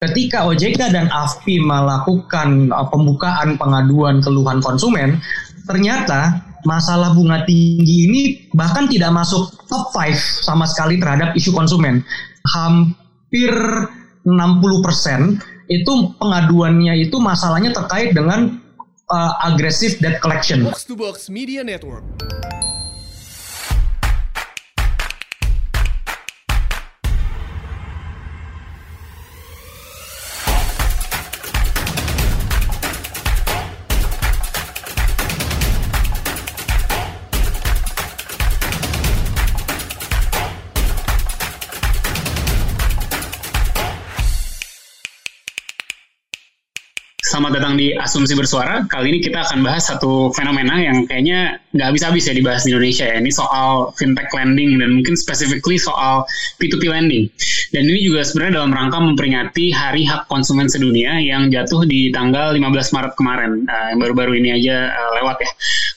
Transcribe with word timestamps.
ketika 0.00 0.48
OJK 0.48 0.80
dan 0.96 1.12
AFPI 1.12 1.60
melakukan 1.60 2.72
uh, 2.72 2.88
pembukaan 2.88 3.60
pengaduan 3.60 4.24
keluhan 4.24 4.64
konsumen, 4.64 5.20
ternyata 5.68 6.40
masalah 6.64 7.12
bunga 7.12 7.44
tinggi 7.44 8.08
ini 8.08 8.22
bahkan 8.56 8.88
tidak 8.88 9.12
masuk 9.12 9.52
top 9.68 9.92
5 9.92 10.44
sama 10.44 10.64
sekali 10.64 10.96
terhadap 10.96 11.36
isu 11.36 11.52
konsumen. 11.52 12.00
Hampir 12.48 13.52
60% 14.24 15.68
itu 15.68 15.92
pengaduannya 16.16 16.96
itu 17.04 17.16
masalahnya 17.20 17.70
terkait 17.76 18.16
dengan 18.16 18.56
uh, 19.12 19.32
aggressive 19.44 20.00
debt 20.00 20.16
collection. 20.24 20.64
Box 20.64 20.88
to 20.88 20.96
Box 20.96 21.28
Media 21.28 21.60
Network. 21.60 22.39
Selamat 47.50 47.66
datang 47.66 47.82
di 47.82 47.90
Asumsi 47.98 48.34
Bersuara. 48.38 48.86
Kali 48.86 49.10
ini 49.10 49.18
kita 49.18 49.42
akan 49.42 49.66
bahas 49.66 49.90
satu 49.90 50.30
fenomena 50.38 50.78
yang 50.78 51.02
kayaknya 51.02 51.58
nggak 51.74 51.82
habis-habis 51.90 52.30
ya 52.30 52.34
dibahas 52.38 52.62
di 52.62 52.70
Indonesia 52.70 53.10
ya. 53.10 53.18
Ini 53.18 53.26
soal 53.26 53.90
fintech 53.98 54.30
lending 54.30 54.78
dan 54.78 54.94
mungkin 54.94 55.18
specifically 55.18 55.74
soal 55.74 56.22
P2P 56.62 56.86
lending. 56.86 57.26
Dan 57.74 57.90
ini 57.90 58.06
juga 58.06 58.22
sebenarnya 58.22 58.62
dalam 58.62 58.70
rangka 58.70 59.02
memperingati 59.02 59.74
Hari 59.74 60.06
Hak 60.06 60.30
Konsumen 60.30 60.70
Sedunia 60.70 61.18
yang 61.18 61.50
jatuh 61.50 61.82
di 61.90 62.14
tanggal 62.14 62.54
15 62.54 62.70
Maret 62.70 63.12
kemarin. 63.18 63.66
Uh, 63.66 63.86
yang 63.90 63.98
baru-baru 63.98 64.38
ini 64.38 64.54
aja 64.54 64.94
uh, 64.94 65.10
lewat 65.18 65.42
ya. 65.42 65.50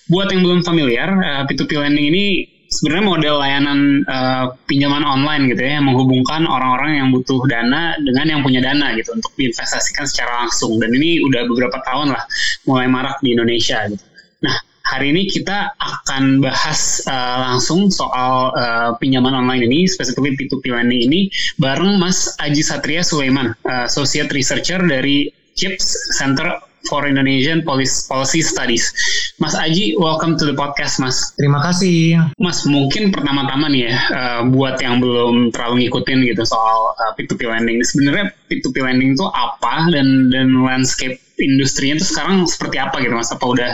Buat 0.09 0.34
yang 0.34 0.42
belum 0.42 0.66
familiar, 0.66 1.14
uh, 1.14 1.46
P2P 1.46 1.70
lending 1.78 2.09
ini 2.09 2.26
sebenarnya 2.74 3.06
model 3.06 3.36
layanan 3.38 3.80
uh, 4.10 4.46
pinjaman 4.66 5.06
online 5.06 5.46
gitu 5.54 5.62
ya 5.62 5.78
yang 5.78 5.86
menghubungkan 5.86 6.50
orang-orang 6.50 6.98
yang 6.98 7.08
butuh 7.14 7.46
dana 7.46 7.94
dengan 8.02 8.26
yang 8.26 8.42
punya 8.42 8.66
dana 8.66 8.98
gitu 8.98 9.14
untuk 9.14 9.30
diinvestasikan 9.38 10.10
secara 10.10 10.46
langsung 10.46 10.82
dan 10.82 10.90
ini 10.90 11.22
udah 11.22 11.46
beberapa 11.46 11.78
tahun 11.86 12.18
lah 12.18 12.24
mulai 12.66 12.90
marak 12.90 13.22
di 13.22 13.38
Indonesia 13.38 13.86
gitu. 13.86 14.02
Nah 14.42 14.56
hari 14.84 15.16
ini 15.16 15.30
kita 15.30 15.78
akan 15.80 16.44
bahas 16.44 17.02
uh, 17.08 17.38
langsung 17.54 17.88
soal 17.88 18.52
uh, 18.54 18.92
pinjaman 19.00 19.32
online 19.32 19.66
ini, 19.70 19.88
specifically 19.88 20.36
P2P 20.36 20.70
lending 20.70 21.08
ini, 21.08 21.22
bareng 21.58 21.98
Mas 21.98 22.36
Aji 22.44 22.62
Satria 22.62 23.02
Sulaiman, 23.02 23.56
uh, 23.64 23.88
Associate 23.88 24.28
Researcher 24.30 24.84
dari 24.84 25.32
CHIPS 25.54 26.18
Center 26.18 26.73
for 26.88 27.08
Indonesian 27.08 27.64
Policy 27.64 28.42
Studies. 28.44 28.92
Mas 29.39 29.56
Aji, 29.56 29.95
welcome 29.95 30.36
to 30.36 30.44
the 30.48 30.56
podcast, 30.56 31.00
Mas. 31.00 31.31
Terima 31.40 31.64
kasih. 31.64 32.20
Mas, 32.40 32.67
mungkin 32.67 33.12
pertama-tama 33.12 33.72
nih 33.72 33.92
ya, 33.92 33.95
uh, 34.12 34.42
buat 34.52 34.80
yang 34.84 35.00
belum 35.00 35.52
terlalu 35.56 35.88
ngikutin 35.88 36.20
gitu 36.28 36.44
soal 36.44 36.95
uh, 36.95 37.12
P2P 37.16 37.48
lending. 37.48 37.80
Sebenarnya 37.84 38.31
P2P 38.52 38.75
lending 38.84 39.16
itu 39.16 39.25
apa 39.31 39.88
dan 39.92 40.30
dan 40.31 40.48
landscape 40.64 41.20
industrinya 41.40 41.98
itu 42.00 42.06
sekarang 42.08 42.44
seperti 42.45 42.78
apa 42.80 43.00
gitu, 43.00 43.16
Mas? 43.16 43.31
Apa 43.31 43.45
udah 43.47 43.72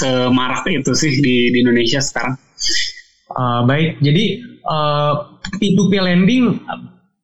semarak 0.00 0.64
itu 0.70 0.92
sih 0.94 1.18
di, 1.18 1.50
di 1.50 1.58
Indonesia 1.60 1.98
sekarang? 1.98 2.38
Uh, 3.36 3.66
baik, 3.66 3.98
jadi 4.00 4.40
uh, 4.64 5.34
P2P 5.58 5.92
lending 5.98 6.62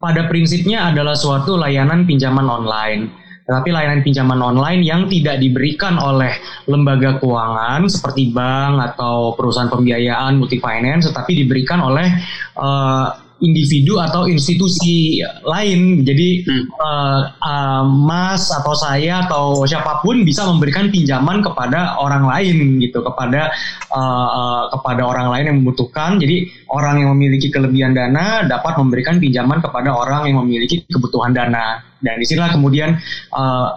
pada 0.03 0.27
prinsipnya 0.27 0.91
adalah 0.91 1.15
suatu 1.15 1.55
layanan 1.55 2.03
pinjaman 2.11 2.51
online 2.51 3.22
tetapi 3.53 3.69
layanan 3.69 4.01
pinjaman 4.01 4.41
online 4.41 4.81
yang 4.81 5.05
tidak 5.13 5.37
diberikan 5.37 6.01
oleh 6.01 6.33
lembaga 6.65 7.21
keuangan 7.21 7.85
seperti 7.85 8.33
bank 8.33 8.97
atau 8.97 9.37
perusahaan 9.37 9.69
pembiayaan 9.69 10.41
multi 10.41 10.57
finance, 10.57 11.13
tetapi 11.13 11.45
diberikan 11.45 11.85
oleh 11.85 12.09
uh, 12.57 13.22
individu 13.43 13.99
atau 13.99 14.31
institusi 14.31 15.21
lain. 15.43 16.07
Jadi 16.07 16.47
hmm. 16.47 16.65
uh, 16.79 17.21
uh, 17.43 17.83
Mas 17.85 18.49
atau 18.55 18.73
saya 18.73 19.27
atau 19.27 19.67
siapa 19.67 20.01
pun 20.01 20.23
bisa 20.23 20.47
memberikan 20.47 20.89
pinjaman 20.89 21.43
kepada 21.43 21.99
orang 21.99 22.25
lain 22.25 22.79
gitu, 22.79 23.03
kepada 23.03 23.51
uh, 23.91 24.29
uh, 24.31 24.63
kepada 24.79 25.03
orang 25.03 25.29
lain 25.35 25.45
yang 25.51 25.57
membutuhkan. 25.61 26.23
Jadi 26.23 26.49
orang 26.71 27.03
yang 27.03 27.11
memiliki 27.19 27.51
kelebihan 27.51 27.93
dana 27.93 28.47
dapat 28.47 28.79
memberikan 28.79 29.19
pinjaman 29.19 29.59
kepada 29.59 29.91
orang 29.93 30.31
yang 30.31 30.41
memiliki 30.47 30.87
kebutuhan 30.87 31.35
dana. 31.35 31.83
Dan 32.03 32.19
di 32.19 32.27
sinilah 32.27 32.51
kemudian 32.55 32.99
uh, 33.35 33.69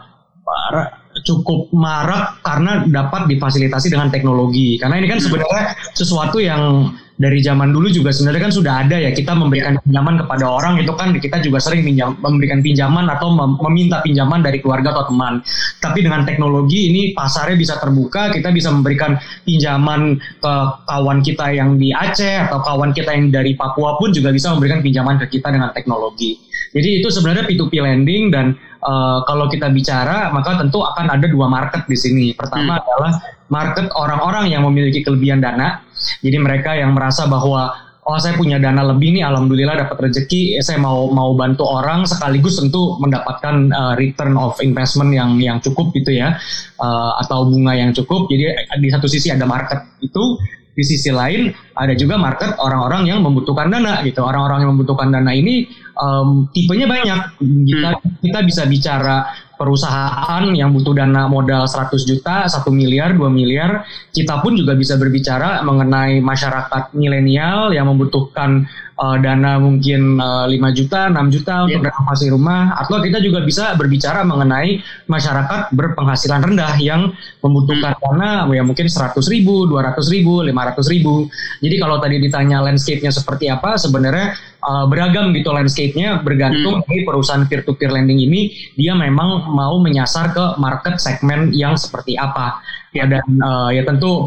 cukup 1.24 1.72
marak 1.72 2.44
karena 2.44 2.84
dapat 2.86 3.26
difasilitasi 3.32 3.88
dengan 3.90 4.12
teknologi. 4.12 4.76
Karena 4.76 5.00
ini 5.00 5.08
kan 5.08 5.20
sebenarnya 5.24 5.74
sesuatu 5.96 6.38
yang 6.44 6.92
dari 7.16 7.40
zaman 7.40 7.72
dulu 7.72 7.88
juga 7.88 8.12
sebenarnya 8.12 8.52
kan 8.52 8.53
sudah 8.53 8.74
ada 8.84 9.00
ya 9.00 9.16
kita 9.16 9.31
memberikan 9.31 9.80
pinjaman 9.80 10.20
kepada 10.20 10.46
orang 10.52 10.84
itu 10.84 10.92
kan 10.92 11.16
kita 11.16 11.40
juga 11.40 11.64
sering 11.64 11.88
pinjam, 11.88 12.20
memberikan 12.20 12.59
pinjaman 12.59 13.08
atau 13.08 13.31
meminta 13.64 14.03
pinjaman 14.03 14.44
dari 14.44 14.59
keluarga 14.59 14.92
atau 14.92 15.16
teman. 15.16 15.40
Tapi 15.80 16.03
dengan 16.03 16.28
teknologi 16.28 16.92
ini 16.92 17.02
pasarnya 17.16 17.56
bisa 17.56 17.80
terbuka, 17.80 18.36
kita 18.36 18.52
bisa 18.52 18.68
memberikan 18.68 19.16
pinjaman 19.48 20.20
ke 20.20 20.53
kawan 20.92 21.24
kita 21.24 21.56
yang 21.56 21.80
di 21.80 21.96
Aceh 21.96 22.52
atau 22.52 22.59
kawan 22.59 22.92
kita 22.92 23.16
yang 23.16 23.32
dari 23.32 23.56
Papua 23.56 23.96
pun 23.96 24.12
juga 24.12 24.36
bisa 24.36 24.52
memberikan 24.52 24.84
pinjaman 24.84 25.16
ke 25.24 25.40
kita 25.40 25.56
dengan 25.56 25.72
teknologi. 25.72 26.36
Jadi 26.76 27.00
itu 27.00 27.08
sebenarnya 27.08 27.47
P2P 27.47 27.80
lending 27.80 28.24
dan 28.36 28.59
uh, 28.84 29.24
kalau 29.24 29.47
kita 29.47 29.72
bicara 29.72 30.36
maka 30.36 30.59
tentu 30.59 30.84
akan 30.84 31.16
ada 31.16 31.26
dua 31.32 31.47
market 31.47 31.88
di 31.88 31.96
sini. 31.96 32.36
Pertama 32.36 32.76
hmm. 32.76 32.82
adalah 32.84 33.12
market 33.47 33.88
orang-orang 33.94 34.52
yang 34.52 34.68
memiliki 34.68 35.06
kelebihan 35.06 35.40
dana. 35.40 35.80
Jadi 36.24 36.38
mereka 36.42 36.74
yang 36.78 36.94
merasa 36.94 37.26
bahwa 37.30 37.86
oh 38.06 38.18
saya 38.22 38.38
punya 38.38 38.62
dana 38.62 38.86
lebih 38.86 39.18
nih 39.18 39.26
alhamdulillah 39.26 39.82
dapat 39.82 40.10
rezeki 40.10 40.62
saya 40.62 40.78
mau 40.78 41.10
mau 41.10 41.34
bantu 41.34 41.66
orang 41.66 42.06
sekaligus 42.06 42.62
tentu 42.62 43.02
mendapatkan 43.02 43.74
uh, 43.74 43.94
return 43.98 44.38
of 44.38 44.54
investment 44.62 45.10
yang 45.10 45.42
yang 45.42 45.58
cukup 45.58 45.90
gitu 45.98 46.14
ya 46.14 46.38
uh, 46.78 47.12
atau 47.26 47.50
bunga 47.50 47.74
yang 47.74 47.92
cukup. 47.98 48.30
Jadi 48.30 48.46
di 48.78 48.90
satu 48.94 49.10
sisi 49.10 49.34
ada 49.34 49.50
market 49.50 49.82
itu 50.06 50.38
di 50.76 50.84
sisi 50.84 51.08
lain 51.08 51.50
ada 51.80 51.96
juga 51.96 52.20
market 52.20 52.60
orang-orang 52.60 53.08
yang 53.08 53.24
membutuhkan 53.24 53.72
dana 53.72 54.04
gitu. 54.06 54.22
Orang-orang 54.22 54.68
yang 54.68 54.72
membutuhkan 54.78 55.10
dana 55.10 55.32
ini 55.34 55.66
um, 55.98 56.46
tipenya 56.52 56.86
banyak. 56.86 57.20
Kita 57.42 57.90
hmm. 57.96 58.22
kita 58.22 58.40
bisa 58.46 58.64
bicara 58.68 59.26
perusahaan 59.56 60.44
yang 60.54 60.72
butuh 60.72 60.96
dana 60.96 61.28
modal 61.28 61.68
100 61.68 61.96
juta, 62.06 62.46
1 62.48 62.68
miliar, 62.72 63.16
2 63.16 63.28
miliar, 63.32 63.84
kita 64.12 64.40
pun 64.40 64.56
juga 64.56 64.76
bisa 64.76 64.96
berbicara 65.00 65.64
mengenai 65.64 66.20
masyarakat 66.20 66.96
milenial 66.96 67.72
yang 67.72 67.88
membutuhkan 67.92 68.68
uh, 69.00 69.18
dana 69.20 69.60
mungkin 69.60 70.20
uh, 70.20 70.48
eh, 70.48 70.60
5 70.60 70.78
juta, 70.78 71.12
6 71.12 71.36
juta 71.36 71.54
yeah. 71.54 71.66
untuk 71.68 71.82
renovasi 71.88 72.26
rumah, 72.32 72.76
atau 72.80 73.00
kita 73.04 73.20
juga 73.20 73.44
bisa 73.44 73.76
berbicara 73.76 74.24
mengenai 74.24 74.80
masyarakat 75.08 75.72
berpenghasilan 75.76 76.42
rendah 76.44 76.76
yang 76.80 77.12
membutuhkan 77.44 77.96
hmm. 77.96 78.04
dana 78.04 78.30
ya 78.52 78.64
mungkin 78.64 78.88
100 78.88 79.16
ribu, 79.32 79.68
200 79.68 80.00
ribu, 80.16 80.44
500 80.44 80.94
ribu. 80.94 81.28
Jadi 81.60 81.76
kalau 81.80 81.98
tadi 82.00 82.16
ditanya 82.24 82.64
landscape-nya 82.64 83.12
seperti 83.12 83.52
apa, 83.52 83.76
sebenarnya 83.76 84.36
uh, 84.66 84.86
beragam 84.90 85.31
gitu 85.31 85.53
landscape-nya 85.53 86.26
bergantung 86.26 86.81
hmm. 86.81 86.86
dari 86.90 87.02
perusahaan 87.06 87.46
peer-to-peer 87.46 87.94
lending 87.94 88.20
ini 88.26 88.52
dia 88.74 88.98
memang 88.98 89.53
mau 89.53 89.78
menyasar 89.78 90.34
ke 90.34 90.58
market 90.58 90.98
segmen 90.98 91.53
yang 91.53 91.78
seperti 91.78 92.18
apa 92.18 92.59
ya 92.96 93.03
dan 93.12 93.28
uh, 93.44 93.70
ya 93.76 93.84
tentu 93.84 94.24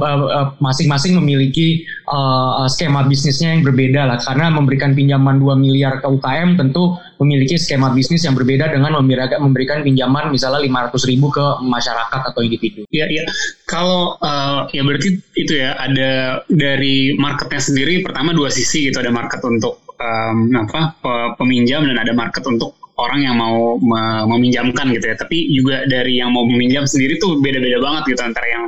masing-masing 0.60 1.16
uh, 1.16 1.24
memiliki 1.24 1.88
uh, 2.12 2.68
skema 2.68 3.08
bisnisnya 3.08 3.56
yang 3.56 3.64
berbeda 3.64 4.04
lah 4.04 4.20
karena 4.20 4.52
memberikan 4.52 4.92
pinjaman 4.92 5.40
2 5.40 5.56
miliar 5.56 6.04
ke 6.04 6.06
UKM 6.06 6.60
tentu 6.60 7.00
memiliki 7.16 7.56
skema 7.56 7.96
bisnis 7.96 8.28
yang 8.28 8.36
berbeda 8.36 8.68
dengan 8.68 9.00
memberikan 9.40 9.80
pinjaman 9.80 10.28
misalnya 10.28 10.60
500 10.60 11.08
ribu 11.08 11.32
ke 11.32 11.46
masyarakat 11.64 12.20
atau 12.28 12.40
individu. 12.44 12.84
Iya 12.92 13.08
iya 13.08 13.24
kalau 13.64 14.20
uh, 14.20 14.68
ya 14.70 14.84
berarti 14.84 15.16
itu 15.16 15.52
ya 15.56 15.72
ada 15.80 16.44
dari 16.52 17.16
marketnya 17.16 17.64
sendiri 17.64 18.04
pertama 18.04 18.36
dua 18.36 18.52
sisi 18.52 18.92
gitu 18.92 19.00
ada 19.00 19.08
market 19.08 19.40
untuk 19.48 19.87
um, 19.98 20.54
apa 20.54 20.96
peminjam 21.36 21.84
dan 21.86 21.98
ada 21.98 22.14
market 22.14 22.42
untuk 22.46 22.78
orang 22.98 23.22
yang 23.22 23.38
mau 23.38 23.78
meminjamkan 24.26 24.90
gitu 24.90 25.06
ya. 25.14 25.16
Tapi 25.16 25.54
juga 25.54 25.86
dari 25.86 26.18
yang 26.18 26.34
mau 26.34 26.42
meminjam 26.42 26.84
sendiri 26.84 27.16
tuh 27.22 27.38
beda-beda 27.38 27.78
banget 27.78 28.14
gitu 28.14 28.22
antara 28.26 28.46
yang 28.50 28.64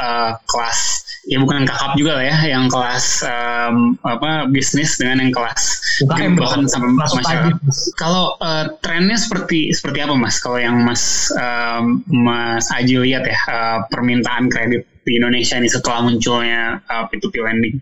uh, 0.00 0.36
kelas 0.44 1.08
ya 1.28 1.36
bukan 1.36 1.68
kakap 1.68 1.92
juga 2.00 2.16
lah 2.16 2.24
ya, 2.24 2.56
yang 2.56 2.64
kelas 2.72 3.24
um, 3.28 3.92
apa 4.08 4.48
bisnis 4.48 4.96
dengan 4.96 5.20
yang 5.20 5.32
kelas 5.32 5.62
UKM 6.00 6.32
bahkan 6.40 6.64
sampai 6.64 6.96
masyarakat. 6.96 7.56
Kalau 8.00 8.40
uh, 8.40 8.72
trennya 8.80 9.20
seperti 9.20 9.72
seperti 9.72 10.00
apa 10.00 10.16
mas? 10.16 10.40
Kalau 10.40 10.56
yang 10.56 10.80
mas 10.80 11.28
um, 11.36 12.00
mas 12.08 12.72
Aji 12.72 13.00
lihat 13.04 13.28
ya 13.28 13.38
uh, 13.48 13.78
permintaan 13.92 14.48
kredit 14.48 14.88
di 15.04 15.20
Indonesia 15.20 15.60
ini 15.60 15.68
setelah 15.68 16.04
munculnya 16.04 16.80
uh, 16.88 17.04
P2P 17.08 17.34
lending. 17.40 17.76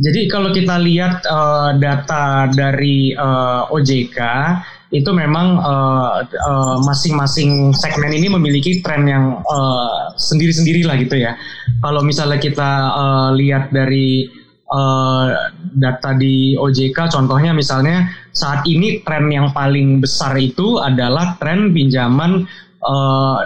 Jadi 0.00 0.32
kalau 0.32 0.48
kita 0.48 0.80
lihat 0.80 1.28
uh, 1.28 1.76
data 1.76 2.48
dari 2.48 3.12
uh, 3.12 3.68
OJK 3.68 4.18
itu 4.90 5.10
memang 5.12 5.60
uh, 5.60 6.24
uh, 6.24 6.76
masing-masing 6.82 7.76
segmen 7.76 8.10
ini 8.16 8.32
memiliki 8.32 8.80
tren 8.80 9.04
yang 9.04 9.44
uh, 9.44 10.16
sendiri-sendiri 10.16 10.88
lah 10.88 10.96
gitu 10.96 11.20
ya. 11.20 11.36
Kalau 11.84 12.00
misalnya 12.00 12.40
kita 12.40 12.70
uh, 12.96 13.30
lihat 13.36 13.76
dari 13.76 14.24
uh, 14.72 15.52
data 15.76 16.16
di 16.16 16.56
OJK, 16.56 17.12
contohnya 17.12 17.52
misalnya 17.52 18.08
saat 18.32 18.64
ini 18.64 19.04
tren 19.04 19.28
yang 19.28 19.52
paling 19.52 20.00
besar 20.00 20.32
itu 20.40 20.80
adalah 20.80 21.36
tren 21.36 21.76
pinjaman 21.76 22.48
uh, 22.80 23.36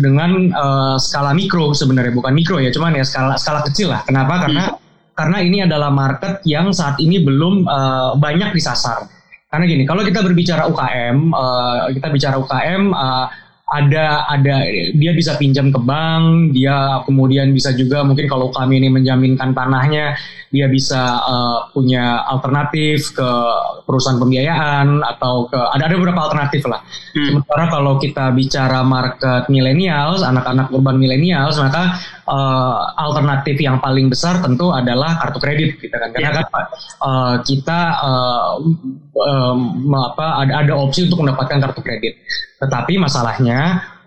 dengan 0.00 0.56
uh, 0.56 0.96
skala 0.96 1.36
mikro 1.36 1.76
sebenarnya 1.76 2.16
bukan 2.16 2.32
mikro 2.32 2.64
ya, 2.64 2.72
cuman 2.72 2.96
ya 2.96 3.04
skala 3.04 3.36
skala 3.36 3.60
kecil 3.68 3.92
lah. 3.92 4.00
Kenapa? 4.08 4.48
Karena. 4.48 4.72
Karena 5.18 5.42
ini 5.42 5.66
adalah 5.66 5.90
market 5.90 6.46
yang 6.46 6.70
saat 6.70 6.94
ini 7.02 7.18
belum 7.26 7.66
uh, 7.66 8.14
banyak 8.14 8.54
disasar. 8.54 9.02
Karena 9.50 9.64
gini, 9.66 9.82
kalau 9.82 10.06
kita 10.06 10.22
berbicara 10.22 10.70
UKM, 10.70 11.34
uh, 11.34 11.90
eh, 11.90 11.98
kita 11.98 12.06
bicara 12.14 12.36
UKM, 12.38 12.94
uh, 12.94 13.02
eh, 13.02 13.26
ada 13.68 14.24
ada 14.32 14.64
dia 14.96 15.12
bisa 15.12 15.36
pinjam 15.36 15.68
ke 15.68 15.76
bank, 15.76 16.56
dia 16.56 17.04
kemudian 17.04 17.52
bisa 17.52 17.76
juga 17.76 18.00
mungkin 18.00 18.24
kalau 18.24 18.48
kami 18.48 18.80
ini 18.80 18.88
menjaminkan 18.88 19.52
tanahnya, 19.52 20.16
dia 20.48 20.66
bisa 20.72 21.20
uh, 21.20 21.68
punya 21.76 22.24
alternatif 22.32 23.12
ke 23.12 23.30
perusahaan 23.84 24.16
pembiayaan 24.16 25.04
atau 25.04 25.52
ke 25.52 25.60
ada 25.60 25.84
ada 25.84 26.00
beberapa 26.00 26.16
alternatif 26.16 26.64
lah. 26.64 26.80
Hmm. 27.12 27.24
Sementara 27.28 27.68
kalau 27.68 28.00
kita 28.00 28.32
bicara 28.32 28.80
market 28.80 29.52
milenials, 29.52 30.24
anak-anak 30.24 30.72
urban 30.72 30.96
milenials, 30.96 31.60
maka 31.60 32.00
uh, 32.24 32.96
alternatif 32.96 33.60
yang 33.60 33.84
paling 33.84 34.08
besar 34.08 34.40
tentu 34.40 34.72
adalah 34.72 35.20
kartu 35.20 35.44
kredit 35.44 35.76
kita 35.76 35.92
gitu 35.92 35.96
kan. 35.96 36.08
Karena 36.16 36.30
yeah. 36.30 36.36
kan 36.40 36.64
uh, 37.04 37.34
kita 37.44 37.80
uh, 38.00 38.52
um, 39.12 39.92
apa 39.92 40.26
ada 40.44 40.52
ada 40.64 40.72
opsi 40.72 41.04
untuk 41.08 41.20
mendapatkan 41.24 41.58
kartu 41.68 41.80
kredit. 41.84 42.16
Tetapi 42.58 42.98
masalahnya 42.98 43.57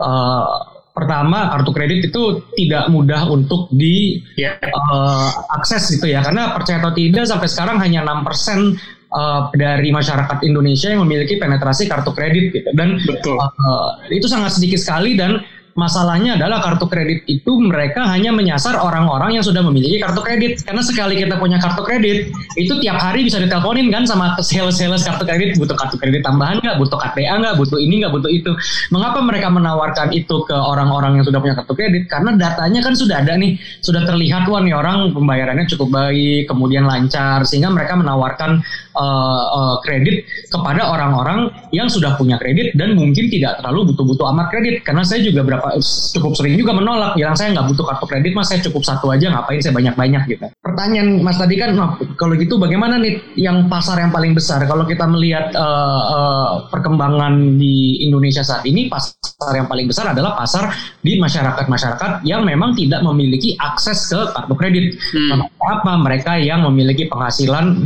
uh, 0.01 0.45
pertama 0.91 1.47
kartu 1.55 1.71
kredit 1.71 1.99
itu 2.11 2.23
tidak 2.59 2.91
mudah 2.91 3.31
untuk 3.31 3.71
di 3.71 4.19
yeah. 4.35 4.59
uh, 4.59 5.31
akses 5.55 5.87
gitu 5.95 6.11
ya 6.11 6.19
karena 6.19 6.51
percaya 6.51 6.83
atau 6.83 6.91
tidak 6.91 7.23
sampai 7.23 7.47
sekarang 7.47 7.77
hanya 7.79 8.03
enam 8.03 8.27
persen 8.27 8.75
uh, 9.15 9.47
dari 9.55 9.89
masyarakat 9.89 10.43
Indonesia 10.43 10.91
yang 10.91 11.07
memiliki 11.07 11.39
penetrasi 11.39 11.87
kartu 11.87 12.11
kredit 12.11 12.51
gitu 12.51 12.69
dan 12.75 12.99
Betul. 13.07 13.39
Uh, 13.39 13.89
itu 14.11 14.27
sangat 14.27 14.59
sedikit 14.59 14.83
sekali 14.83 15.15
dan 15.15 15.39
masalahnya 15.75 16.35
adalah 16.35 16.59
kartu 16.59 16.87
kredit 16.87 17.23
itu 17.27 17.51
mereka 17.59 18.03
hanya 18.09 18.31
menyasar 18.35 18.75
orang-orang 18.79 19.39
yang 19.39 19.45
sudah 19.45 19.63
memiliki 19.63 20.01
kartu 20.01 20.21
kredit. 20.23 20.61
Karena 20.63 20.83
sekali 20.83 21.19
kita 21.19 21.39
punya 21.39 21.57
kartu 21.57 21.81
kredit, 21.83 22.31
itu 22.59 22.73
tiap 22.83 22.97
hari 22.99 23.27
bisa 23.27 23.39
diteleponin 23.39 23.87
kan 23.91 24.03
sama 24.03 24.35
sales-sales 24.39 25.03
kartu 25.03 25.23
kredit, 25.23 25.55
butuh 25.59 25.75
kartu 25.75 25.95
kredit 25.99 26.21
tambahan 26.23 26.59
nggak, 26.59 26.75
butuh 26.79 26.97
KTA 26.99 27.35
nggak, 27.41 27.55
butuh 27.59 27.79
ini 27.79 28.03
nggak, 28.03 28.13
butuh 28.13 28.31
itu. 28.31 28.51
Mengapa 28.91 29.19
mereka 29.23 29.47
menawarkan 29.51 30.11
itu 30.15 30.43
ke 30.45 30.55
orang-orang 30.55 31.19
yang 31.19 31.25
sudah 31.25 31.39
punya 31.39 31.55
kartu 31.57 31.73
kredit? 31.75 32.07
Karena 32.11 32.35
datanya 32.35 32.79
kan 32.83 32.93
sudah 32.95 33.23
ada 33.23 33.33
nih, 33.37 33.57
sudah 33.83 34.03
terlihat 34.03 34.47
wah 34.47 34.61
nih 34.61 34.75
orang 34.75 35.11
pembayarannya 35.15 35.65
cukup 35.71 35.89
baik, 35.91 36.47
kemudian 36.47 36.87
lancar, 36.87 37.43
sehingga 37.47 37.71
mereka 37.71 37.95
menawarkan 37.97 38.61
uh, 38.95 39.43
uh, 39.51 39.75
kredit 39.83 40.27
kepada 40.51 40.91
orang-orang 40.91 41.51
yang 41.71 41.87
sudah 41.87 42.15
punya 42.19 42.35
kredit 42.35 42.75
dan 42.75 42.95
mungkin 42.95 43.31
tidak 43.31 43.59
terlalu 43.59 43.93
butuh-butuh 43.93 44.25
amat 44.35 44.47
kredit. 44.51 44.75
Karena 44.83 45.03
saya 45.05 45.23
juga 45.23 45.45
berapa 45.45 45.60
beberapa 45.61 45.77
cukup 46.17 46.31
sering 46.33 46.57
juga 46.57 46.73
menolak. 46.73 47.13
Bilang 47.13 47.37
saya 47.37 47.53
nggak 47.53 47.67
butuh 47.71 47.85
kartu 47.85 48.05
kredit 48.09 48.33
mas. 48.33 48.49
Saya 48.49 48.59
cukup 48.65 48.81
satu 48.81 49.05
aja 49.13 49.29
ngapain 49.29 49.61
saya 49.61 49.73
banyak 49.77 49.95
banyak 49.95 50.23
gitu. 50.27 50.45
Pertanyaan 50.65 51.21
mas 51.21 51.37
tadi 51.37 51.55
kan 51.55 51.77
nah, 51.77 51.95
kalau 52.17 52.33
gitu 52.35 52.57
bagaimana 52.57 52.97
nih 52.97 53.21
yang 53.37 53.69
pasar 53.69 54.01
yang 54.01 54.11
paling 54.11 54.33
besar? 54.33 54.65
Kalau 54.65 54.83
kita 54.89 55.05
melihat 55.05 55.53
uh, 55.53 56.01
uh, 56.11 56.49
perkembangan 56.73 57.61
di 57.61 58.01
Indonesia 58.09 58.41
saat 58.41 58.65
ini 58.65 58.89
pasar 58.89 59.53
yang 59.53 59.69
paling 59.69 59.85
besar 59.85 60.11
adalah 60.11 60.33
pasar 60.33 60.73
di 61.01 61.21
masyarakat 61.21 61.65
masyarakat 61.69 62.11
yang 62.25 62.41
memang 62.43 62.73
tidak 62.73 63.05
memiliki 63.05 63.53
akses 63.61 64.09
ke 64.09 64.19
kartu 64.33 64.55
kredit. 64.57 64.97
Hmm. 65.13 65.45
apa? 65.61 65.93
Mereka 66.01 66.41
yang 66.41 66.65
memiliki 66.65 67.05
penghasilan 67.07 67.77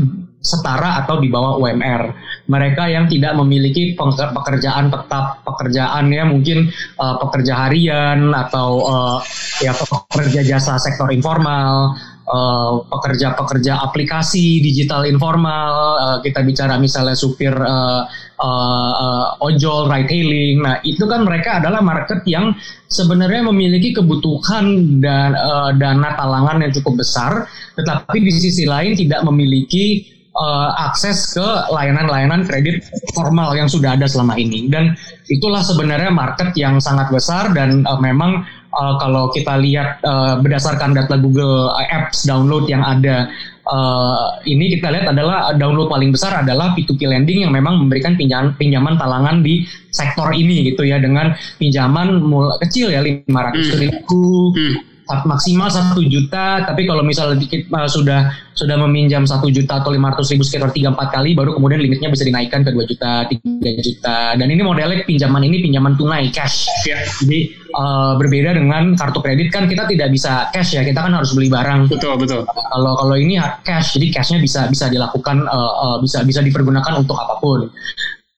setara 0.45 1.01
atau 1.01 1.17
di 1.17 1.27
bawah 1.33 1.57
UMR. 1.57 2.13
Mereka 2.45 2.85
yang 2.93 3.09
tidak 3.09 3.33
memiliki 3.41 3.97
pekerjaan 3.97 4.93
tetap, 4.93 5.41
pekerjaannya 5.41 6.23
mungkin 6.29 6.69
uh, 7.01 7.17
pekerja 7.17 7.65
harian 7.65 8.29
atau 8.29 8.85
uh, 8.85 9.17
ya 9.65 9.73
pekerja 9.73 10.45
jasa 10.45 10.77
sektor 10.77 11.09
informal, 11.09 11.97
uh, 12.29 12.85
pekerja-pekerja 12.85 13.81
aplikasi 13.81 14.61
digital 14.61 15.09
informal, 15.09 15.97
uh, 15.97 16.17
kita 16.21 16.45
bicara 16.45 16.77
misalnya 16.77 17.17
supir 17.17 17.53
uh, 17.53 18.05
uh, 18.41 18.93
uh, 18.93 19.27
ojol, 19.45 19.89
ride 19.89 20.09
hailing. 20.09 20.61
Nah, 20.61 20.81
itu 20.85 21.05
kan 21.05 21.23
mereka 21.23 21.61
adalah 21.61 21.81
market 21.81 22.25
yang 22.29 22.53
sebenarnya 22.89 23.45
memiliki 23.49 23.93
kebutuhan 23.95 24.97
dan 25.01 25.33
uh, 25.33 25.71
dana 25.75 26.13
talangan 26.17 26.61
yang 26.65 26.71
cukup 26.81 27.01
besar, 27.01 27.49
tetapi 27.77 28.17
di 28.21 28.31
sisi 28.33 28.69
lain 28.69 28.97
tidak 28.97 29.25
memiliki 29.25 30.14
uh, 30.35 30.69
akses 30.91 31.33
ke 31.33 31.47
layanan-layanan 31.71 32.43
kredit 32.45 32.83
formal 33.15 33.55
yang 33.55 33.71
sudah 33.71 33.95
ada 33.95 34.05
selama 34.05 34.35
ini 34.35 34.67
dan 34.67 34.93
itulah 35.31 35.63
sebenarnya 35.63 36.11
market 36.11 36.51
yang 36.59 36.77
sangat 36.77 37.09
besar 37.09 37.55
dan 37.55 37.87
uh, 37.87 37.97
memang 37.97 38.43
uh, 38.75 38.95
kalau 38.99 39.31
kita 39.31 39.57
lihat 39.57 40.03
uh, 40.03 40.37
berdasarkan 40.43 40.93
data 40.93 41.15
Google 41.17 41.71
Apps 41.79 42.27
download 42.27 42.67
yang 42.67 42.83
ada 42.83 43.31
uh, 43.65 44.37
ini 44.45 44.77
kita 44.77 44.91
lihat 44.91 45.09
adalah 45.15 45.55
download 45.55 45.87
paling 45.87 46.11
besar 46.11 46.43
adalah 46.43 46.75
P2P 46.75 47.07
lending 47.07 47.47
yang 47.47 47.53
memang 47.55 47.79
memberikan 47.81 48.19
pinjaman 48.19 48.53
pinjaman 48.59 48.99
talangan 48.99 49.41
di 49.41 49.63
sektor 49.89 50.35
ini 50.35 50.69
gitu 50.69 50.83
ya 50.83 50.99
dengan 50.99 51.31
pinjaman 51.57 52.19
mulai 52.19 52.59
kecil 52.67 52.91
ya 52.91 52.99
500 53.01 53.25
hmm. 53.31 53.75
ribu 53.79 54.23
hmm 54.53 54.94
maksimal 55.05 55.69
satu 55.69 56.01
juta 56.01 56.65
tapi 56.65 56.89
kalau 56.89 57.05
misalnya 57.05 57.37
dikit 57.37 57.69
uh, 57.69 57.85
sudah 57.85 58.33
sudah 58.57 58.79
meminjam 58.87 59.27
satu 59.27 59.51
juta 59.53 59.83
atau 59.83 59.93
lima 59.93 60.09
ratus 60.15 60.33
ribu 60.33 60.41
sekitar 60.41 60.73
tiga 60.73 60.89
empat 60.89 61.13
kali 61.13 61.37
baru 61.37 61.53
kemudian 61.53 61.83
limitnya 61.83 62.09
bisa 62.09 62.25
dinaikkan 62.25 62.65
ke 62.65 62.73
dua 62.73 62.85
juta 62.89 63.27
tiga 63.29 63.71
juta. 63.83 64.33
Dan 64.39 64.47
ini 64.49 64.61
modelnya 64.65 65.05
pinjaman 65.05 65.45
ini 65.45 65.61
pinjaman 65.61 65.93
tunai 65.99 66.31
cash. 66.33 66.65
Yeah. 66.87 67.05
jadi 67.21 67.39
uh, 67.77 68.13
berbeda 68.17 68.57
dengan 68.57 68.97
kartu 68.97 69.19
kredit 69.21 69.53
kan 69.53 69.69
kita 69.69 69.85
tidak 69.85 70.09
bisa 70.09 70.49
cash 70.49 70.73
ya 70.73 70.81
kita 70.81 71.03
kan 71.03 71.13
harus 71.13 71.35
beli 71.37 71.51
barang. 71.51 71.91
Betul 71.91 72.17
betul. 72.17 72.41
Kalau 72.47 72.93
kalau 72.97 73.15
ini 73.19 73.37
cash 73.61 73.99
jadi 73.99 74.07
cashnya 74.09 74.39
bisa 74.41 74.65
bisa 74.71 74.89
dilakukan 74.89 75.45
uh, 75.45 75.73
uh, 75.75 75.97
bisa 76.01 76.25
bisa 76.25 76.41
dipergunakan 76.41 76.97
untuk 76.97 77.19
apa 77.19 77.37
pun. 77.37 77.69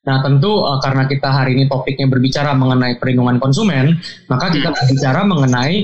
Nah 0.07 0.23
tentu 0.23 0.63
uh, 0.63 0.79
karena 0.79 1.03
kita 1.05 1.29
hari 1.29 1.59
ini 1.59 1.67
topiknya 1.67 2.07
berbicara 2.07 2.55
mengenai 2.55 2.95
perlindungan 2.97 3.37
konsumen, 3.43 3.99
maka 4.31 4.49
kita 4.49 4.71
hmm. 4.71 4.77
berbicara 4.81 5.21
mengenai 5.27 5.75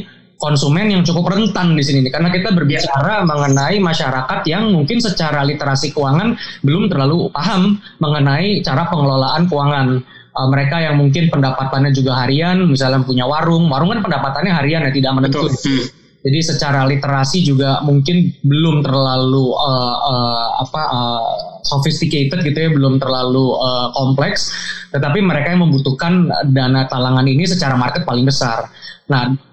konsumen 0.44 0.92
yang 0.92 1.08
cukup 1.08 1.32
rentan 1.32 1.80
di 1.80 1.84
sini 1.88 2.12
karena 2.12 2.28
kita 2.28 2.52
berbicara 2.52 3.24
ya. 3.24 3.24
mengenai 3.24 3.80
masyarakat 3.80 4.44
yang 4.44 4.76
mungkin 4.76 5.00
secara 5.00 5.48
literasi 5.48 5.96
keuangan 5.96 6.36
belum 6.68 6.92
terlalu 6.92 7.32
paham 7.32 7.80
mengenai 8.04 8.60
cara 8.60 8.92
pengelolaan 8.92 9.48
keuangan. 9.48 9.88
Uh, 10.34 10.50
mereka 10.50 10.82
yang 10.82 10.98
mungkin 10.98 11.30
pendapatannya 11.30 11.94
juga 11.94 12.26
harian, 12.26 12.66
misalnya 12.66 13.06
punya 13.06 13.22
warung, 13.30 13.70
warung 13.70 13.94
kan 13.94 14.02
pendapatannya 14.02 14.50
harian 14.50 14.82
ya 14.82 14.92
tidak 14.92 15.14
menentu. 15.14 15.46
Hmm. 15.46 15.86
Jadi 16.24 16.40
secara 16.42 16.90
literasi 16.90 17.46
juga 17.46 17.86
mungkin 17.86 18.34
belum 18.42 18.82
terlalu 18.82 19.46
uh, 19.54 19.98
uh, 20.02 20.48
apa 20.66 20.82
uh, 20.90 21.24
sophisticated 21.62 22.42
gitu 22.42 22.58
ya, 22.58 22.70
belum 22.74 22.98
terlalu 22.98 23.46
uh, 23.62 23.94
kompleks. 23.94 24.50
Tetapi 24.90 25.22
mereka 25.22 25.54
yang 25.54 25.70
membutuhkan 25.70 26.34
dana 26.50 26.90
talangan 26.90 27.30
ini 27.30 27.46
secara 27.46 27.78
market 27.78 28.02
paling 28.02 28.26
besar. 28.26 28.74
Nah, 29.14 29.53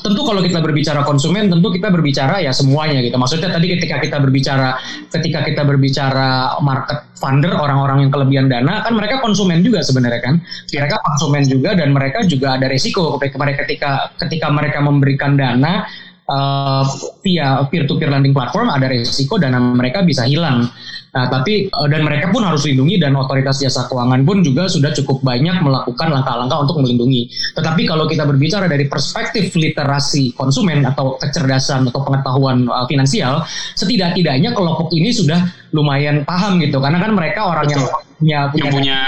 tentu 0.00 0.20
kalau 0.24 0.40
kita 0.44 0.60
berbicara 0.60 1.00
konsumen 1.02 1.48
tentu 1.48 1.68
kita 1.72 1.88
berbicara 1.88 2.40
ya 2.40 2.52
semuanya 2.52 3.00
gitu. 3.00 3.16
Maksudnya 3.16 3.50
tadi 3.52 3.66
ketika 3.76 3.96
kita 4.00 4.16
berbicara 4.20 4.76
ketika 5.10 5.40
kita 5.46 5.62
berbicara 5.64 6.58
market 6.60 7.10
funder 7.14 7.56
orang-orang 7.56 8.04
yang 8.04 8.10
kelebihan 8.12 8.46
dana 8.50 8.84
kan 8.84 8.92
mereka 8.92 9.22
konsumen 9.24 9.64
juga 9.64 9.80
sebenarnya 9.80 10.20
kan. 10.20 10.34
Mereka 10.70 10.96
konsumen 11.00 11.42
juga 11.48 11.70
dan 11.78 11.88
mereka 11.94 12.18
juga 12.26 12.58
ada 12.60 12.66
resiko. 12.68 13.16
Ketika 13.16 14.12
ketika 14.20 14.46
mereka 14.52 14.78
memberikan 14.84 15.38
dana 15.38 15.86
uh, 16.28 16.84
via 17.24 17.64
peer 17.68 17.84
to 17.88 17.96
peer 17.96 18.12
lending 18.12 18.32
platform 18.32 18.70
ada 18.70 18.86
resiko 18.88 19.40
dana 19.40 19.58
mereka 19.58 20.04
bisa 20.04 20.24
hilang 20.24 20.68
Nah, 21.14 21.30
tapi 21.30 21.70
uh, 21.70 21.86
dan 21.86 22.02
mereka 22.02 22.34
pun 22.34 22.42
harus 22.42 22.66
lindungi 22.66 22.98
dan 22.98 23.14
otoritas 23.14 23.62
jasa 23.62 23.86
keuangan 23.86 24.26
pun 24.26 24.42
juga 24.42 24.66
sudah 24.66 24.90
cukup 24.90 25.22
banyak 25.22 25.62
melakukan 25.62 26.10
langkah-langkah 26.10 26.66
untuk 26.66 26.82
melindungi. 26.82 27.30
Tetapi 27.54 27.86
kalau 27.86 28.10
kita 28.10 28.26
berbicara 28.26 28.66
dari 28.66 28.90
perspektif 28.90 29.54
literasi 29.54 30.34
konsumen 30.34 30.82
atau 30.82 31.14
kecerdasan 31.22 31.86
atau 31.86 32.02
pengetahuan 32.02 32.66
uh, 32.66 32.82
finansial, 32.90 33.46
setidak-tidaknya 33.78 34.50
kelompok 34.58 34.90
ini 34.90 35.14
sudah 35.14 35.38
lumayan 35.70 36.26
paham 36.26 36.58
gitu 36.58 36.82
karena 36.82 36.98
kan 36.98 37.14
mereka 37.14 37.40
orang 37.46 37.66
yang 37.70 37.82
punya 38.18 38.38
punya, 38.50 38.58
yang 38.58 38.70
punya 38.74 38.98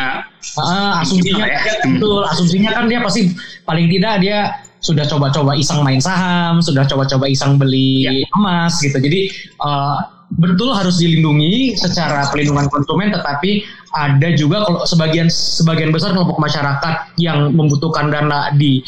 uh, 0.58 1.02
asumsinya 1.02 1.46
ya. 1.46 1.58
betul 1.94 2.23
asumsinya 2.26 2.70
kan 2.75 2.85
dia 2.90 2.99
pasti 3.02 3.23
paling 3.62 3.87
tidak 3.87 4.14
dia 4.18 4.50
sudah 4.87 5.02
coba-coba 5.11 5.59
iseng 5.59 5.83
main 5.83 5.99
saham, 5.99 6.62
sudah 6.62 6.87
coba-coba 6.87 7.26
iseng 7.26 7.59
beli 7.59 8.07
ya. 8.07 8.12
emas 8.38 8.78
gitu. 8.78 8.95
Jadi 9.02 9.35
uh, 9.59 9.99
betul 10.38 10.71
harus 10.75 10.99
dilindungi 11.02 11.75
secara 11.78 12.26
pelindungan 12.31 12.66
konsumen 12.71 13.14
tetapi 13.14 13.62
ada 13.95 14.28
juga 14.35 14.66
kalau 14.66 14.83
sebagian 14.83 15.31
sebagian 15.31 15.90
besar 15.95 16.14
kelompok 16.14 16.38
masyarakat 16.38 17.14
yang 17.19 17.55
membutuhkan 17.55 18.11
dana 18.11 18.50
di 18.55 18.83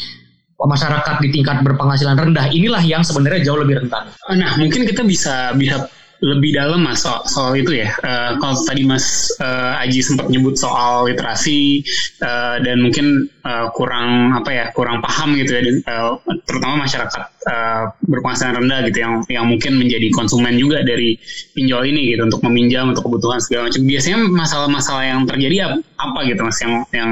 masyarakat 0.59 1.23
di 1.23 1.31
tingkat 1.31 1.63
berpenghasilan 1.63 2.19
rendah 2.19 2.51
inilah 2.51 2.83
yang 2.83 2.99
sebenarnya 2.99 3.47
jauh 3.47 3.59
lebih 3.63 3.79
rentan. 3.79 4.11
Nah, 4.35 4.59
mungkin 4.59 4.83
kita 4.83 5.07
bisa 5.07 5.55
bisa 5.55 5.87
lebih 6.19 6.51
dalam 6.51 6.83
mas 6.83 7.03
soal, 7.03 7.23
soal 7.27 7.55
itu 7.55 7.79
ya. 7.79 7.87
Uh, 8.03 8.35
kalau 8.43 8.55
tadi 8.67 8.83
mas 8.83 9.31
uh, 9.39 9.79
Aji 9.79 10.03
sempat 10.03 10.27
nyebut 10.27 10.59
soal 10.59 11.07
literasi 11.07 11.79
uh, 12.19 12.59
dan 12.59 12.83
mungkin 12.83 13.31
uh, 13.47 13.71
kurang 13.71 14.35
apa 14.35 14.49
ya 14.51 14.65
kurang 14.75 14.99
paham 14.99 15.39
gitu 15.39 15.55
ya, 15.55 15.61
uh, 15.87 16.19
terutama 16.43 16.83
masyarakat 16.83 17.21
uh, 17.47 17.83
berpenghasilan 18.03 18.59
rendah 18.59 18.79
gitu 18.91 18.99
yang 18.99 19.13
yang 19.31 19.45
mungkin 19.47 19.79
menjadi 19.79 20.11
konsumen 20.11 20.59
juga 20.59 20.83
dari 20.83 21.15
pinjol 21.55 21.87
ini 21.87 22.15
gitu 22.15 22.27
untuk 22.27 22.43
meminjam 22.43 22.91
untuk 22.91 23.07
kebutuhan 23.07 23.39
segala 23.39 23.71
macam. 23.71 23.81
Biasanya 23.87 24.17
masalah-masalah 24.27 25.03
yang 25.07 25.21
terjadi 25.23 25.79
apa 25.79 26.19
gitu 26.27 26.41
mas 26.43 26.59
yang 26.59 26.73
yang 26.91 27.11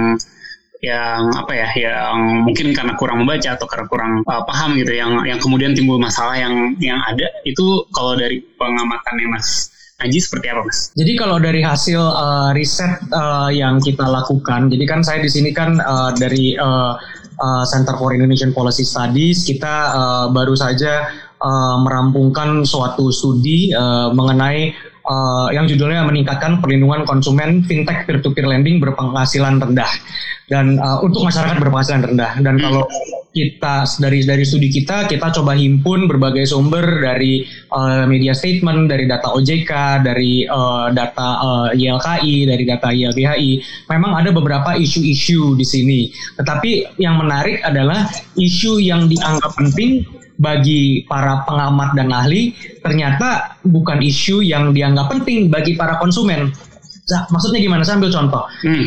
yang 0.81 1.33
apa 1.33 1.51
ya 1.57 1.67
yang 1.73 2.45
mungkin 2.45 2.69
karena 2.69 2.93
kurang 2.93 3.25
membaca 3.25 3.57
atau 3.57 3.65
karena 3.65 3.85
kurang 3.89 4.11
uh, 4.29 4.43
paham 4.45 4.77
gitu 4.77 4.93
yang 4.93 5.25
yang 5.25 5.41
kemudian 5.41 5.73
timbul 5.73 5.97
masalah 5.97 6.37
yang 6.37 6.77
yang 6.77 7.01
ada 7.09 7.25
itu 7.49 7.81
kalau 7.89 8.13
dari 8.13 8.45
pengamatannya 8.61 9.27
Mas 9.33 9.73
Aji 9.97 10.21
seperti 10.21 10.53
apa 10.53 10.61
mas? 10.61 10.93
Jadi 10.93 11.17
kalau 11.17 11.41
dari 11.41 11.65
hasil 11.65 11.97
uh, 11.97 12.53
riset 12.53 13.01
uh, 13.09 13.49
yang 13.49 13.81
kita 13.81 14.05
lakukan, 14.05 14.69
jadi 14.69 14.85
kan 14.85 15.01
saya 15.01 15.25
di 15.25 15.29
sini 15.33 15.49
kan 15.49 15.81
uh, 15.81 16.13
dari 16.13 16.53
uh, 16.53 16.93
uh, 17.41 17.65
Center 17.65 17.97
for 17.97 18.13
Indonesian 18.13 18.53
Policy 18.53 18.85
Studies 18.85 19.41
kita 19.41 19.75
uh, 19.97 20.25
baru 20.29 20.53
saja 20.53 21.09
uh, 21.41 21.77
merampungkan 21.81 22.61
suatu 22.61 23.09
studi 23.09 23.73
uh, 23.73 24.13
mengenai 24.13 24.77
uh, 25.07 25.47
yang 25.55 25.65
judulnya 25.65 26.03
meningkatkan 26.03 26.59
perlindungan 26.59 27.07
konsumen 27.07 27.63
fintech 27.63 28.05
peer-to-peer 28.05 28.45
lending 28.45 28.83
berpenghasilan 28.83 29.57
rendah. 29.63 29.89
Dan 30.47 30.79
uh, 30.79 31.03
untuk 31.03 31.27
masyarakat 31.27 31.59
berpenghasilan 31.59 32.03
rendah. 32.13 32.31
Dan 32.43 32.59
hmm. 32.59 32.63
kalau 32.63 32.83
kita 33.37 33.85
dari 34.01 34.25
dari 34.25 34.41
studi 34.41 34.73
kita 34.73 35.05
kita 35.05 35.29
coba 35.29 35.53
himpun 35.53 36.09
berbagai 36.09 36.49
sumber 36.49 37.05
dari 37.05 37.45
uh, 37.69 38.09
media 38.09 38.33
statement 38.33 38.89
dari 38.89 39.05
data 39.05 39.29
OJK 39.37 40.01
dari 40.01 40.41
uh, 40.49 40.89
data 40.89 41.29
uh, 41.37 41.67
YLKI 41.69 42.49
dari 42.49 42.63
data 42.65 42.89
YLBHI 42.89 43.51
memang 43.93 44.17
ada 44.17 44.33
beberapa 44.33 44.73
isu-isu 44.73 45.53
di 45.53 45.65
sini. 45.67 46.01
Tetapi 46.33 46.97
yang 46.97 47.21
menarik 47.21 47.61
adalah 47.61 48.09
isu 48.33 48.81
yang 48.81 49.05
dianggap 49.05 49.53
penting 49.53 50.16
bagi 50.37 51.03
para 51.09 51.41
pengamat 51.43 51.97
dan 51.97 52.13
ahli 52.13 52.53
ternyata 52.79 53.57
bukan 53.65 53.99
isu 54.01 54.45
yang 54.45 54.69
dianggap 54.71 55.09
penting 55.09 55.49
bagi 55.49 55.73
para 55.73 55.97
konsumen. 55.97 56.53
Nah, 57.07 57.23
maksudnya 57.31 57.59
gimana? 57.63 57.81
Saya 57.87 58.03
ambil 58.03 58.11
contoh. 58.11 58.43
Hmm. 58.67 58.83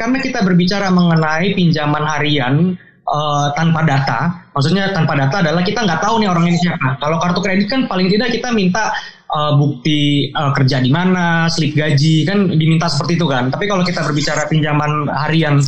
Karena 0.00 0.18
kita 0.18 0.40
berbicara 0.40 0.88
mengenai 0.88 1.52
pinjaman 1.52 2.04
harian 2.08 2.72
uh, 3.04 3.52
tanpa 3.52 3.84
data, 3.84 4.48
maksudnya 4.56 4.88
tanpa 4.96 5.12
data 5.12 5.44
adalah 5.44 5.60
kita 5.60 5.84
nggak 5.84 6.00
tahu 6.00 6.24
nih 6.24 6.28
orang 6.32 6.48
ini 6.48 6.56
siapa. 6.56 6.96
Kalau 6.96 7.20
kartu 7.20 7.40
kredit 7.44 7.68
kan 7.68 7.84
paling 7.84 8.08
tidak 8.08 8.32
kita 8.32 8.48
minta 8.56 8.96
uh, 9.28 9.60
bukti 9.60 10.32
uh, 10.32 10.56
kerja 10.56 10.80
di 10.80 10.88
mana, 10.88 11.52
slip 11.52 11.76
gaji 11.76 12.24
kan 12.24 12.48
diminta 12.48 12.88
seperti 12.88 13.20
itu 13.20 13.26
kan. 13.28 13.52
Tapi 13.52 13.68
kalau 13.68 13.84
kita 13.84 14.08
berbicara 14.08 14.48
pinjaman 14.48 15.12
harian 15.12 15.60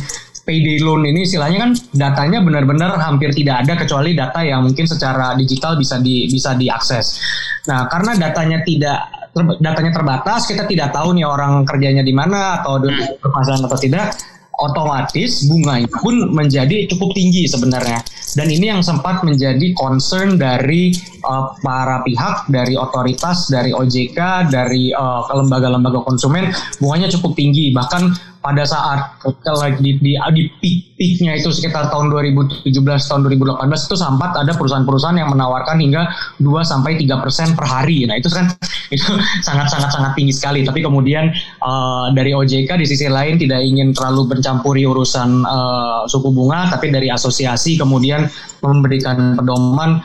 payday 0.43 0.79
loan 0.83 1.07
ini 1.07 1.23
istilahnya 1.23 1.59
kan 1.63 1.71
datanya 1.95 2.43
benar-benar 2.43 2.99
hampir 2.99 3.31
tidak 3.31 3.63
ada 3.63 3.73
kecuali 3.79 4.11
data 4.11 4.43
yang 4.43 4.67
mungkin 4.67 4.85
secara 4.87 5.35
digital 5.39 5.79
bisa 5.79 5.99
di 6.03 6.27
bisa 6.27 6.55
diakses. 6.55 7.19
Nah, 7.67 7.87
karena 7.87 8.19
datanya 8.19 8.59
tidak 8.67 8.99
ter, 9.31 9.43
datanya 9.63 9.91
terbatas, 9.95 10.45
kita 10.45 10.67
tidak 10.67 10.91
tahu 10.91 11.15
nih 11.15 11.25
orang 11.25 11.63
kerjanya 11.63 12.03
di 12.03 12.11
mana 12.11 12.59
atau 12.61 12.79
bermasalah 13.23 13.65
atau 13.65 13.79
tidak 13.79 14.13
otomatis 14.53 15.49
bunganya 15.49 15.89
pun 15.89 16.29
menjadi 16.29 16.85
cukup 16.91 17.15
tinggi 17.17 17.49
sebenarnya. 17.49 18.05
Dan 18.33 18.49
ini 18.49 18.69
yang 18.69 18.81
sempat 18.81 19.21
menjadi 19.21 19.73
concern 19.77 20.37
dari 20.37 20.93
uh, 21.25 21.53
para 21.61 22.01
pihak, 22.05 22.49
dari 22.49 22.73
otoritas, 22.77 23.49
dari 23.49 23.73
OJK, 23.73 24.49
dari 24.49 24.93
uh, 24.93 25.25
lembaga-lembaga 25.33 26.01
konsumen, 26.05 26.49
bunganya 26.81 27.09
cukup 27.13 27.37
tinggi. 27.37 27.73
Bahkan 27.73 28.32
pada 28.43 28.67
saat 28.67 29.23
lagi 29.55 29.79
di, 29.79 29.91
di, 30.03 30.11
di 30.35 30.43
peak-peaknya 30.59 31.39
itu 31.39 31.49
sekitar 31.49 31.87
tahun 31.87 32.11
2017 32.11 32.67
tahun 32.83 33.21
2018 33.31 33.63
itu 33.63 33.95
sempat 33.95 34.35
ada 34.35 34.51
perusahaan-perusahaan 34.51 35.15
yang 35.15 35.31
menawarkan 35.31 35.79
hingga 35.79 36.11
2 36.43 36.51
sampai 36.67 36.99
3 36.99 37.23
persen 37.23 37.55
per 37.55 37.63
hari. 37.63 38.03
Nah 38.03 38.19
itu 38.19 38.27
kan 38.27 38.51
itu 38.95 39.07
sangat 39.47 39.71
sangat 39.71 39.95
sangat 39.95 40.11
tinggi 40.19 40.35
sekali. 40.35 40.67
Tapi 40.67 40.83
kemudian 40.83 41.31
uh, 41.63 42.11
dari 42.11 42.35
OJK 42.35 42.75
di 42.75 42.85
sisi 42.85 43.07
lain 43.07 43.39
tidak 43.39 43.63
ingin 43.63 43.95
terlalu 43.95 44.35
mencampuri 44.35 44.83
urusan 44.83 45.47
uh, 45.47 46.03
suku 46.11 46.27
bunga, 46.35 46.67
tapi 46.67 46.91
dari 46.91 47.07
asosiasi 47.07 47.79
kemudian 47.79 48.27
memberikan 48.59 49.39
pedoman 49.39 50.03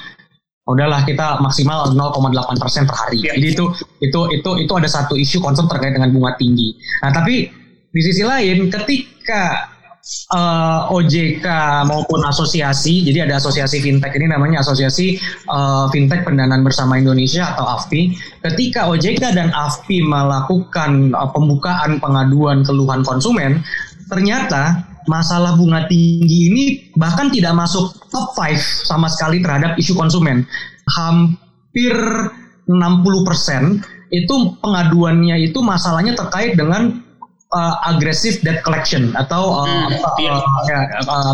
udahlah 0.69 1.01
kita 1.09 1.41
maksimal 1.41 1.91
0,8 1.97 2.61
persen 2.61 2.85
per 2.85 2.95
hari. 2.95 3.25
Jadi 3.25 3.57
itu 3.57 3.65
itu 4.05 4.21
itu 4.31 4.51
itu 4.61 4.73
ada 4.77 4.87
satu 4.87 5.17
isu 5.17 5.41
concern 5.41 5.67
terkait 5.67 5.97
dengan 5.97 6.13
bunga 6.13 6.37
tinggi. 6.37 6.77
Nah 7.01 7.11
tapi 7.11 7.58
di 7.89 8.01
sisi 8.05 8.23
lain 8.25 8.69
ketika 8.69 9.73
uh, 10.33 10.37
eh, 10.37 10.95
OJK 10.95 11.47
maupun 11.89 12.21
asosiasi, 12.25 13.05
jadi 13.05 13.29
ada 13.29 13.41
asosiasi 13.41 13.81
fintech 13.81 14.13
ini 14.17 14.29
namanya 14.29 14.65
Asosiasi 14.65 15.17
uh, 15.49 15.89
Fintech 15.93 16.25
Pendanaan 16.25 16.65
Bersama 16.65 16.97
Indonesia 16.97 17.55
atau 17.55 17.65
AFPI. 17.77 18.17
Ketika 18.45 18.89
OJK 18.89 19.23
dan 19.35 19.49
AFPI 19.53 20.05
melakukan 20.05 21.13
uh, 21.13 21.29
pembukaan 21.33 22.01
pengaduan 22.01 22.65
keluhan 22.65 23.05
konsumen, 23.05 23.65
ternyata 24.09 24.85
masalah 25.09 25.57
bunga 25.57 25.89
tinggi 25.89 26.53
ini 26.53 26.65
bahkan 27.01 27.33
tidak 27.33 27.57
masuk 27.57 27.97
top 28.13 28.37
5 28.37 28.61
sama 28.85 29.09
sekali 29.09 29.41
terhadap 29.41 29.77
isu 29.81 29.97
konsumen. 29.97 30.45
Hampir 30.89 31.97
60% 32.69 32.69
itu 34.09 34.35
pengaduannya 34.61 35.37
itu 35.45 35.61
masalahnya 35.61 36.17
terkait 36.17 36.57
dengan 36.57 37.08
uh, 37.53 37.75
agresif 37.89 38.41
debt 38.45 38.61
collection 38.65 39.15
atau 39.17 39.65
uh, 39.65 39.67
hmm, 39.67 40.05
apa, 40.05 40.09
iya. 40.21 40.33
uh, 40.37 40.63
ya, 40.69 40.79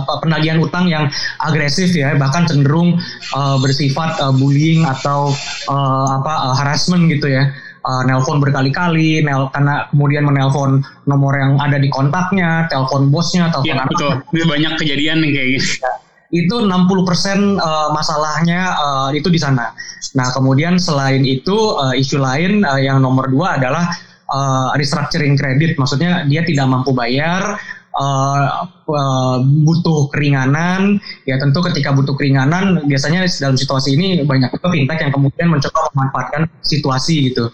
apa 0.02 0.12
penagihan 0.22 0.58
utang 0.62 0.86
yang 0.86 1.10
agresif 1.42 1.90
ya 1.94 2.14
bahkan 2.14 2.46
cenderung 2.46 2.98
uh, 3.34 3.56
bersifat 3.58 4.18
uh, 4.22 4.34
bullying 4.34 4.86
atau 4.86 5.34
uh, 5.70 6.06
apa 6.22 6.32
uh, 6.50 6.54
harassment 6.54 7.10
gitu 7.10 7.30
ya 7.30 7.50
uh, 7.84 8.02
nelpon 8.08 8.40
berkali-kali, 8.40 9.20
nel 9.22 9.52
karena 9.52 9.86
kemudian 9.92 10.24
menelpon 10.24 10.80
nomor 11.04 11.36
yang 11.36 11.60
ada 11.60 11.76
di 11.76 11.92
kontaknya, 11.92 12.66
telepon 12.72 13.12
bosnya, 13.12 13.52
telepon 13.52 13.76
ya, 13.76 13.84
betul. 13.84 14.12
Ini 14.32 14.44
banyak 14.48 14.72
kejadian 14.80 15.16
nih 15.20 15.30
kayak 15.36 15.48
gitu. 15.60 15.68
Ya, 15.84 15.92
itu 16.34 16.56
60% 16.66 17.62
uh, 17.62 17.88
masalahnya 17.94 18.74
uh, 18.74 19.08
itu 19.14 19.30
di 19.30 19.38
sana. 19.38 19.70
Nah, 20.18 20.34
kemudian 20.34 20.82
selain 20.82 21.22
itu 21.22 21.54
uh, 21.54 21.94
isu 21.94 22.18
lain 22.18 22.66
uh, 22.66 22.80
yang 22.80 22.98
nomor 22.98 23.30
dua 23.30 23.60
adalah 23.60 23.86
uh, 24.34 24.74
restructuring 24.74 25.38
kredit, 25.38 25.78
maksudnya 25.78 26.26
dia 26.26 26.42
tidak 26.42 26.66
mampu 26.66 26.90
bayar, 26.90 27.54
uh, 27.94 28.66
uh, 28.66 29.38
butuh 29.62 30.10
keringanan. 30.10 30.98
Ya 31.22 31.38
tentu 31.38 31.62
ketika 31.70 31.94
butuh 31.94 32.18
keringanan, 32.18 32.82
biasanya 32.90 33.30
dalam 33.38 33.54
situasi 33.54 33.94
ini 33.94 34.26
banyak 34.26 34.50
juga 34.58 34.74
fintech 34.74 34.98
yang 35.06 35.12
kemudian 35.14 35.48
mencoba 35.54 35.86
memanfaatkan 35.94 36.50
situasi 36.66 37.30
gitu, 37.30 37.46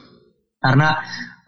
karena 0.65 0.97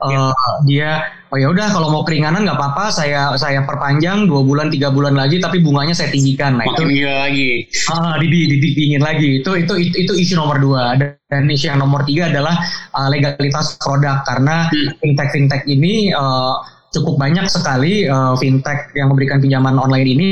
uh, 0.08 0.34
dia 0.66 1.06
oh 1.32 1.40
ya 1.40 1.48
udah 1.48 1.72
kalau 1.72 1.88
mau 1.88 2.04
keringanan 2.04 2.44
nggak 2.44 2.60
apa-apa 2.60 2.92
saya 2.92 3.32
saya 3.40 3.64
perpanjang 3.64 4.28
dua 4.28 4.44
bulan 4.44 4.68
tiga 4.68 4.92
bulan 4.92 5.16
lagi 5.16 5.40
tapi 5.40 5.64
bunganya 5.64 5.96
saya 5.96 6.12
tinggikan. 6.12 6.60
Nah 6.60 6.68
itu 6.68 6.84
lagi. 7.08 7.64
Ah 7.88 8.20
di, 8.20 8.28
dingin 8.60 9.00
lagi. 9.00 9.40
Itu, 9.40 9.56
itu 9.56 9.74
itu 9.80 9.96
itu 10.04 10.12
isu 10.12 10.36
nomor 10.36 10.60
dua. 10.60 10.92
Dan 11.00 11.48
isu 11.48 11.72
yang 11.72 11.80
nomor 11.80 12.04
tiga 12.04 12.28
adalah 12.28 12.60
uh, 12.92 13.08
legalitas 13.08 13.80
produk. 13.80 14.20
Karena 14.28 14.68
hmm. 14.68 15.00
fintech 15.00 15.28
fintech 15.32 15.62
ini 15.64 16.12
uh, 16.12 16.60
cukup 16.92 17.16
banyak 17.16 17.48
sekali 17.48 18.04
uh, 18.04 18.36
fintech 18.36 18.92
yang 18.92 19.08
memberikan 19.08 19.40
pinjaman 19.40 19.80
online 19.80 20.08
ini 20.12 20.30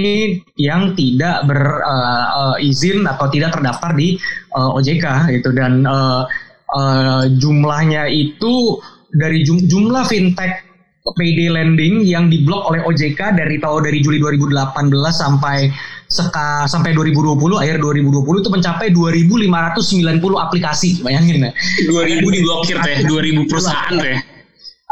yang 0.60 0.92
tidak 0.92 1.48
berizin 1.48 3.08
uh, 3.08 3.08
uh, 3.08 3.12
atau 3.16 3.26
tidak 3.32 3.56
terdaftar 3.56 3.96
di 3.96 4.20
uh, 4.52 4.76
OJK 4.76 5.32
gitu. 5.32 5.48
Dan 5.56 5.88
uh, 5.88 6.28
uh, 6.76 7.24
jumlahnya 7.40 8.04
itu 8.12 8.76
dari 9.14 9.42
jumlah 9.44 10.04
fintech 10.06 10.70
PD 11.00 11.48
lending 11.48 12.04
yang 12.04 12.28
diblok 12.28 12.70
oleh 12.70 12.84
OJK 12.84 13.32
dari 13.32 13.56
tahun 13.56 13.88
dari 13.88 14.04
Juli 14.04 14.20
2018 14.20 14.92
sampai 15.10 15.72
seka, 16.12 16.68
sampai 16.68 16.92
2020 16.92 17.40
akhir 17.56 17.80
2020 17.80 18.42
itu 18.44 18.50
mencapai 18.52 18.92
2.590 18.92 20.20
aplikasi. 20.36 21.00
Bayangin 21.00 21.48
ya. 21.48 21.50
2000 21.88 22.20
diblokir 22.20 22.76
teh 22.84 22.96
2000 23.08 23.48
perusahaan 23.48 23.92
teh 23.96 24.29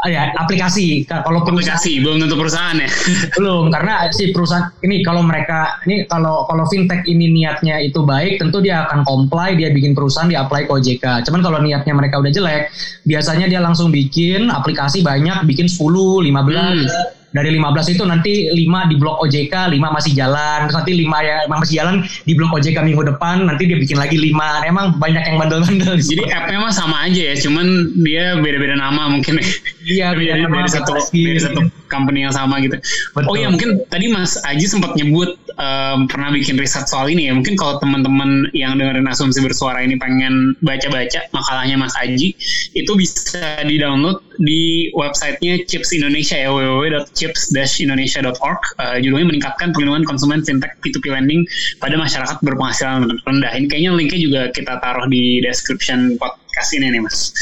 ya 0.07 0.31
aplikasi. 0.39 1.03
Kalau 1.03 1.43
aplikasi 1.43 1.99
belum 1.99 2.23
tentu 2.23 2.39
perusahaan 2.39 2.79
ya. 2.79 2.87
Belum 3.35 3.67
karena 3.67 4.07
si 4.15 4.31
perusahaan 4.31 4.71
ini 4.79 5.03
kalau 5.03 5.19
mereka 5.25 5.81
ini 5.83 6.07
kalau 6.07 6.47
kalau 6.47 6.63
fintech 6.71 7.03
ini 7.03 7.27
niatnya 7.27 7.83
itu 7.83 8.07
baik 8.07 8.39
tentu 8.39 8.63
dia 8.63 8.87
akan 8.87 9.03
comply 9.03 9.59
dia 9.59 9.75
bikin 9.75 9.91
perusahaan 9.91 10.31
dia 10.31 10.47
apply 10.47 10.67
ke 10.67 10.71
OJK 10.71 11.27
cuman 11.27 11.41
kalau 11.43 11.59
niatnya 11.59 11.93
mereka 11.95 12.19
udah 12.19 12.31
jelek 12.31 12.71
biasanya 13.03 13.51
dia 13.51 13.59
langsung 13.59 13.91
bikin 13.91 14.47
aplikasi 14.47 15.03
banyak 15.03 15.43
bikin 15.47 15.67
10 15.67 15.79
15 15.79 16.27
hmm 16.31 17.18
dari 17.29 17.53
15 17.53 17.93
itu 17.93 18.03
nanti 18.05 18.33
5 18.49 18.89
di 18.89 18.95
blok 18.97 19.21
OJK, 19.21 19.53
5 19.69 19.77
masih 19.77 20.11
jalan, 20.17 20.65
terus 20.65 20.77
nanti 20.81 20.93
5 20.97 21.19
ya 21.21 21.35
masih 21.45 21.75
jalan 21.77 21.95
di 22.25 22.33
blok 22.33 22.57
OJK 22.57 22.77
minggu 22.81 23.03
depan, 23.05 23.45
nanti 23.45 23.69
dia 23.69 23.77
bikin 23.77 23.97
lagi 24.01 24.17
5. 24.17 24.65
Emang 24.65 24.97
banyak 24.97 25.23
yang 25.23 25.37
bandel-bandel. 25.37 25.95
Jadi 26.01 26.23
app-nya 26.29 26.57
mah 26.57 26.73
sama 26.73 27.05
aja 27.05 27.21
ya, 27.33 27.35
cuman 27.37 27.93
dia 28.01 28.37
beda-beda 28.41 28.73
nama 28.73 29.09
mungkin. 29.09 29.37
Iya, 29.85 30.13
beda 30.17 30.33
dari, 30.35 30.41
nama 30.45 30.55
dari 30.65 30.69
satu 30.73 30.91
dari 31.13 31.41
satu 31.41 31.78
company 31.89 32.23
yang 32.23 32.33
sama 32.33 32.61
gitu. 32.61 32.77
Betul. 33.17 33.27
Oh 33.27 33.35
iya, 33.35 33.49
mungkin 33.49 33.83
tadi 33.89 34.07
Mas 34.13 34.37
Aji 34.45 34.65
sempat 34.69 34.95
nyebut 34.95 35.35
um, 35.57 36.05
pernah 36.05 36.29
bikin 36.31 36.55
riset 36.55 36.87
soal 36.87 37.09
ini 37.09 37.27
ya. 37.27 37.33
Mungkin 37.35 37.57
kalau 37.57 37.81
teman-teman 37.81 38.47
yang 38.55 38.77
dengerin 38.77 39.09
asumsi 39.09 39.41
bersuara 39.43 39.81
ini 39.83 39.97
pengen 39.97 40.53
baca-baca 40.61 41.25
makalahnya 41.33 41.75
Mas 41.81 41.93
Aji, 41.97 42.37
itu 42.77 42.91
bisa 42.95 43.65
di-download 43.65 44.21
di 44.39 44.87
websitenya 44.95 45.67
Chips 45.67 45.91
Indonesia 45.91 46.39
ya 46.39 46.47
www 46.47 47.03
chips-indonesia.org 47.11 48.61
uh, 48.79 48.97
judulnya 49.03 49.27
meningkatkan 49.27 49.75
perlindungan 49.75 50.07
konsumen 50.07 50.39
fintech 50.45 50.79
P2P 50.79 51.11
lending 51.11 51.43
pada 51.83 51.99
masyarakat 51.99 52.39
berpenghasilan 52.39 53.11
rendah. 53.27 53.51
Ini 53.55 53.65
kayaknya 53.67 53.91
linknya 53.95 54.19
juga 54.19 54.41
kita 54.55 54.79
taruh 54.79 55.05
di 55.11 55.43
description 55.43 56.15
podcast 56.19 56.69
ini 56.75 56.95
nih 56.95 57.01
mas. 57.03 57.33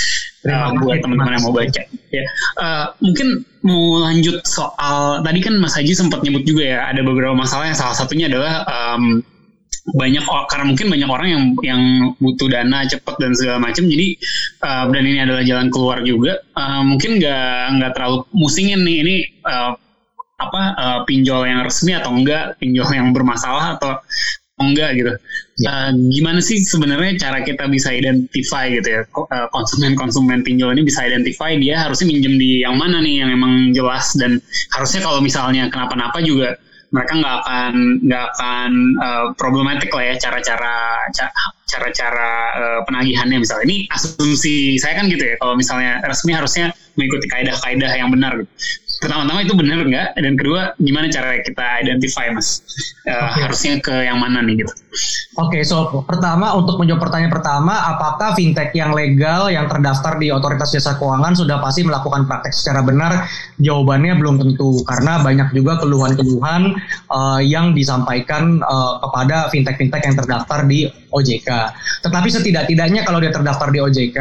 Uh, 0.46 0.70
buat 0.80 1.02
teman-teman 1.02 1.34
yang 1.34 1.46
mau 1.50 1.56
baca. 1.56 1.82
Ya, 2.14 2.24
uh, 2.62 2.94
mungkin 3.02 3.42
mau 3.66 4.06
lanjut 4.06 4.46
soal 4.46 5.26
tadi 5.26 5.40
kan 5.44 5.58
Mas 5.58 5.76
Haji 5.76 5.92
sempat 5.98 6.22
nyebut 6.24 6.46
juga 6.46 6.64
ya 6.64 6.80
ada 6.88 7.02
beberapa 7.04 7.34
masalah 7.34 7.68
yang 7.68 7.76
salah 7.76 7.98
satunya 7.98 8.30
adalah 8.30 8.64
um, 8.70 9.20
banyak 9.96 10.24
karena 10.52 10.66
mungkin 10.68 10.88
banyak 10.92 11.10
orang 11.10 11.28
yang 11.32 11.44
yang 11.64 11.82
butuh 12.20 12.52
dana 12.52 12.84
cepat 12.84 13.16
dan 13.24 13.32
segala 13.32 13.64
macam 13.64 13.88
jadi 13.88 14.20
uh, 14.64 14.86
dan 14.92 15.04
ini 15.04 15.20
adalah 15.24 15.44
jalan 15.48 15.68
keluar 15.72 16.04
juga 16.04 16.44
uh, 16.60 16.84
mungkin 16.84 17.24
nggak 17.24 17.80
nggak 17.80 17.92
terlalu 17.96 18.28
musingin 18.36 18.84
nih 18.84 18.98
ini 19.04 19.16
uh, 19.48 19.80
apa 20.38 20.62
uh, 20.76 21.00
pinjol 21.08 21.48
yang 21.48 21.64
resmi 21.64 21.96
atau 21.96 22.12
enggak 22.12 22.60
pinjol 22.60 22.88
yang 22.92 23.16
bermasalah 23.16 23.80
atau 23.80 23.96
enggak 24.58 24.90
gitu. 24.98 25.12
Ya. 25.62 25.70
uh, 25.70 25.90
gimana 25.94 26.40
sih 26.42 26.62
sebenarnya 26.62 27.18
cara 27.18 27.42
kita 27.46 27.70
bisa 27.70 27.94
identify 27.94 28.70
gitu 28.70 28.90
ya? 28.90 29.02
Konsumen-konsumen 29.54 30.42
pinjol 30.42 30.74
ini 30.78 30.84
bisa 30.86 31.06
identify 31.06 31.54
dia 31.58 31.86
harusnya 31.86 32.10
minjem 32.10 32.38
di 32.38 32.66
yang 32.66 32.78
mana 32.78 33.02
nih 33.02 33.22
yang 33.26 33.30
emang 33.34 33.74
jelas 33.74 34.18
dan 34.18 34.42
harusnya 34.74 35.02
kalau 35.06 35.22
misalnya 35.22 35.70
kenapa-napa 35.70 36.22
juga 36.26 36.58
mereka 36.88 37.20
nggak 37.20 37.36
akan 37.44 37.74
nggak 38.08 38.26
akan 38.32 38.72
uh, 39.04 39.26
problematik 39.36 39.92
lah 39.92 40.14
ya 40.14 40.16
cara-cara 40.18 40.76
cara-cara 41.68 42.32
uh, 42.58 42.80
penagihannya. 42.88 43.38
Misalnya 43.44 43.66
ini 43.70 43.78
asumsi 43.94 44.82
saya 44.82 44.98
kan 44.98 45.06
gitu 45.12 45.22
ya 45.22 45.36
kalau 45.38 45.54
misalnya 45.54 46.02
resmi 46.08 46.34
harusnya 46.34 46.74
mengikuti 46.98 47.30
kaidah-kaidah 47.30 47.92
yang 47.94 48.10
benar 48.10 48.42
gitu 48.42 48.52
pertama-tama 49.02 49.40
itu 49.46 49.54
benar 49.54 49.80
nggak? 49.86 50.08
Dan 50.18 50.34
kedua 50.38 50.62
gimana 50.82 51.08
cara 51.12 51.38
kita 51.42 51.66
identify 51.86 52.30
mas? 52.34 52.62
Uh, 53.06 53.12
eh, 53.12 53.18
okay. 53.18 53.42
harusnya 53.46 53.74
ke 53.82 53.96
yang 54.06 54.18
mana 54.20 54.42
nih 54.44 54.66
gitu? 54.66 54.74
Oke 55.38 55.60
okay, 55.60 55.62
so 55.62 56.04
pertama 56.06 56.58
untuk 56.58 56.82
menjawab 56.82 57.08
pertanyaan 57.08 57.34
pertama 57.34 57.74
apakah 57.94 58.34
fintech 58.34 58.74
yang 58.74 58.92
legal 58.92 59.54
yang 59.54 59.70
terdaftar 59.70 60.18
di 60.18 60.34
otoritas 60.34 60.74
jasa 60.74 60.98
keuangan 60.98 61.38
sudah 61.38 61.62
pasti 61.62 61.86
melakukan 61.86 62.26
praktek 62.26 62.54
secara 62.54 62.82
benar? 62.82 63.30
Jawabannya 63.62 64.18
belum 64.18 64.36
tentu 64.42 64.82
karena 64.86 65.22
banyak 65.22 65.54
juga 65.54 65.78
keluhan-keluhan 65.82 66.74
uh, 67.14 67.42
yang 67.42 67.78
disampaikan 67.78 68.62
uh, 68.66 68.98
kepada 69.04 69.50
fintech-fintech 69.54 70.04
yang 70.04 70.16
terdaftar 70.18 70.66
di 70.66 70.90
OJK 71.12 71.50
tetapi 72.04 72.28
setidak-tidaknya 72.30 73.02
kalau 73.08 73.18
dia 73.24 73.32
terdaftar 73.32 73.72
di 73.72 73.80
OJK 73.82 74.20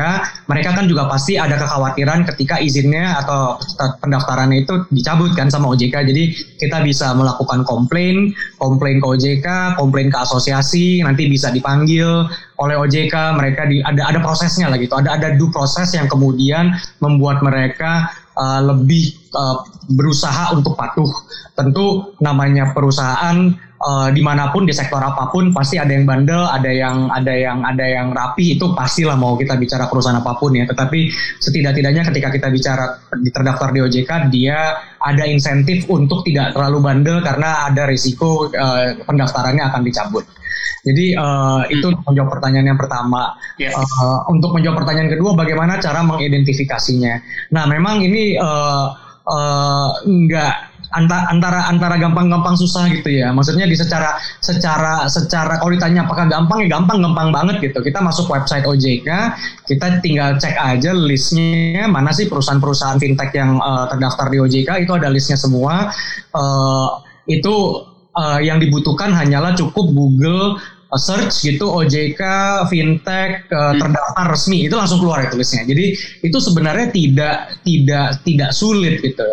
mereka 0.49 0.71
kan 0.73 0.85
juga 0.87 1.11
pasti 1.11 1.37
ada 1.37 1.59
kekhawatiran 1.59 2.25
ketika 2.35 2.62
izinnya 2.62 3.21
atau 3.23 3.59
pendaftarannya 4.00 4.64
itu 4.64 4.66
dicabut 4.91 5.33
kan 5.39 5.47
sama 5.47 5.73
OJK. 5.75 5.95
Jadi 6.11 6.25
kita 6.59 6.83
bisa 6.83 7.15
melakukan 7.15 7.63
komplain, 7.67 8.35
komplain 8.59 8.99
ke 8.99 9.07
OJK, 9.07 9.47
komplain 9.79 10.09
ke 10.11 10.19
asosiasi, 10.19 11.03
nanti 11.03 11.31
bisa 11.31 11.51
dipanggil 11.55 12.27
oleh 12.59 12.77
OJK. 12.77 13.15
Mereka 13.39 13.63
di, 13.71 13.83
ada 13.83 14.09
ada 14.11 14.19
prosesnya 14.23 14.71
lah 14.71 14.79
gitu. 14.81 14.95
Ada 14.97 15.19
ada 15.19 15.29
due 15.35 15.50
proses 15.52 15.93
yang 15.95 16.07
kemudian 16.07 16.75
membuat 16.99 17.45
mereka 17.45 18.11
uh, 18.39 18.61
lebih 18.63 19.25
uh, 19.37 19.57
berusaha 19.93 20.57
untuk 20.57 20.73
patuh. 20.75 21.07
Tentu 21.53 22.17
namanya 22.25 22.73
perusahaan 22.73 23.53
uh, 23.85 24.09
di 24.13 24.25
mana 24.25 24.49
pun 24.51 24.65
di 24.65 24.73
sektor 24.73 24.99
apa 25.01 25.29
pun 25.29 25.53
pasti 25.53 25.77
ada 25.77 25.93
yang 25.93 26.09
bandel, 26.09 26.49
ada 26.49 26.71
yang 26.73 27.13
ada 27.13 27.35
yang 27.37 27.61
ada 27.63 27.85
yang 27.85 28.09
rapi 28.17 28.57
itu 28.57 28.73
pastilah 28.73 29.15
mau 29.15 29.37
kita 29.37 29.61
bicara 29.61 29.87
perusahaan 29.87 30.19
apa 30.19 30.33
pun 30.41 30.57
ya. 30.57 30.65
Tetapi 30.65 31.13
setidak-tidaknya 31.45 32.03
ketika 32.09 32.29
kita 32.33 32.49
bicara 32.49 32.97
terdaftar 33.13 33.69
di 33.77 33.81
OJK 33.85 34.11
dia 34.33 34.81
ada 35.01 35.25
insentif 35.29 35.85
untuk 35.93 36.25
tidak 36.25 36.57
terlalu 36.57 36.81
bandel 36.81 37.21
karena 37.21 37.69
ada 37.69 37.85
risiko 37.85 38.49
uh, 38.49 38.97
pendaftarannya 39.05 39.65
akan 39.69 39.83
dicabut. 39.85 40.25
Jadi 40.87 41.19
uh, 41.19 41.67
itu 41.67 41.91
hmm. 41.91 42.07
menjawab 42.07 42.31
pertanyaan 42.39 42.67
yang 42.75 42.79
pertama. 42.79 43.35
Yeah. 43.59 43.75
Ya. 43.75 43.83
Uh, 43.83 44.23
untuk 44.31 44.55
menjawab 44.55 44.87
pertanyaan 44.87 45.11
kedua, 45.19 45.35
bagaimana 45.35 45.83
cara 45.83 46.07
mengidentifikasinya? 46.07 47.15
Nah, 47.51 47.67
memang 47.67 48.07
ini 48.07 48.39
uh, 48.39 49.05
uh, 49.26 49.91
enggak 50.06 50.54
antara 50.95 51.26
antara 51.28 51.60
antara 51.67 51.95
gampang-gampang 51.99 52.54
susah 52.54 52.86
gitu 52.89 53.10
ya. 53.10 53.34
Maksudnya 53.34 53.67
di 53.67 53.75
secara 53.75 54.17
secara 54.39 55.10
secara 55.10 55.58
kalau 55.58 55.75
ditanya 55.75 56.06
apakah 56.06 56.30
gampang 56.30 56.65
ya 56.65 56.69
gampang 56.71 57.02
gampang 57.02 57.28
banget 57.34 57.56
gitu. 57.71 57.82
Kita 57.82 57.99
masuk 58.00 58.30
website 58.30 58.65
OJK, 58.65 59.08
kita 59.67 59.86
tinggal 60.00 60.39
cek 60.39 60.56
aja 60.56 60.95
listnya 60.95 61.91
mana 61.91 62.15
sih 62.15 62.30
perusahaan-perusahaan 62.30 62.97
fintech 63.02 63.34
yang 63.34 63.58
uh, 63.58 63.91
terdaftar 63.91 64.30
di 64.30 64.39
OJK 64.41 64.86
itu 64.86 64.93
ada 64.95 65.10
listnya 65.10 65.36
semua. 65.36 65.91
Uh, 66.30 67.02
itu 67.26 67.82
uh, 68.15 68.39
yang 68.39 68.62
dibutuhkan 68.62 69.10
hanyalah 69.10 69.52
cukup 69.58 69.91
Google 69.91 70.62
search 70.99 71.45
gitu 71.45 71.69
OJK 71.69 72.21
fintech 72.69 73.49
uh, 73.52 73.75
terdaftar 73.76 74.26
resmi 74.32 74.67
itu 74.67 74.75
langsung 74.75 75.00
keluar 75.00 75.25
itu 75.25 75.37
listnya. 75.39 75.65
Jadi 75.69 75.87
itu 76.25 76.39
sebenarnya 76.41 76.93
tidak 76.93 77.37
tidak 77.63 78.09
tidak 78.25 78.50
sulit 78.52 79.00
gitu. 79.00 79.28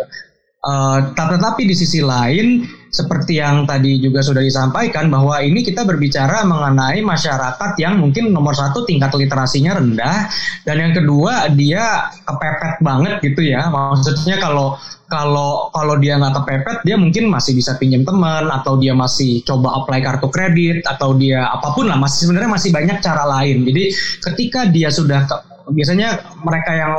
Uh, 0.64 1.12
tetapi 1.12 1.68
di 1.68 1.76
sisi 1.76 2.00
lain 2.00 2.64
seperti 2.94 3.42
yang 3.42 3.66
tadi 3.66 3.98
juga 3.98 4.22
sudah 4.22 4.38
disampaikan 4.38 5.10
bahwa 5.10 5.42
ini 5.42 5.66
kita 5.66 5.82
berbicara 5.82 6.46
mengenai 6.46 7.02
masyarakat 7.02 7.74
yang 7.82 7.98
mungkin 7.98 8.30
nomor 8.30 8.54
satu 8.54 8.86
tingkat 8.86 9.10
literasinya 9.18 9.82
rendah. 9.82 10.30
Dan 10.62 10.78
yang 10.78 10.92
kedua 10.94 11.50
dia 11.50 12.06
kepepet 12.22 12.78
banget 12.78 13.18
gitu 13.18 13.42
ya. 13.50 13.66
Maksudnya 13.66 14.38
kalau 14.38 14.78
kalau 15.10 15.74
kalau 15.74 15.98
dia 15.98 16.16
nggak 16.16 16.38
kepepet 16.38 16.76
dia 16.86 16.94
mungkin 16.94 17.28
masih 17.28 17.58
bisa 17.58 17.74
pinjam 17.76 18.06
teman 18.06 18.46
atau 18.46 18.78
dia 18.78 18.94
masih 18.94 19.42
coba 19.42 19.82
apply 19.82 20.00
kartu 20.00 20.30
kredit 20.30 20.86
atau 20.86 21.18
dia 21.18 21.50
apa 21.50 21.74
pun 21.74 21.90
lah 21.90 21.98
masih 21.98 22.30
sebenarnya 22.30 22.50
masih 22.54 22.70
banyak 22.70 23.02
cara 23.02 23.26
lain. 23.26 23.66
Jadi 23.66 23.84
ketika 24.22 24.70
dia 24.70 24.94
sudah 24.94 25.26
biasanya 25.72 26.20
mereka 26.44 26.70
yang 26.76 26.92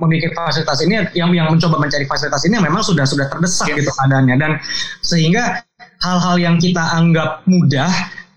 memiliki 0.00 0.32
fasilitas 0.36 0.80
ini 0.84 1.06
yang 1.16 1.32
yang 1.32 1.48
mencoba 1.48 1.80
mencari 1.80 2.04
fasilitas 2.04 2.44
ini 2.44 2.60
memang 2.60 2.84
sudah 2.84 3.08
sudah 3.08 3.26
terdesak 3.32 3.72
gitu 3.72 3.88
keadaannya. 3.88 4.36
Dan 4.36 4.52
sehingga 5.00 5.64
hal-hal 6.00 6.36
yang 6.40 6.56
kita 6.60 6.80
anggap 6.96 7.44
mudah 7.48 7.88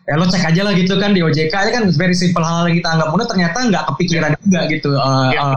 ya 0.04 0.20
lo 0.20 0.28
cek 0.28 0.52
aja 0.52 0.68
lah 0.68 0.76
gitu 0.76 1.00
kan 1.00 1.16
di 1.16 1.24
OJK 1.24 1.54
ini 1.56 1.72
kan 1.72 1.84
very 1.96 2.12
simple 2.12 2.44
hal 2.44 2.68
yang 2.68 2.76
kita 2.76 2.92
anggap 2.92 3.08
mudah 3.16 3.24
ternyata 3.24 3.58
nggak 3.72 3.84
kepikiran 3.96 4.32
juga 4.44 4.60
gitu 4.68 4.92
uh, 5.00 5.32
uh, 5.32 5.56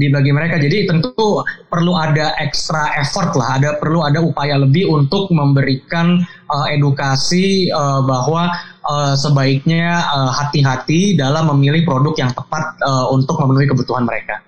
di 0.00 0.08
bagi 0.08 0.32
mereka. 0.32 0.56
Jadi 0.56 0.88
tentu 0.88 1.44
perlu 1.68 1.92
ada 1.92 2.32
extra 2.40 2.96
effort 2.96 3.36
lah 3.36 3.60
ada 3.60 3.76
perlu 3.76 4.00
ada 4.00 4.24
upaya 4.24 4.56
lebih 4.56 4.88
untuk 4.88 5.28
memberikan 5.28 6.24
uh, 6.48 6.66
edukasi 6.72 7.68
uh, 7.68 8.00
bahwa 8.00 8.48
uh, 8.86 9.14
sebaiknya 9.14 10.02
hati-hati 10.32 11.16
uh, 11.16 11.28
dalam 11.28 11.50
memilih 11.56 11.86
produk 11.86 12.14
yang 12.18 12.30
tepat 12.34 12.78
uh, 12.82 13.10
untuk 13.14 13.38
memenuhi 13.42 13.66
kebutuhan 13.70 14.06
mereka. 14.06 14.42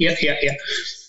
Iya 0.00 0.16
iya 0.16 0.34
iya, 0.40 0.54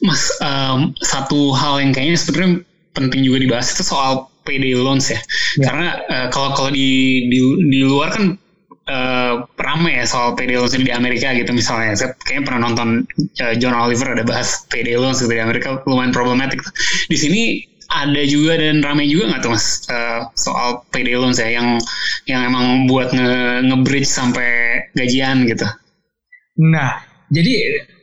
Mas 0.04 0.36
um, 0.44 0.92
satu 1.00 1.56
hal 1.56 1.80
yang 1.80 1.96
kayaknya 1.96 2.20
sebenarnya 2.20 2.52
penting 2.92 3.24
juga 3.24 3.40
dibahas 3.40 3.72
itu 3.72 3.88
soal 3.88 4.28
PD 4.44 4.76
loans 4.76 5.08
ya. 5.08 5.20
ya. 5.56 5.72
Karena 5.72 5.88
uh, 6.12 6.28
kalau 6.28 6.52
kalau 6.52 6.72
di, 6.76 7.24
di 7.32 7.40
di 7.72 7.80
luar 7.88 8.12
kan 8.12 8.36
uh, 8.92 9.48
rame 9.56 9.96
ya 9.96 10.04
soal 10.04 10.36
PD 10.36 10.60
loans 10.60 10.76
di 10.76 10.92
Amerika 10.92 11.32
gitu 11.32 11.56
misalnya. 11.56 11.96
Saya 11.96 12.12
kayaknya 12.28 12.44
pernah 12.52 12.62
nonton 12.68 13.08
uh, 13.40 13.54
John 13.56 13.80
Oliver 13.80 14.12
ada 14.12 14.28
bahas 14.28 14.68
PD 14.68 15.00
loans 15.00 15.24
gitu 15.24 15.32
di 15.32 15.40
Amerika 15.40 15.80
lumayan 15.88 16.12
problematik. 16.12 16.60
Di 17.08 17.16
sini 17.16 17.64
ada 17.92 18.22
juga 18.24 18.56
dan 18.56 18.80
rame 18.80 19.04
juga 19.06 19.36
nggak 19.36 19.42
tuh 19.44 19.52
mas 19.52 19.84
uh, 19.92 20.24
soal 20.40 20.88
PD 20.96 21.20
loans 21.20 21.44
ya 21.44 21.52
yang 21.52 21.76
yang 22.24 22.48
emang 22.48 22.88
buat 22.88 23.12
nge, 23.12 23.68
nge 23.68 24.04
sampai 24.08 24.50
gajian 24.96 25.44
gitu. 25.44 25.68
Nah 26.72 27.11
jadi 27.32 27.54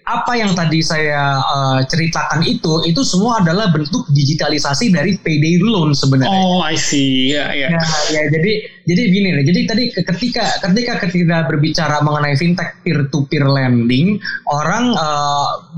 apa 0.09 0.33
yang 0.41 0.57
tadi 0.57 0.81
saya 0.81 1.37
uh, 1.37 1.85
ceritakan 1.85 2.41
itu 2.49 2.81
itu 2.89 3.05
semua 3.05 3.45
adalah 3.45 3.69
bentuk 3.69 4.09
digitalisasi 4.09 4.89
dari 4.89 5.21
payday 5.21 5.61
loan 5.61 5.93
sebenarnya. 5.93 6.33
Oh, 6.33 6.65
I 6.65 6.81
see. 6.81 7.37
Ya, 7.37 7.53
yeah, 7.53 7.69
ya. 7.69 7.77
Yeah. 7.77 7.85
ya, 8.17 8.23
jadi 8.33 8.53
jadi 8.89 9.03
gini 9.13 9.29
nih. 9.37 9.45
Jadi 9.45 9.61
tadi 9.69 9.85
ketika 9.93 10.45
ketika 10.65 10.93
ketika 11.05 11.45
berbicara 11.45 12.01
mengenai 12.01 12.41
fintech 12.41 12.81
peer 12.81 13.05
to 13.13 13.29
peer 13.29 13.45
lending, 13.45 14.17
orang 14.49 14.97
uh, 14.97 15.69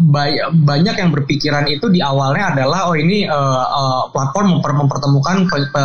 banyak 0.63 0.95
yang 0.95 1.11
berpikiran 1.11 1.67
itu 1.67 1.91
di 1.91 1.99
awalnya 1.99 2.55
adalah 2.55 2.87
oh 2.87 2.95
ini 2.95 3.27
uh, 3.27 3.67
uh, 3.67 4.03
platform 4.15 4.63
memper 4.63 4.73
mempertemukan 4.79 5.37
pe 5.51 5.59
pe 5.75 5.85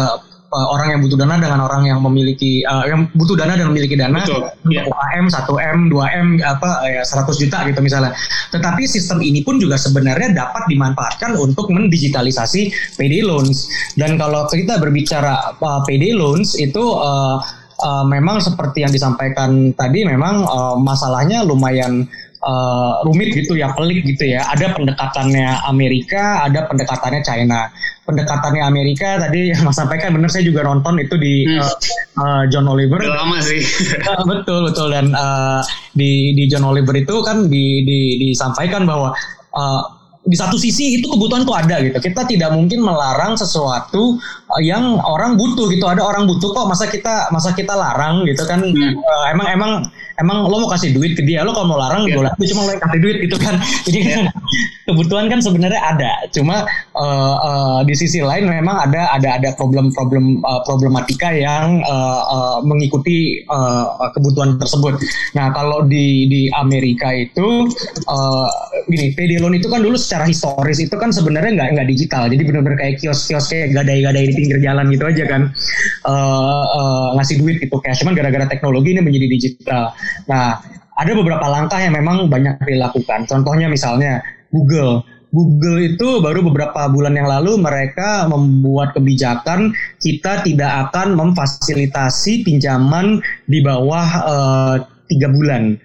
uh, 0.52 0.68
orang 0.74 0.98
yang 0.98 1.00
butuh 1.02 1.18
dana 1.18 1.36
dengan 1.42 1.60
orang 1.66 1.88
yang 1.90 2.00
memiliki 2.02 2.62
uh, 2.66 2.86
yang 2.86 3.10
butuh 3.16 3.36
dana 3.38 3.58
dan 3.58 3.70
memiliki 3.72 3.96
dana 3.98 4.22
Betul. 4.22 4.46
yeah. 4.70 4.86
UKM 4.86 5.26
1M, 5.32 5.78
2M 5.90 6.28
apa 6.46 6.70
ya 6.90 7.02
100 7.04 7.42
juta 7.42 7.58
gitu 7.66 7.80
misalnya. 7.82 8.12
Tetapi 8.54 8.84
sistem 8.86 9.20
ini 9.22 9.42
pun 9.42 9.58
juga 9.58 9.76
sebenarnya 9.80 10.36
dapat 10.36 10.68
dimanfaatkan 10.70 11.36
untuk 11.40 11.72
mendigitalisasi 11.74 12.96
PD 13.00 13.26
loans. 13.26 13.68
Dan 13.98 14.16
kalau 14.16 14.46
kita 14.48 14.78
berbicara 14.78 15.58
uh, 15.58 15.82
PD 15.84 16.14
loans 16.14 16.56
itu 16.60 16.82
uh, 16.82 17.38
uh, 17.82 18.06
memang 18.08 18.40
seperti 18.40 18.86
yang 18.88 18.94
disampaikan 18.94 19.76
tadi 19.76 20.08
memang 20.08 20.46
uh, 20.46 20.78
masalahnya 20.80 21.44
lumayan 21.44 22.08
uh, 22.46 23.02
rumit 23.04 23.34
gitu 23.34 23.58
ya, 23.58 23.74
pelik 23.74 24.06
gitu 24.06 24.38
ya. 24.38 24.46
Ada 24.54 24.78
pendekatannya 24.78 25.66
Amerika, 25.66 26.46
ada 26.46 26.70
pendekatannya 26.70 27.22
China. 27.26 27.68
Pendekatannya 28.06 28.62
Amerika 28.62 29.18
tadi 29.18 29.50
yang 29.50 29.62
Mas 29.68 29.76
sampaikan 29.76 30.14
benar 30.14 30.30
saya 30.30 30.46
juga 30.46 30.62
nonton 30.62 31.02
itu 31.02 31.18
di 31.18 31.50
hmm. 31.50 31.60
uh, 31.60 31.74
uh, 32.22 32.44
John 32.54 32.70
Oliver. 32.70 33.02
Udah 33.02 33.26
lama 33.26 33.42
sih. 33.42 33.60
uh, 34.06 34.24
betul 34.32 34.70
betul 34.70 34.94
dan 34.94 35.12
uh, 35.12 35.66
di 35.98 36.38
di 36.38 36.46
John 36.46 36.64
Oliver 36.70 36.94
itu 36.94 37.26
kan 37.26 37.50
di, 37.50 37.82
di 37.82 38.22
disampaikan 38.22 38.86
bahwa 38.86 39.12
uh, 39.58 39.82
di 40.26 40.34
satu 40.34 40.58
sisi 40.58 40.98
itu 40.98 41.06
kebutuhan 41.06 41.46
tuh 41.46 41.54
ada 41.54 41.78
gitu. 41.86 41.98
Kita 42.02 42.26
tidak 42.26 42.50
mungkin 42.58 42.82
melarang 42.82 43.38
sesuatu 43.38 44.18
yang 44.62 44.98
orang 45.06 45.38
butuh 45.38 45.70
gitu. 45.70 45.86
Ada 45.86 46.02
orang 46.02 46.26
butuh 46.26 46.50
kok 46.50 46.66
masa 46.66 46.90
kita 46.90 47.30
masa 47.30 47.54
kita 47.54 47.78
larang 47.78 48.26
gitu 48.26 48.42
kan. 48.50 48.62
Hmm. 48.66 48.94
Uh, 48.98 49.26
emang 49.30 49.48
emang 49.54 49.72
emang 50.20 50.48
lo 50.48 50.64
mau 50.64 50.70
kasih 50.72 50.96
duit 50.96 51.16
ke 51.16 51.24
dia? 51.24 51.44
Lo 51.44 51.52
kalau 51.52 51.76
mau 51.76 51.80
larang 51.80 52.08
yeah. 52.08 52.32
gue 52.36 52.48
cuma 52.52 52.68
lo 52.68 52.72
yang 52.76 52.84
kasih 52.84 53.00
duit 53.04 53.18
gitu 53.28 53.36
kan. 53.40 53.56
Jadi 53.86 54.00
kan 54.08 54.22
kebutuhan 54.88 55.26
kan 55.28 55.40
sebenarnya 55.44 55.82
ada. 55.82 56.14
Cuma 56.32 56.64
uh, 56.96 57.36
uh, 57.40 57.80
di 57.84 57.94
sisi 57.98 58.24
lain 58.24 58.48
memang 58.48 58.88
ada 58.90 59.12
ada 59.12 59.42
ada 59.42 59.50
problem-problem 59.58 60.40
uh, 60.44 60.62
problematika 60.64 61.34
yang 61.34 61.84
uh, 61.84 62.22
uh, 62.24 62.58
mengikuti 62.64 63.44
uh, 63.50 64.12
kebutuhan 64.16 64.56
tersebut. 64.56 65.00
Nah 65.36 65.52
kalau 65.52 65.84
di 65.84 66.30
di 66.32 66.42
Amerika 66.56 67.12
itu 67.12 67.68
uh, 68.08 68.50
gini 68.88 69.12
PD 69.18 69.42
loan 69.42 69.58
itu 69.58 69.68
kan 69.68 69.84
dulu 69.84 70.00
secara 70.00 70.30
historis 70.30 70.80
itu 70.80 70.96
kan 70.96 71.12
sebenarnya 71.12 71.60
nggak 71.60 71.70
nggak 71.76 71.88
digital. 71.92 72.30
Jadi 72.32 72.44
benar-benar 72.48 72.78
kayak 72.80 72.96
kios-kios 73.04 73.52
kayak 73.52 73.76
gadai-gadai 73.76 74.32
di 74.32 74.34
pinggir 74.34 74.60
jalan 74.64 74.88
gitu 74.94 75.04
aja 75.04 75.24
kan. 75.28 75.42
Uh, 76.08 76.66
uh, 76.66 77.08
ngasih 77.20 77.42
duit 77.44 77.60
gitu. 77.60 77.76
Kayak 77.84 78.00
cuman 78.00 78.14
gara-gara 78.16 78.46
teknologi 78.48 78.96
ini 78.96 79.02
menjadi 79.04 79.28
digital 79.28 79.92
Nah, 80.28 80.60
ada 80.96 81.12
beberapa 81.12 81.46
langkah 81.52 81.80
yang 81.80 81.96
memang 81.96 82.32
banyak 82.32 82.62
dilakukan. 82.64 83.28
Contohnya 83.28 83.68
misalnya 83.68 84.24
Google. 84.50 85.04
Google 85.36 85.84
itu 85.84 86.24
baru 86.24 86.40
beberapa 86.48 86.88
bulan 86.88 87.20
yang 87.20 87.28
lalu 87.28 87.60
mereka 87.60 88.24
membuat 88.32 88.96
kebijakan 88.96 89.76
kita 90.00 90.48
tidak 90.48 90.72
akan 90.88 91.20
memfasilitasi 91.20 92.48
pinjaman 92.48 93.20
di 93.44 93.60
bawah 93.60 94.08
uh, 94.24 94.76
tiga 95.12 95.28
bulan. 95.28 95.76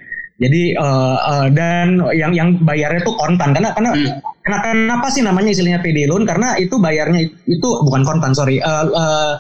Jadi 0.40 0.72
uh, 0.72 1.18
uh, 1.20 1.46
dan 1.52 2.00
yang 2.16 2.33
yang 2.33 2.62
bayarnya 2.62 3.04
itu 3.04 3.12
kontan 3.12 3.52
karena 3.52 3.76
karena 3.76 3.92
hmm. 3.92 4.24
kenapa, 4.40 4.64
kenapa 4.72 5.06
sih 5.12 5.20
namanya 5.20 5.50
istilahnya 5.52 5.85
PD 5.85 6.09
loan 6.09 6.24
karena 6.24 6.56
itu 6.56 6.80
bayarnya 6.80 7.28
itu 7.44 7.68
bukan 7.85 8.06
kontan 8.09 8.33
sorry 8.33 8.56
uh, 8.62 8.88
uh, 8.88 9.35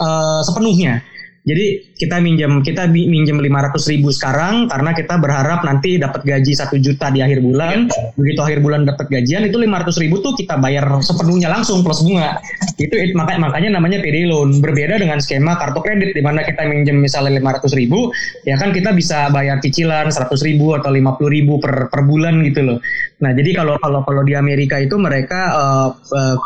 uh, 0.00 0.40
sepenuhnya. 0.42 1.04
Jadi 1.40 1.96
kita 1.96 2.20
minjem 2.20 2.60
kita 2.60 2.84
minjem 2.92 3.40
500 3.40 3.92
ribu 3.96 4.12
sekarang 4.12 4.68
karena 4.68 4.92
kita 4.92 5.16
berharap 5.16 5.64
nanti 5.64 5.96
dapat 5.96 6.20
gaji 6.20 6.52
satu 6.52 6.76
juta 6.76 7.08
di 7.08 7.24
akhir 7.24 7.40
bulan. 7.40 7.88
Ya. 7.88 8.12
Begitu 8.12 8.40
akhir 8.44 8.58
bulan 8.60 8.84
dapat 8.84 9.08
gajian 9.08 9.48
itu 9.48 9.56
500 9.56 10.02
ribu 10.04 10.20
tuh 10.20 10.36
kita 10.36 10.60
bayar 10.60 10.84
sepenuhnya 11.00 11.48
langsung 11.48 11.80
plus 11.80 12.04
bunga. 12.04 12.36
Itu 12.76 12.92
it, 12.92 13.16
makanya 13.16 13.48
makanya 13.48 13.80
namanya 13.80 14.04
PD 14.04 14.28
loan. 14.28 14.60
Berbeda 14.60 15.00
dengan 15.00 15.16
skema 15.16 15.56
kartu 15.56 15.80
kredit 15.80 16.12
di 16.12 16.20
mana 16.20 16.44
kita 16.44 16.60
minjem 16.68 17.00
misalnya 17.00 17.40
500 17.40 17.72
ribu, 17.72 18.12
ya 18.44 18.60
kan 18.60 18.76
kita 18.76 18.92
bisa 18.92 19.32
bayar 19.32 19.64
cicilan 19.64 20.12
100 20.12 20.28
ribu 20.44 20.76
atau 20.76 20.92
50 20.92 21.24
ribu 21.24 21.56
per 21.56 21.88
per 21.88 22.04
bulan 22.04 22.44
gitu 22.44 22.68
loh. 22.68 22.78
Nah 23.24 23.32
jadi 23.32 23.64
kalau 23.64 23.80
kalau 23.80 24.04
kalau 24.04 24.22
di 24.28 24.36
Amerika 24.36 24.76
itu 24.76 25.00
mereka 25.00 25.56
uh, 25.56 25.88
uh, 25.92 26.36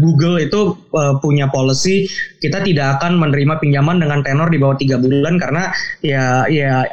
Google 0.00 0.40
itu 0.40 0.72
uh, 0.96 1.20
punya 1.20 1.52
policy 1.52 2.08
kita 2.38 2.62
tidak 2.62 3.00
akan 3.00 3.18
menerima 3.18 3.58
pinjaman 3.58 3.98
dengan 3.98 4.22
tenor 4.22 4.37
di 4.46 4.62
bawah 4.62 4.78
tiga 4.78 5.02
bulan 5.02 5.34
karena 5.42 5.74
ya 6.06 6.46
ya 6.46 6.86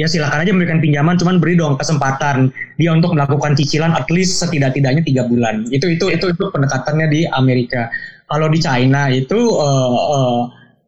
ya 0.00 0.06
silakan 0.08 0.40
aja 0.40 0.50
memberikan 0.56 0.80
pinjaman 0.80 1.20
cuman 1.20 1.36
beri 1.36 1.60
dong 1.60 1.76
kesempatan 1.76 2.48
dia 2.80 2.90
untuk 2.96 3.12
melakukan 3.12 3.52
cicilan 3.52 3.92
at 3.92 4.08
least 4.08 4.40
setidak-tidaknya 4.40 5.04
tiga 5.04 5.28
bulan. 5.28 5.68
Itu 5.68 5.92
itu 5.92 6.08
itu 6.08 6.32
itu 6.32 6.44
pendekatannya 6.48 7.06
di 7.12 7.20
Amerika. 7.28 7.92
Kalau 8.26 8.48
di 8.48 8.58
China 8.58 9.12
itu 9.12 9.36
uh, 9.36 9.98
uh, 10.16 10.40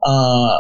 uh, 0.03 0.53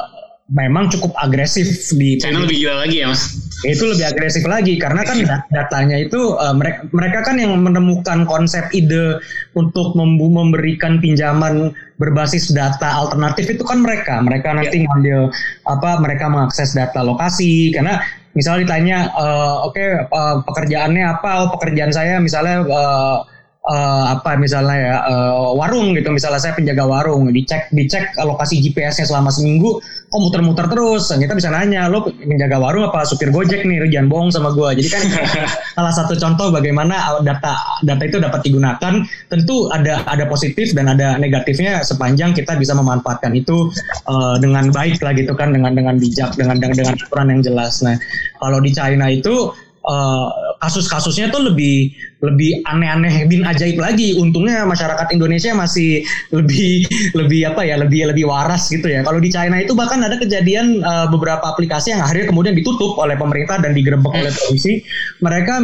memang 0.52 0.92
cukup 0.92 1.16
agresif 1.16 1.92
di 1.96 2.20
China 2.20 2.44
lebih 2.44 2.68
gila 2.68 2.84
lagi 2.84 3.04
ya 3.04 3.12
mas 3.12 3.47
itu 3.66 3.90
lebih 3.90 4.06
agresif 4.06 4.46
lagi 4.46 4.78
karena 4.78 5.02
kan 5.02 5.18
datanya 5.50 5.98
itu 5.98 6.38
uh, 6.38 6.54
mereka 6.54 6.86
mereka 6.94 7.18
kan 7.26 7.42
yang 7.42 7.58
menemukan 7.58 8.22
konsep 8.22 8.70
ide 8.70 9.18
untuk 9.58 9.98
memberikan 9.98 11.02
pinjaman 11.02 11.74
berbasis 11.98 12.54
data 12.54 12.86
alternatif 12.86 13.50
itu 13.50 13.66
kan 13.66 13.82
mereka. 13.82 14.22
Mereka 14.22 14.48
nanti 14.54 14.82
yeah. 14.82 14.86
ngambil 14.86 15.20
apa 15.66 15.90
mereka 15.98 16.24
mengakses 16.30 16.78
data 16.78 17.02
lokasi. 17.02 17.74
Karena 17.74 17.98
misalnya 18.38 18.70
ditanya 18.70 18.98
uh, 19.18 19.66
oke 19.66 19.74
okay, 19.74 20.06
uh, 20.06 20.38
pekerjaannya 20.46 21.04
apa? 21.18 21.30
Oh, 21.42 21.48
pekerjaan 21.58 21.90
saya 21.90 22.22
misalnya 22.22 22.62
uh, 22.62 23.26
uh, 23.68 24.04
apa 24.16 24.40
misalnya 24.40 24.76
ya 24.76 24.96
uh, 25.04 25.52
warung 25.54 25.92
gitu. 25.94 26.08
Misalnya 26.10 26.40
saya 26.40 26.56
penjaga 26.56 26.88
warung 26.88 27.28
dicek 27.30 27.68
dicek 27.70 28.16
lokasi 28.16 28.58
GPS-nya 28.64 29.04
selama 29.04 29.28
seminggu 29.28 29.78
kok 30.08 30.20
muter-muter 30.20 30.66
terus? 30.72 31.12
Kita 31.12 31.36
bisa 31.36 31.52
nanya 31.52 31.86
lo 31.92 32.08
penjaga 32.08 32.56
warung 32.56 32.88
apa 32.88 33.04
supir 33.04 33.28
gojek 33.28 33.68
nih? 33.68 33.84
Jangan 33.92 34.08
bohong 34.08 34.30
sama 34.32 34.56
gue 34.56 34.80
jadi 34.80 34.88
kan 34.88 35.02
salah 35.76 35.92
satu 35.92 36.16
contoh 36.16 36.48
bagaimana 36.48 37.20
data 37.22 37.54
data 37.84 38.02
itu 38.02 38.18
dapat 38.18 38.40
digunakan. 38.42 39.04
Tentu 39.28 39.68
ada 39.70 40.02
ada 40.08 40.24
positif 40.26 40.72
dan 40.72 40.88
ada 40.88 41.20
negatifnya. 41.20 41.84
Sepanjang 41.84 42.32
kita 42.32 42.56
bisa 42.56 42.72
memanfaatkan 42.72 43.36
itu 43.36 43.68
uh, 44.08 44.36
dengan 44.40 44.72
baik 44.72 44.98
lah 45.04 45.12
gitu 45.12 45.36
kan 45.36 45.52
dengan 45.52 45.76
dengan 45.76 46.00
bijak 46.00 46.34
dengan 46.40 46.56
dengan, 46.56 46.74
dengan 46.74 46.94
aturan 46.96 47.28
yang 47.28 47.42
jelas. 47.44 47.84
Nah 47.84 48.00
kalau 48.40 48.58
di 48.64 48.72
China 48.72 49.12
itu 49.12 49.52
uh, 49.88 50.28
kasus-kasusnya 50.60 51.32
tuh 51.32 51.48
lebih 51.48 51.94
lebih 52.18 52.66
aneh-aneh 52.66 53.30
bin 53.30 53.46
ajaib 53.46 53.78
lagi. 53.78 54.18
Untungnya 54.18 54.66
masyarakat 54.66 55.14
Indonesia 55.14 55.54
masih 55.54 56.02
lebih 56.34 56.86
lebih 57.18 57.40
apa 57.54 57.62
ya 57.62 57.78
lebih 57.78 58.10
lebih 58.10 58.26
waras 58.26 58.68
gitu 58.68 58.90
ya. 58.90 59.06
Kalau 59.06 59.22
di 59.22 59.30
China 59.30 59.56
itu 59.58 59.72
bahkan 59.78 60.02
ada 60.02 60.18
kejadian 60.18 60.82
uh, 60.82 61.06
beberapa 61.08 61.42
aplikasi 61.46 61.94
yang 61.94 62.02
akhirnya 62.02 62.30
kemudian 62.30 62.54
ditutup 62.58 62.98
oleh 62.98 63.14
pemerintah 63.14 63.62
dan 63.62 63.72
digerebek 63.72 64.10
oleh 64.10 64.32
polisi. 64.34 64.82
Mereka 65.22 65.62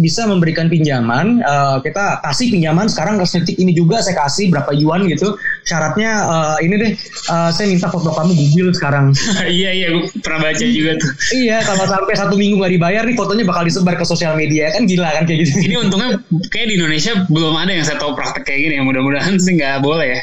bisa 0.00 0.28
memberikan 0.28 0.68
pinjaman. 0.68 1.40
Uh, 1.40 1.80
kita 1.80 2.20
kasih 2.20 2.52
pinjaman 2.52 2.86
sekarang 2.86 3.16
detik 3.20 3.56
ini 3.58 3.74
juga 3.74 4.04
saya 4.04 4.28
kasih 4.28 4.52
berapa 4.52 4.70
yuan 4.76 5.08
gitu. 5.08 5.34
Syaratnya 5.64 6.10
uh, 6.28 6.56
ini 6.60 6.74
deh 6.76 6.92
uh, 7.32 7.50
saya 7.50 7.72
minta 7.72 7.88
foto 7.88 8.12
kamu 8.12 8.36
Google 8.36 8.70
sekarang. 8.76 9.16
iya 9.48 9.72
iya 9.72 9.88
gue 9.90 10.04
pernah 10.20 10.52
baca 10.52 10.64
juga 10.68 10.92
tuh. 11.00 11.10
iya 11.34 11.64
kalau 11.64 11.88
sampai 11.88 12.14
satu 12.14 12.34
minggu 12.36 12.60
nggak 12.60 12.72
dibayar 12.76 13.02
nih 13.08 13.16
fotonya 13.16 13.44
bakal 13.64 13.80
disebar 13.80 13.94
ke 13.96 14.04
sosial 14.04 14.36
media 14.36 14.68
kan 14.68 14.84
gila 14.84 15.08
kan 15.08 15.24
kayak 15.24 15.48
gitu. 15.48 15.64
Ini 15.64 15.74
untungnya 15.80 16.20
kayak 16.52 16.66
di 16.68 16.74
Indonesia 16.76 17.12
belum 17.32 17.54
ada 17.56 17.72
yang 17.72 17.84
saya 17.88 17.96
tahu 17.96 18.12
praktek 18.12 18.44
kayak 18.44 18.60
gini 18.68 18.74
ya. 18.76 18.82
Mudah-mudahan 18.84 19.34
sih 19.40 19.56
nggak 19.56 19.80
boleh 19.80 20.08
ya. 20.12 20.20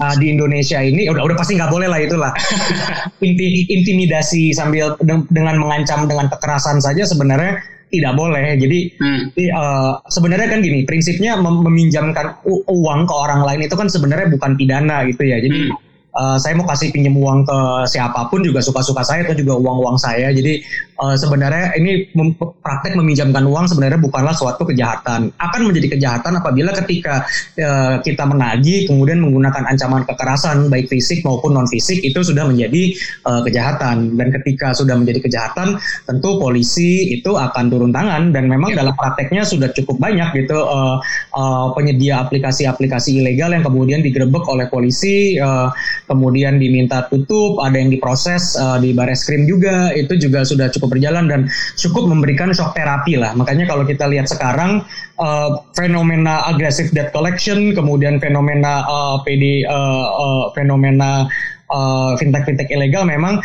Uh, 0.00 0.14
di 0.16 0.26
Indonesia 0.32 0.78
ini 0.80 1.04
udah 1.12 1.22
udah 1.28 1.36
pasti 1.36 1.60
nggak 1.60 1.68
boleh 1.68 1.88
lah 1.92 2.00
itulah. 2.00 2.32
Inti, 3.28 3.68
intimidasi 3.68 4.56
sambil 4.56 4.96
dengan 5.28 5.60
mengancam 5.60 6.08
dengan 6.08 6.32
kekerasan 6.32 6.80
saja 6.80 7.04
sebenarnya 7.04 7.60
tidak 7.92 8.12
boleh. 8.16 8.56
Jadi 8.56 8.96
hmm. 8.96 9.22
uh, 9.52 10.00
sebenarnya 10.08 10.48
kan 10.48 10.64
gini 10.64 10.88
prinsipnya 10.88 11.36
mem 11.36 11.60
meminjamkan 11.60 12.40
uang 12.48 13.00
ke 13.04 13.14
orang 13.14 13.44
lain 13.44 13.68
itu 13.68 13.76
kan 13.76 13.92
sebenarnya 13.92 14.32
bukan 14.32 14.56
pidana 14.56 15.04
gitu 15.04 15.28
ya. 15.28 15.36
Jadi 15.44 15.60
hmm 15.68 15.87
uh, 16.18 16.36
saya 16.36 16.58
mau 16.58 16.66
kasih 16.66 16.90
pinjam 16.90 17.14
uang 17.14 17.46
ke 17.46 17.58
siapa 17.86 18.26
pun 18.26 18.42
juga 18.42 18.58
suka-suka 18.58 19.06
saya 19.06 19.22
atau 19.22 19.38
juga 19.38 19.54
uang-uang 19.54 19.96
saya. 19.96 20.34
Jadi 20.34 20.58
uh, 20.98 21.14
sebenarnya 21.14 21.78
ini 21.78 22.10
mem 22.12 22.34
praktek 22.36 22.98
meminjamkan 22.98 23.46
uang 23.46 23.70
sebenarnya 23.70 24.02
bukanlah 24.02 24.34
suatu 24.34 24.66
kejahatan. 24.66 25.30
Akan 25.38 25.70
menjadi 25.70 25.94
kejahatan 25.94 26.42
apabila 26.42 26.74
ketika 26.84 27.22
uh, 27.62 28.02
kita 28.02 28.26
menagih 28.26 28.90
kemudian 28.90 29.22
menggunakan 29.22 29.70
ancaman 29.70 30.02
kekerasan 30.04 30.66
baik 30.68 30.90
fisik 30.90 31.22
maupun 31.22 31.54
non 31.54 31.70
fisik 31.70 32.02
itu 32.02 32.20
sudah 32.20 32.44
menjadi 32.50 32.92
uh, 33.24 33.40
kejahatan. 33.46 34.18
Dan 34.18 34.34
ketika 34.34 34.74
sudah 34.74 34.98
menjadi 34.98 35.30
kejahatan, 35.30 35.78
tentu 36.04 36.42
polisi 36.42 37.14
itu 37.14 37.38
akan 37.38 37.70
turun 37.70 37.94
tangan 37.94 38.34
dan 38.34 38.50
memang 38.50 38.74
dalam 38.74 38.92
prakteknya 38.98 39.46
sudah 39.46 39.70
cukup 39.70 40.02
banyak 40.02 40.34
gitu 40.34 40.58
uh, 40.58 40.98
uh, 41.36 41.66
penyedia 41.72 42.26
aplikasi-aplikasi 42.26 43.22
ilegal 43.22 43.54
yang 43.54 43.62
kemudian 43.62 44.02
digerebek 44.02 44.44
oleh 44.50 44.66
polisi. 44.66 45.38
Uh, 45.38 45.70
kemudian 46.08 46.56
diminta 46.56 47.04
tutup, 47.12 47.60
ada 47.60 47.76
yang 47.76 47.92
diproses 47.92 48.56
uh, 48.56 48.80
di 48.80 48.96
baris 48.96 49.28
krim 49.28 49.44
juga, 49.44 49.92
itu 49.92 50.16
juga 50.16 50.42
sudah 50.42 50.72
cukup 50.72 50.96
berjalan 50.96 51.28
dan 51.28 51.46
cukup 51.76 52.08
memberikan 52.08 52.50
shock 52.56 52.72
terapi 52.72 53.20
lah. 53.20 53.36
Makanya 53.36 53.68
kalau 53.68 53.84
kita 53.84 54.08
lihat 54.08 54.26
sekarang 54.26 54.82
uh, 55.20 55.60
fenomena 55.76 56.48
agresif 56.48 56.90
debt 56.96 57.12
collection, 57.12 57.76
kemudian 57.76 58.16
fenomena 58.18 58.88
uh, 58.88 59.20
PD, 59.22 59.68
uh, 59.68 60.06
uh, 60.08 60.44
fenomena 60.56 61.28
uh, 61.72 62.16
fintech-fintech 62.16 62.68
ilegal 62.72 63.04
memang 63.04 63.40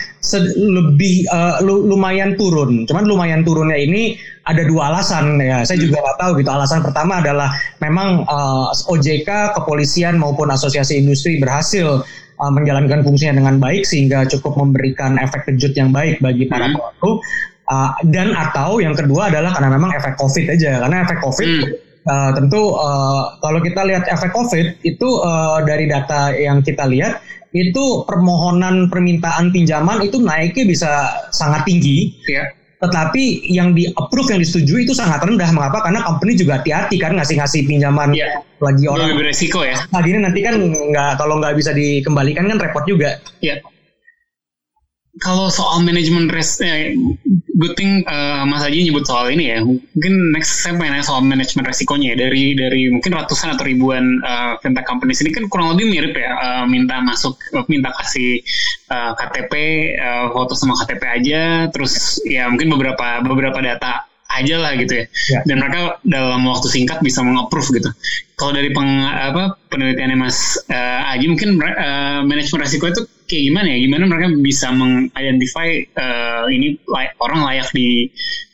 lebih 0.55 1.27
uh, 1.29 1.59
lumayan 1.63 2.35
turun. 2.39 2.87
Cuman 2.87 3.05
lumayan 3.07 3.43
turunnya 3.43 3.77
ini 3.77 4.17
ada 4.43 4.63
dua 4.67 4.91
alasan 4.91 5.39
ya. 5.39 5.63
Saya 5.63 5.79
juga 5.79 6.03
nggak 6.03 6.17
tahu 6.19 6.31
gitu. 6.43 6.49
Alasan 6.51 6.83
pertama 6.83 7.23
adalah 7.23 7.51
memang 7.79 8.27
uh, 8.27 8.91
OJK, 8.91 9.55
kepolisian 9.55 10.19
maupun 10.19 10.51
asosiasi 10.51 10.99
industri 10.99 11.39
berhasil 11.39 12.03
uh, 12.39 12.51
menjalankan 12.53 13.01
fungsinya 13.05 13.39
dengan 13.41 13.55
baik 13.57 13.83
sehingga 13.83 14.25
cukup 14.29 14.57
memberikan 14.61 15.17
efek 15.19 15.49
kejut 15.49 15.73
yang 15.77 15.93
baik 15.93 16.21
bagi 16.23 16.47
para 16.49 16.69
hmm. 16.69 16.75
pelaku. 16.77 17.11
Uh, 17.63 17.95
dan 18.11 18.35
atau 18.35 18.83
yang 18.83 18.91
kedua 18.91 19.31
adalah 19.31 19.55
karena 19.55 19.71
memang 19.73 19.91
efek 19.95 20.19
COVID 20.19 20.45
aja. 20.51 20.83
Karena 20.83 20.97
efek 21.03 21.17
COVID 21.23 21.49
hmm. 21.49 21.71
uh, 22.07 22.31
tentu 22.37 22.61
uh, 22.75 23.23
kalau 23.39 23.59
kita 23.63 23.81
lihat 23.87 24.03
efek 24.09 24.31
COVID 24.33 24.83
itu 24.83 25.09
uh, 25.23 25.63
dari 25.63 25.85
data 25.87 26.33
yang 26.35 26.59
kita 26.63 26.85
lihat 26.89 27.23
itu 27.53 28.01
permohonan 28.09 28.89
permintaan 28.89 29.53
pinjaman 29.53 30.01
itu 30.01 30.17
naiknya 30.17 30.63
bisa 30.65 30.91
sangat 31.29 31.69
tinggi. 31.69 32.17
Ya 32.25 32.62
tetapi 32.83 33.47
yang 33.47 33.71
di 33.71 33.87
approve 33.95 34.35
yang 34.35 34.43
disetujui 34.43 34.83
itu 34.83 34.91
sangat 34.91 35.23
rendah. 35.23 35.47
Mengapa? 35.55 35.79
Karena 35.87 36.03
company 36.03 36.35
juga 36.35 36.59
hati-hati 36.59 36.99
kan 36.99 37.15
ngasih-ngasih 37.15 37.63
pinjaman 37.63 38.11
ya. 38.11 38.43
lagi 38.59 38.83
orang. 38.91 39.07
Lebih 39.07 39.17
beresiko 39.23 39.63
ya. 39.63 39.79
Nah 39.95 40.03
ini 40.03 40.19
nanti 40.19 40.39
kan 40.43 40.59
nggak 40.59 41.11
kalau 41.15 41.39
nggak 41.39 41.55
bisa 41.55 41.71
dikembalikan 41.71 42.51
kan 42.51 42.59
repot 42.59 42.83
juga. 42.83 43.23
Ya 43.39 43.63
kalau 45.21 45.45
soal 45.53 45.85
manajemen 45.85 46.25
risk 46.25 46.65
eh, 46.65 46.97
good 47.53 47.77
thing 47.77 48.01
uh, 48.09 48.41
Mas 48.49 48.65
Haji 48.65 48.89
nyebut 48.89 49.05
soal 49.05 49.29
ini 49.29 49.53
ya. 49.53 49.59
Mungkin 49.61 50.13
next 50.33 50.65
saya 50.65 50.73
pengen 50.73 51.05
soal 51.05 51.21
manajemen 51.21 51.69
resikonya 51.69 52.17
ya. 52.17 52.25
Dari 52.25 52.57
dari 52.57 52.81
mungkin 52.89 53.13
ratusan 53.13 53.53
atau 53.53 53.65
ribuan 53.67 54.21
uh, 54.25 54.57
fintech 54.65 54.89
companies 54.89 55.21
ini 55.21 55.29
kan 55.29 55.45
kurang 55.53 55.77
lebih 55.77 55.85
mirip 55.85 56.17
ya. 56.17 56.33
Uh, 56.33 56.65
minta 56.65 56.97
masuk, 57.05 57.37
uh, 57.53 57.65
minta 57.69 57.93
kasih 57.93 58.41
uh, 58.89 59.13
KTP, 59.13 59.53
uh, 60.01 60.25
foto 60.33 60.57
sama 60.57 60.73
KTP 60.81 61.03
aja. 61.05 61.69
Terus 61.69 62.17
ya 62.25 62.49
mungkin 62.49 62.73
beberapa 62.73 63.21
beberapa 63.21 63.61
data 63.61 64.09
aja 64.33 64.55
lah 64.57 64.73
gitu 64.73 64.97
ya. 64.97 65.05
ya. 65.29 65.39
Dan 65.45 65.61
mereka 65.61 66.01
dalam 66.01 66.41
waktu 66.49 66.73
singkat 66.73 67.05
bisa 67.05 67.21
mengapprove 67.21 67.69
gitu. 67.69 67.89
Kalau 68.33 68.49
dari 68.49 68.73
peng, 68.73 69.05
apa 69.05 69.61
penelitiannya 69.69 70.17
Mas 70.17 70.57
uh, 70.73 71.11
Aji 71.13 71.29
mungkin 71.29 71.61
uh, 71.61 72.25
manajemen 72.25 72.65
resiko 72.65 72.89
itu 72.89 73.05
kayak 73.33 73.45
gimana 73.49 73.67
ya? 73.73 73.77
Gimana 73.81 74.03
mereka 74.05 74.27
bisa 74.37 74.67
mengidentify 74.69 75.69
uh, 75.97 76.45
ini 76.53 76.77
lay 76.85 77.09
orang 77.17 77.41
layak 77.49 77.67
di 77.73 78.05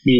di 0.07 0.19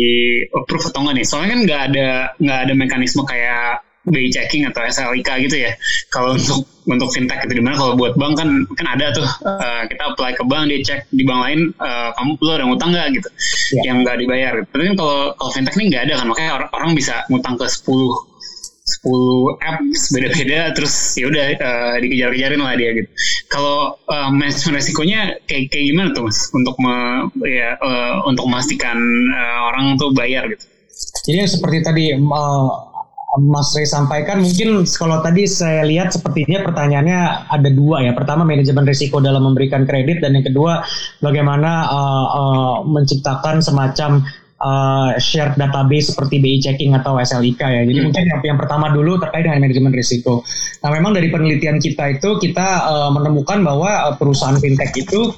approve 0.51 0.91
atau 0.91 0.99
enggak 1.07 1.15
nih? 1.23 1.25
Soalnya 1.25 1.49
kan 1.55 1.61
nggak 1.63 1.81
ada 1.91 2.07
nggak 2.35 2.59
ada 2.67 2.73
mekanisme 2.75 3.23
kayak 3.23 3.87
BI 4.09 4.31
checking 4.31 4.63
atau 4.67 4.81
SLIK 4.83 5.29
gitu 5.47 5.55
ya. 5.63 5.71
Kalau 6.11 6.35
untuk 6.35 6.65
untuk 6.89 7.09
fintech 7.13 7.45
itu 7.45 7.61
di 7.61 7.63
mana 7.63 7.77
kalau 7.77 7.93
buat 7.93 8.17
bank 8.17 8.33
kan 8.39 8.49
kan 8.73 8.87
ada 8.97 9.13
tuh 9.13 9.27
uh, 9.45 9.83
kita 9.85 10.03
apply 10.09 10.33
ke 10.33 10.43
bank 10.47 10.71
dia 10.71 10.79
cek 10.81 10.99
di 11.13 11.21
bank 11.21 11.39
lain 11.45 11.59
uh, 11.77 12.09
kamu 12.17 12.31
lo 12.41 12.51
ada 12.57 12.65
ngutang 12.65 12.89
nggak 12.95 13.07
gitu 13.19 13.29
yeah. 13.77 13.83
yang 13.93 13.97
nggak 14.01 14.17
dibayar. 14.17 14.53
Tapi 14.67 14.83
kan 14.91 14.95
kalau 14.97 15.19
kalau 15.37 15.51
fintech 15.53 15.75
ini 15.77 15.93
nggak 15.93 16.03
ada 16.09 16.13
kan 16.19 16.25
makanya 16.27 16.51
orang, 16.59 16.69
orang 16.73 16.91
bisa 16.97 17.15
ngutang 17.29 17.55
ke 17.55 17.65
10 17.69 18.28
10 19.05 19.61
apps 19.61 20.01
beda-beda 20.11 20.59
terus 20.73 20.93
ya 21.13 21.25
udah 21.29 21.45
uh, 21.59 21.95
dikejar-kejarin 22.01 22.61
lah 22.61 22.73
dia 22.73 22.89
gitu. 22.97 23.09
Kalau 23.53 23.97
uh, 24.09 24.29
manajemen 24.33 24.81
resikonya 24.81 25.37
kayak 25.45 25.69
kayak 25.69 25.85
gimana 25.93 26.09
tuh 26.15 26.25
mas 26.25 26.39
untuk 26.51 26.75
me, 26.81 26.95
ya 27.45 27.77
uh, 27.77 28.25
untuk 28.25 28.49
memastikan 28.49 28.97
uh, 29.33 29.59
orang 29.73 29.95
tuh 30.01 30.09
bayar 30.17 30.49
gitu. 30.49 30.65
Jadi 31.29 31.47
seperti 31.47 31.77
tadi 31.85 32.05
uh, 32.17 32.89
Mas 33.37 33.69
Ray 33.77 33.85
sampaikan 33.85 34.41
mungkin 34.41 34.81
kalau 34.89 35.21
tadi 35.21 35.45
saya 35.45 35.85
lihat 35.85 36.09
sepertinya 36.09 36.65
pertanyaannya 36.65 37.19
ada 37.45 37.69
dua 37.69 38.01
ya. 38.01 38.17
Pertama 38.17 38.41
manajemen 38.41 38.89
risiko 38.89 39.21
dalam 39.21 39.45
memberikan 39.45 39.85
kredit 39.85 40.17
dan 40.25 40.33
yang 40.33 40.49
kedua 40.49 40.81
bagaimana 41.21 41.85
uh, 41.93 42.27
uh, 42.33 42.75
menciptakan 42.89 43.61
semacam 43.61 44.25
uh, 44.59 45.15
shared 45.17 45.55
database 45.55 46.11
seperti 46.13 46.39
BI 46.39 46.59
checking 46.59 46.91
atau 46.95 47.17
SLIK 47.19 47.61
ya. 47.61 47.81
Jadi 47.87 47.99
hmm. 47.99 48.05
mungkin 48.11 48.23
yang, 48.27 48.39
yang 48.55 48.59
pertama 48.59 48.91
dulu 48.91 49.19
terkait 49.19 49.47
dengan 49.47 49.63
manajemen 49.63 49.91
risiko. 49.95 50.43
Nah 50.83 50.89
memang 50.91 51.15
dari 51.15 51.31
penelitian 51.31 51.79
kita 51.79 52.19
itu 52.19 52.39
kita 52.39 52.67
uh, 52.87 53.09
menemukan 53.11 53.63
bahwa 53.63 54.15
perusahaan 54.19 54.59
fintech 54.59 54.93
itu 54.99 55.31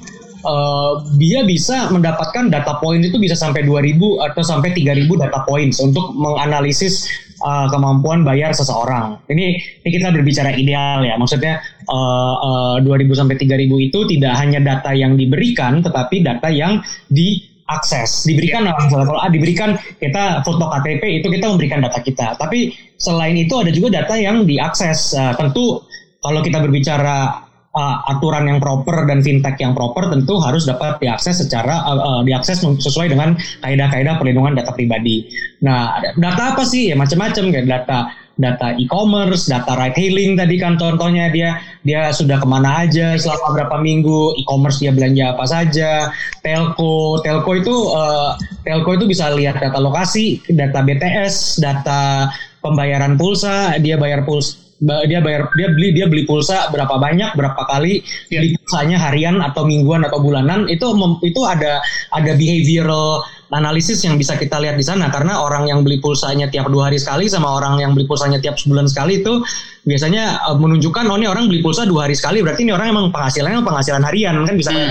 uh, 0.46 1.02
dia 1.16 1.46
bisa 1.46 1.90
mendapatkan 1.90 2.50
data 2.50 2.78
point 2.82 3.02
itu 3.02 3.16
bisa 3.18 3.38
sampai 3.38 3.64
2000 3.66 4.26
atau 4.30 4.42
sampai 4.42 4.74
3000 4.74 5.06
data 5.22 5.40
points 5.46 5.78
untuk 5.78 6.12
menganalisis 6.14 7.06
uh, 7.42 7.66
kemampuan 7.70 8.26
bayar 8.26 8.54
seseorang. 8.54 9.18
Ini 9.30 9.46
ini 9.86 9.88
kita 9.90 10.10
berbicara 10.14 10.54
ideal 10.54 11.06
ya. 11.06 11.14
Maksudnya 11.18 11.62
uh, 11.86 12.78
uh, 12.78 12.86
2000 12.86 13.18
sampai 13.18 13.36
3000 13.38 13.88
itu 13.90 13.98
tidak 14.18 14.34
hanya 14.38 14.60
data 14.62 14.90
yang 14.94 15.14
diberikan 15.14 15.82
tetapi 15.82 16.22
data 16.22 16.48
yang 16.50 16.82
di 17.06 17.51
akses 17.78 18.28
diberikan 18.28 18.68
yeah. 18.68 18.76
kalau 18.88 19.18
A 19.18 19.32
diberikan 19.32 19.74
kita 19.98 20.44
foto 20.44 20.68
KTP 20.68 21.22
itu 21.22 21.26
kita 21.32 21.48
memberikan 21.48 21.80
data 21.80 21.98
kita 22.04 22.36
tapi 22.36 22.76
selain 23.00 23.34
itu 23.34 23.54
ada 23.56 23.72
juga 23.72 24.02
data 24.02 24.14
yang 24.20 24.44
diakses 24.44 25.16
uh, 25.16 25.32
tentu 25.34 25.82
kalau 26.22 26.40
kita 26.44 26.62
berbicara 26.62 27.48
uh, 27.74 27.96
aturan 28.08 28.46
yang 28.46 28.58
proper 28.60 29.08
dan 29.08 29.24
fintech 29.24 29.58
yang 29.58 29.72
proper 29.72 30.12
tentu 30.12 30.38
harus 30.38 30.68
dapat 30.68 31.00
diakses 31.00 31.42
secara 31.42 31.82
uh, 31.88 31.98
uh, 31.98 32.20
diakses 32.22 32.62
sesuai 32.62 33.12
dengan 33.12 33.34
kaidah-kaidah 33.64 34.20
perlindungan 34.20 34.54
data 34.56 34.72
pribadi. 34.76 35.26
Nah, 35.64 35.98
data 36.14 36.54
apa 36.56 36.62
sih? 36.62 36.92
Ya 36.92 36.96
macam-macam 36.96 37.44
kayak 37.50 37.66
data 37.66 37.98
data 38.36 38.72
e-commerce, 38.80 39.48
data 39.48 39.76
ride 39.76 39.96
hailing 39.96 40.34
tadi 40.34 40.56
kan 40.56 40.80
contohnya 40.80 41.28
dia 41.28 41.60
dia 41.84 42.08
sudah 42.14 42.40
ke 42.40 42.46
mana 42.48 42.86
aja 42.86 43.14
selama 43.20 43.54
berapa 43.56 43.76
minggu, 43.82 44.38
e-commerce 44.40 44.80
dia 44.80 44.92
belanja 44.94 45.36
apa 45.36 45.44
saja, 45.44 46.08
telco, 46.40 47.20
telco 47.20 47.52
itu 47.52 47.74
uh, 47.92 48.32
telco 48.64 48.90
itu 48.96 49.04
bisa 49.04 49.32
lihat 49.36 49.60
data 49.60 49.78
lokasi, 49.78 50.40
data 50.48 50.80
BTS, 50.80 51.60
data 51.60 52.30
pembayaran 52.64 53.18
pulsa, 53.18 53.76
dia 53.82 53.98
bayar 53.98 54.24
pulsa 54.24 54.62
dia 54.82 55.22
bayar 55.22 55.46
dia 55.54 55.70
beli 55.70 55.94
dia 55.94 56.10
beli 56.10 56.26
pulsa 56.26 56.66
berapa 56.74 56.98
banyak 56.98 57.38
berapa 57.38 57.62
kali 57.70 58.02
yeah. 58.34 58.42
beli 58.42 58.58
pulsanya 58.58 58.98
harian 58.98 59.38
atau 59.38 59.62
mingguan 59.62 60.02
atau 60.02 60.18
bulanan 60.18 60.66
itu 60.66 60.90
itu 61.22 61.40
ada 61.46 61.78
ada 62.10 62.32
behavioral 62.34 63.22
analisis 63.52 64.00
yang 64.02 64.16
bisa 64.16 64.34
kita 64.34 64.56
lihat 64.58 64.80
di 64.80 64.84
sana. 64.84 65.12
Karena 65.12 65.44
orang 65.44 65.68
yang 65.68 65.84
beli 65.84 66.00
pulsanya 66.00 66.48
tiap 66.48 66.72
dua 66.72 66.88
hari 66.88 66.98
sekali 66.98 67.28
sama 67.28 67.52
orang 67.60 67.78
yang 67.78 67.92
beli 67.92 68.08
pulsanya 68.08 68.40
tiap 68.40 68.56
sebulan 68.56 68.88
sekali 68.88 69.20
itu 69.20 69.44
biasanya 69.84 70.42
uh, 70.48 70.56
menunjukkan 70.56 71.04
oh 71.10 71.16
ini 71.20 71.28
orang 71.28 71.50
beli 71.50 71.60
pulsa 71.60 71.84
dua 71.84 72.08
hari 72.08 72.14
sekali 72.16 72.40
berarti 72.40 72.64
ini 72.64 72.72
orang 72.72 72.94
emang 72.94 73.06
penghasilannya 73.10 73.66
penghasilan 73.66 74.02
harian 74.06 74.34
kan 74.46 74.54
bisa 74.54 74.70
mm 74.72 74.88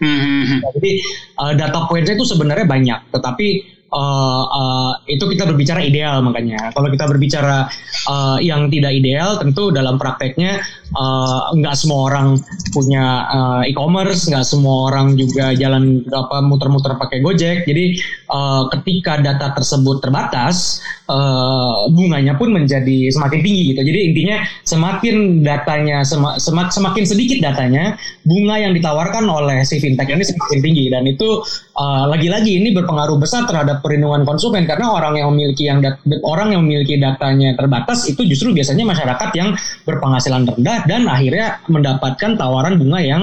-hmm. 0.00 0.58
jadi 0.80 0.92
uh, 1.38 1.52
data 1.54 1.86
poinnya 1.86 2.12
itu 2.18 2.26
sebenarnya 2.26 2.66
banyak. 2.66 3.00
Tetapi 3.14 3.46
uh, 3.94 4.44
uh, 4.50 4.92
itu 5.06 5.22
kita 5.30 5.46
berbicara 5.46 5.80
ideal 5.80 6.20
makanya. 6.20 6.74
Kalau 6.74 6.90
kita 6.90 7.06
berbicara 7.06 7.70
uh, 8.10 8.38
yang 8.42 8.66
tidak 8.68 8.92
ideal, 8.92 9.38
tentu 9.38 9.70
dalam 9.70 9.96
prakteknya 9.96 10.58
uh, 10.98 11.54
nggak 11.54 11.74
semua 11.78 12.10
orang 12.10 12.36
punya 12.74 13.04
uh, 13.30 13.62
e-commerce, 13.62 14.26
nggak 14.26 14.44
semua 14.44 14.90
orang 14.90 15.14
juga 15.14 15.54
jalan 15.54 16.02
apa 16.10 16.42
muter-muter 16.42 16.98
pakai 16.98 17.22
Gojek. 17.22 17.64
Jadi 17.64 18.02
uh, 18.34 18.66
ketika 18.74 19.22
data 19.22 19.54
tersebut 19.54 20.02
terbatas, 20.02 20.82
uh, 21.06 21.86
bunganya 21.94 22.34
pun 22.34 22.50
menjadi 22.50 23.08
semakin 23.14 23.40
tinggi 23.40 23.62
gitu. 23.72 23.80
Jadi 23.86 24.00
intinya 24.12 24.36
semakin 24.66 25.46
datanya 25.46 26.02
semak, 26.02 26.42
semak, 26.42 26.68
semakin 26.74 27.04
sedikit 27.06 27.38
datanya, 27.40 27.94
bunga 28.26 28.58
yang 28.58 28.72
ditawarkan 28.74 29.24
oleh 29.28 29.62
si 29.62 29.78
fintech 29.78 30.10
ini 30.10 30.24
semakin 30.26 30.58
tinggi 30.60 30.84
dan 30.90 31.04
itu 31.06 31.44
uh, 31.74 32.04
lagi-lagi 32.08 32.62
ini 32.62 32.70
berpengaruh 32.72 33.18
besar 33.18 33.44
terhadap 33.44 33.82
perlindungan 33.82 34.22
konsumen 34.22 34.64
karena 34.64 34.94
orang 34.94 35.18
yang 35.18 35.28
memiliki 35.34 35.66
yang 35.66 35.82
dat 35.82 35.98
orang 36.22 36.54
yang 36.54 36.62
memiliki 36.62 36.96
datanya 36.98 37.54
terbatas 37.58 38.06
itu 38.06 38.22
justru 38.24 38.54
biasanya 38.54 38.86
masyarakat 38.86 39.30
yang 39.34 39.52
berpenghasilan 39.84 40.46
rendah 40.46 40.86
dan 40.86 41.10
akhirnya 41.10 41.58
mendapatkan 41.66 42.38
tawaran 42.38 42.78
bunga 42.78 43.00
yang 43.02 43.22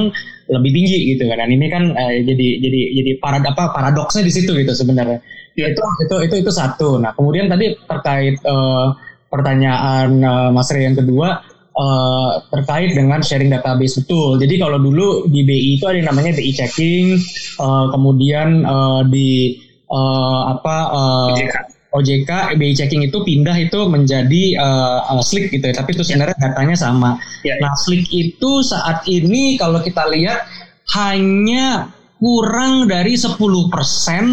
lebih 0.51 0.71
tinggi 0.75 1.15
gitu 1.15 1.31
kan. 1.31 1.39
Dan 1.47 1.49
ini 1.55 1.67
kan 1.71 1.83
uh, 1.95 2.11
jadi 2.11 2.47
jadi 2.59 2.81
jadi 3.01 3.11
parad 3.23 3.43
apa 3.47 3.71
paradoksnya 3.71 4.27
di 4.27 4.31
situ 4.33 4.51
gitu 4.51 4.73
sebenarnya. 4.75 5.23
Ya, 5.55 5.67
itu 5.71 5.81
itu 6.07 6.15
itu 6.27 6.35
itu 6.47 6.51
satu. 6.51 6.99
Nah, 6.99 7.11
kemudian 7.15 7.51
tadi 7.51 7.75
terkait 7.87 8.39
uh, 8.47 8.95
pertanyaan 9.31 10.09
uh, 10.19 10.49
Mas 10.51 10.67
Rey 10.71 10.87
yang 10.87 10.95
kedua 10.99 11.50
uh, 11.75 12.41
terkait 12.51 12.95
dengan 12.95 13.19
sharing 13.23 13.51
database 13.51 14.03
betul. 14.03 14.39
Jadi 14.39 14.55
kalau 14.60 14.77
dulu 14.79 15.27
di 15.27 15.43
BI 15.43 15.79
itu 15.79 15.86
ada 15.88 15.97
yang 15.99 16.10
namanya 16.12 16.36
BI 16.36 16.51
checking, 16.51 17.19
uh, 17.60 17.91
kemudian 17.91 18.63
uh, 18.67 19.01
di 19.07 19.60
uh, 19.88 20.55
apa 20.57 20.77
uh, 20.91 21.36
OJK 21.91 22.55
BI 22.55 22.71
checking 22.71 23.03
itu 23.03 23.19
pindah 23.19 23.55
itu 23.60 23.84
menjadi 23.91 24.43
uh, 24.55 25.12
uh, 25.12 25.23
Slick 25.23 25.51
gitu 25.51 25.67
ya, 25.67 25.75
tapi 25.75 25.91
itu 25.91 26.03
sebenarnya 26.07 26.39
datanya 26.39 26.75
sama. 26.75 27.19
Ya, 27.43 27.60
Nah, 27.60 27.75
Slick 27.75 28.07
itu 28.15 28.63
saat 28.63 29.03
ini 29.12 29.60
kalau 29.60 29.84
kita 29.84 30.07
lihat 30.07 30.47
hanya 30.95 31.91
kurang 32.21 32.86
dari 32.86 33.17
10% 33.17 33.36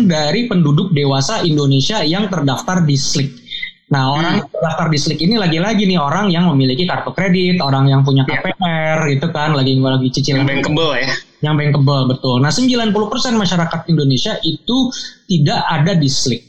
dari 0.07 0.45
penduduk 0.47 0.93
dewasa 0.93 1.43
Indonesia 1.43 2.05
yang 2.05 2.31
terdaftar 2.31 2.87
di 2.87 2.95
Slick. 2.95 3.48
Nah, 3.89 4.03
hmm. 4.05 4.17
orang 4.21 4.33
yang 4.37 4.49
terdaftar 4.53 4.87
di 4.93 4.99
Slick 5.01 5.21
ini 5.25 5.35
lagi-lagi 5.41 5.89
nih 5.89 5.97
orang 5.97 6.29
yang 6.29 6.45
memiliki 6.53 6.85
kartu 6.85 7.13
kredit, 7.17 7.65
orang 7.65 7.89
yang 7.89 8.05
punya 8.05 8.29
KPR 8.29 9.09
ya. 9.09 9.13
gitu 9.17 9.27
kan, 9.33 9.57
lagi 9.57 9.81
lagi 9.81 10.09
cicilan. 10.13 10.45
Yang 10.45 10.49
bankable 10.61 10.93
ya. 10.93 11.09
Yang 11.41 11.55
bankable 11.57 12.03
betul. 12.13 12.37
Nah, 12.45 12.53
90% 12.53 12.93
masyarakat 13.41 13.81
Indonesia 13.89 14.37
itu 14.45 14.93
tidak 15.25 15.61
ada 15.65 15.93
di 15.97 16.09
Slick. 16.13 16.43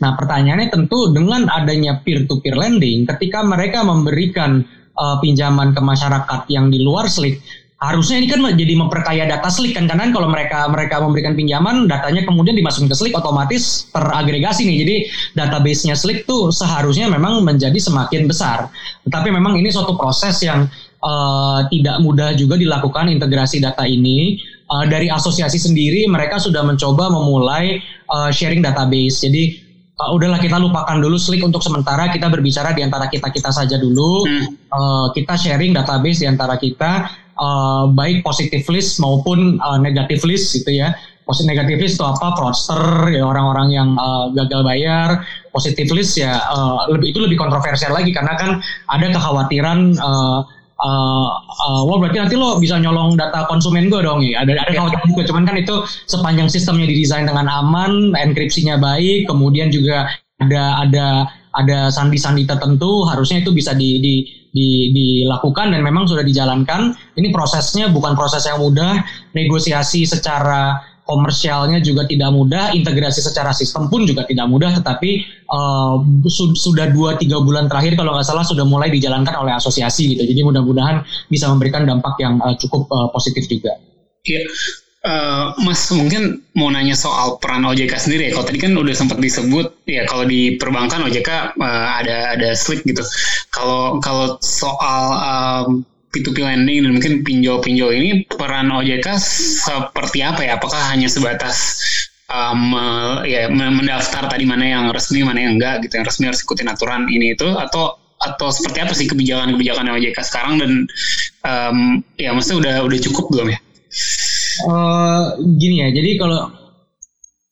Nah, 0.00 0.16
pertanyaannya 0.16 0.72
tentu 0.72 1.12
dengan 1.12 1.52
adanya 1.52 2.00
peer-to-peer 2.00 2.56
lending, 2.56 3.04
ketika 3.04 3.44
mereka 3.44 3.84
memberikan 3.84 4.64
uh, 4.96 5.20
pinjaman 5.20 5.76
ke 5.76 5.80
masyarakat 5.84 6.48
yang 6.48 6.72
di 6.72 6.80
luar 6.80 7.12
Slick, 7.12 7.44
harusnya 7.76 8.16
ini 8.16 8.26
kan 8.32 8.40
jadi 8.56 8.72
memperkaya 8.72 9.28
data 9.28 9.52
Slick 9.52 9.76
kan 9.76 9.84
karena 9.84 10.08
kalau 10.08 10.32
mereka 10.32 10.64
mereka 10.72 10.96
memberikan 11.04 11.36
pinjaman 11.36 11.84
datanya 11.84 12.24
kemudian 12.24 12.56
dimasukin 12.56 12.88
ke 12.88 12.96
Slick 12.96 13.12
otomatis 13.12 13.92
teragregasi 13.92 14.64
nih. 14.64 14.76
Jadi 14.80 14.96
database-nya 15.36 15.92
Slick 15.92 16.24
tuh 16.24 16.48
seharusnya 16.48 17.12
memang 17.12 17.44
menjadi 17.44 17.76
semakin 17.76 18.24
besar. 18.24 18.72
Tetapi 19.04 19.28
memang 19.28 19.60
ini 19.60 19.68
suatu 19.68 19.92
proses 19.92 20.40
yang 20.40 20.64
uh, 21.04 21.68
tidak 21.68 22.00
mudah 22.00 22.32
juga 22.32 22.56
dilakukan 22.56 23.12
integrasi 23.12 23.60
data 23.60 23.84
ini. 23.84 24.40
Uh, 24.66 24.82
dari 24.82 25.06
asosiasi 25.06 25.62
sendiri 25.62 26.10
mereka 26.10 26.42
sudah 26.42 26.66
mencoba 26.66 27.06
memulai 27.12 27.78
uh, 28.08 28.32
sharing 28.32 28.64
database. 28.64 29.20
Jadi 29.22 29.65
uh, 30.00 30.10
udahlah 30.12 30.38
kita 30.40 30.60
lupakan 30.60 30.96
dulu 31.00 31.16
Slick 31.16 31.42
untuk 31.42 31.64
sementara. 31.64 32.08
Kita 32.12 32.28
berbicara 32.28 32.76
di 32.76 32.84
antara 32.84 33.08
kita 33.08 33.32
kita 33.32 33.50
saja 33.52 33.76
dulu. 33.80 34.24
Hmm. 34.28 34.46
uh, 34.72 35.06
kita 35.16 35.34
sharing 35.36 35.72
database 35.72 36.22
di 36.22 36.26
antara 36.28 36.60
kita 36.60 37.08
uh, 37.36 37.84
baik 37.92 38.24
positif 38.24 38.68
list 38.68 39.00
maupun 39.00 39.56
uh, 39.60 39.78
negatif 39.80 40.24
list 40.24 40.52
gitu 40.56 40.72
ya. 40.72 40.92
Positif 41.26 41.58
negatif 41.58 41.76
list 41.82 41.98
itu 41.98 42.06
apa? 42.06 42.38
Fraudster 42.38 43.10
ya 43.10 43.26
orang-orang 43.26 43.68
yang 43.74 43.88
uh, 43.98 44.30
gagal 44.30 44.62
bayar. 44.62 45.26
Positif 45.50 45.88
list 45.90 46.20
ya 46.20 46.38
uh, 46.38 46.86
lebih 46.92 47.16
itu 47.16 47.18
lebih 47.18 47.40
kontroversial 47.40 47.96
lagi 47.96 48.12
karena 48.14 48.36
kan 48.38 48.60
ada 48.92 49.06
kekhawatiran 49.10 49.96
uh, 49.98 50.46
uh, 50.80 51.28
uh, 51.40 51.80
wah 51.88 51.96
berarti 52.00 52.18
nanti 52.20 52.34
lo 52.36 52.60
bisa 52.60 52.76
nyolong 52.80 53.16
data 53.16 53.48
konsumen 53.48 53.88
gue 53.88 54.00
dong 54.04 54.20
ya 54.24 54.44
ada 54.44 54.56
ada 54.60 54.70
kekhawatiran 54.72 55.06
juga 55.12 55.22
cuman 55.28 55.42
kan 55.48 55.56
itu 55.56 55.74
sepanjang 56.08 56.48
sistemnya 56.52 56.86
didesain 56.88 57.24
dengan 57.24 57.48
aman 57.48 58.12
enkripsinya 58.16 58.76
baik 58.76 59.28
kemudian 59.28 59.72
juga 59.72 60.08
ada 60.40 60.84
ada 60.84 61.06
ada 61.56 61.88
sandi-sandi 61.88 62.44
tertentu 62.44 63.08
harusnya 63.08 63.40
itu 63.40 63.50
bisa 63.56 63.72
di, 63.72 63.96
di, 63.98 64.14
di, 64.52 64.92
dilakukan 64.92 65.72
dan 65.72 65.80
memang 65.80 66.04
sudah 66.04 66.20
dijalankan. 66.20 66.92
Ini 67.16 67.32
prosesnya 67.32 67.88
bukan 67.88 68.12
proses 68.12 68.44
yang 68.44 68.60
mudah 68.60 69.00
negosiasi 69.32 70.04
secara 70.04 70.76
komersialnya 71.06 71.78
juga 71.80 72.02
tidak 72.04 72.34
mudah, 72.34 72.74
integrasi 72.74 73.22
secara 73.22 73.54
sistem 73.54 73.86
pun 73.86 74.02
juga 74.04 74.26
tidak 74.26 74.50
mudah, 74.50 74.74
tetapi 74.74 75.22
uh, 75.46 76.02
su 76.26 76.50
sudah 76.58 76.90
dua 76.90 77.14
tiga 77.14 77.38
bulan 77.38 77.70
terakhir 77.70 77.94
kalau 77.94 78.18
nggak 78.18 78.26
salah 78.26 78.42
sudah 78.42 78.66
mulai 78.66 78.90
dijalankan 78.90 79.32
oleh 79.38 79.54
asosiasi 79.54 80.18
gitu. 80.18 80.26
Jadi 80.26 80.42
mudah-mudahan 80.42 81.06
bisa 81.30 81.46
memberikan 81.46 81.86
dampak 81.86 82.18
yang 82.18 82.42
uh, 82.42 82.58
cukup 82.58 82.90
uh, 82.90 83.08
positif 83.14 83.46
juga. 83.46 83.78
Iya. 84.26 84.42
Uh, 85.06 85.54
Mas 85.62 85.86
mungkin 85.94 86.42
mau 86.58 86.66
nanya 86.66 86.98
soal 86.98 87.38
peran 87.38 87.62
OJK 87.62 87.94
sendiri 87.94 88.26
ya. 88.26 88.30
Kalau 88.34 88.46
tadi 88.50 88.58
kan 88.58 88.74
udah 88.74 88.90
sempat 88.90 89.22
disebut 89.22 89.86
ya 89.86 90.02
kalau 90.10 90.26
di 90.26 90.58
perbankan 90.58 91.06
OJK 91.06 91.54
uh, 91.54 91.88
ada 92.02 92.34
ada 92.34 92.50
slick 92.58 92.82
gitu. 92.82 93.06
Kalau 93.54 94.02
kalau 94.02 94.34
soal 94.42 95.02
um, 95.14 95.86
P2P 96.16 96.40
lending 96.40 96.88
dan 96.88 96.90
mungkin 96.96 97.12
pinjol-pinjol 97.20 97.92
ini 97.92 98.24
peran 98.24 98.72
OJK 98.72 99.04
seperti 99.60 100.24
apa 100.24 100.40
ya? 100.48 100.56
Apakah 100.56 100.96
hanya 100.96 101.12
sebatas 101.12 101.84
um, 102.32 102.72
ya 103.28 103.52
mendaftar 103.52 104.32
tadi 104.32 104.48
mana 104.48 104.64
yang 104.64 104.84
resmi 104.90 105.20
mana 105.20 105.44
yang 105.44 105.60
enggak 105.60 105.84
gitu 105.84 106.00
yang 106.00 106.06
resmi 106.08 106.24
harus 106.32 106.40
ikutin 106.40 106.72
aturan 106.72 107.04
ini 107.12 107.36
itu 107.36 107.46
atau 107.52 108.00
atau 108.16 108.48
seperti 108.48 108.78
apa 108.80 108.92
sih 108.96 109.06
kebijakan-kebijakan 109.12 109.92
OJK 109.92 110.18
sekarang 110.24 110.56
dan 110.56 110.70
um, 111.44 112.00
ya 112.16 112.32
maksudnya 112.32 112.58
udah 112.64 112.74
udah 112.88 112.98
cukup 113.04 113.28
belum 113.28 113.52
ya? 113.52 113.58
Uh, 114.64 115.36
gini 115.60 115.84
ya, 115.84 115.88
jadi 115.92 116.16
kalau 116.16 116.48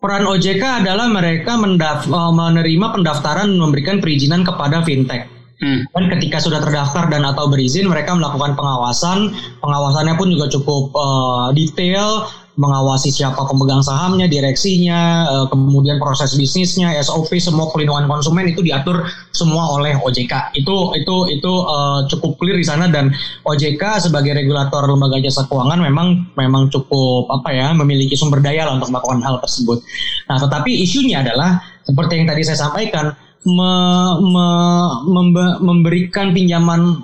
peran 0.00 0.24
OJK 0.24 0.84
adalah 0.84 1.12
mereka 1.12 1.60
mendaf 1.60 2.08
uh, 2.08 2.32
menerima 2.32 2.86
pendaftaran 2.96 3.52
memberikan 3.52 4.00
perizinan 4.00 4.40
kepada 4.40 4.80
fintech. 4.80 5.28
Hmm. 5.64 5.88
Dan 5.96 6.12
ketika 6.12 6.44
sudah 6.44 6.60
terdaftar 6.60 7.08
dan 7.08 7.24
atau 7.24 7.48
berizin, 7.48 7.88
mereka 7.88 8.12
melakukan 8.12 8.52
pengawasan. 8.52 9.32
Pengawasannya 9.64 10.12
pun 10.20 10.28
juga 10.28 10.52
cukup 10.52 10.92
uh, 10.92 11.48
detail, 11.56 12.28
mengawasi 12.60 13.08
siapa 13.08 13.40
pemegang 13.48 13.80
sahamnya, 13.80 14.28
direksinya, 14.28 15.24
uh, 15.24 15.46
kemudian 15.48 15.96
proses 15.96 16.36
bisnisnya, 16.36 16.92
SOP, 17.00 17.32
semua 17.40 17.72
pelindungan 17.72 18.04
konsumen 18.04 18.44
itu 18.44 18.60
diatur 18.60 19.08
semua 19.32 19.72
oleh 19.72 19.96
OJK. 19.96 20.52
Itu 20.52 20.92
itu 21.00 21.16
itu 21.32 21.52
uh, 21.64 22.04
cukup 22.12 22.36
clear 22.36 22.60
di 22.60 22.66
sana 22.68 22.92
dan 22.92 23.08
OJK 23.48 24.04
sebagai 24.04 24.36
regulator 24.36 24.84
lembaga 24.84 25.16
jasa 25.24 25.48
keuangan 25.48 25.80
memang 25.80 26.28
memang 26.36 26.68
cukup 26.68 27.32
apa 27.32 27.56
ya 27.56 27.72
memiliki 27.72 28.12
sumber 28.20 28.44
daya 28.44 28.68
lah 28.68 28.76
untuk 28.76 28.92
melakukan 28.92 29.24
hal 29.24 29.40
tersebut. 29.40 29.80
Nah, 30.28 30.36
tetapi 30.36 30.76
isunya 30.76 31.24
adalah 31.24 31.56
seperti 31.88 32.20
yang 32.20 32.28
tadi 32.28 32.42
saya 32.44 32.58
sampaikan 32.68 33.16
me, 33.44 33.72
me, 34.24 34.48
membe, 35.08 35.44
memberikan 35.60 36.32
pinjaman 36.32 37.00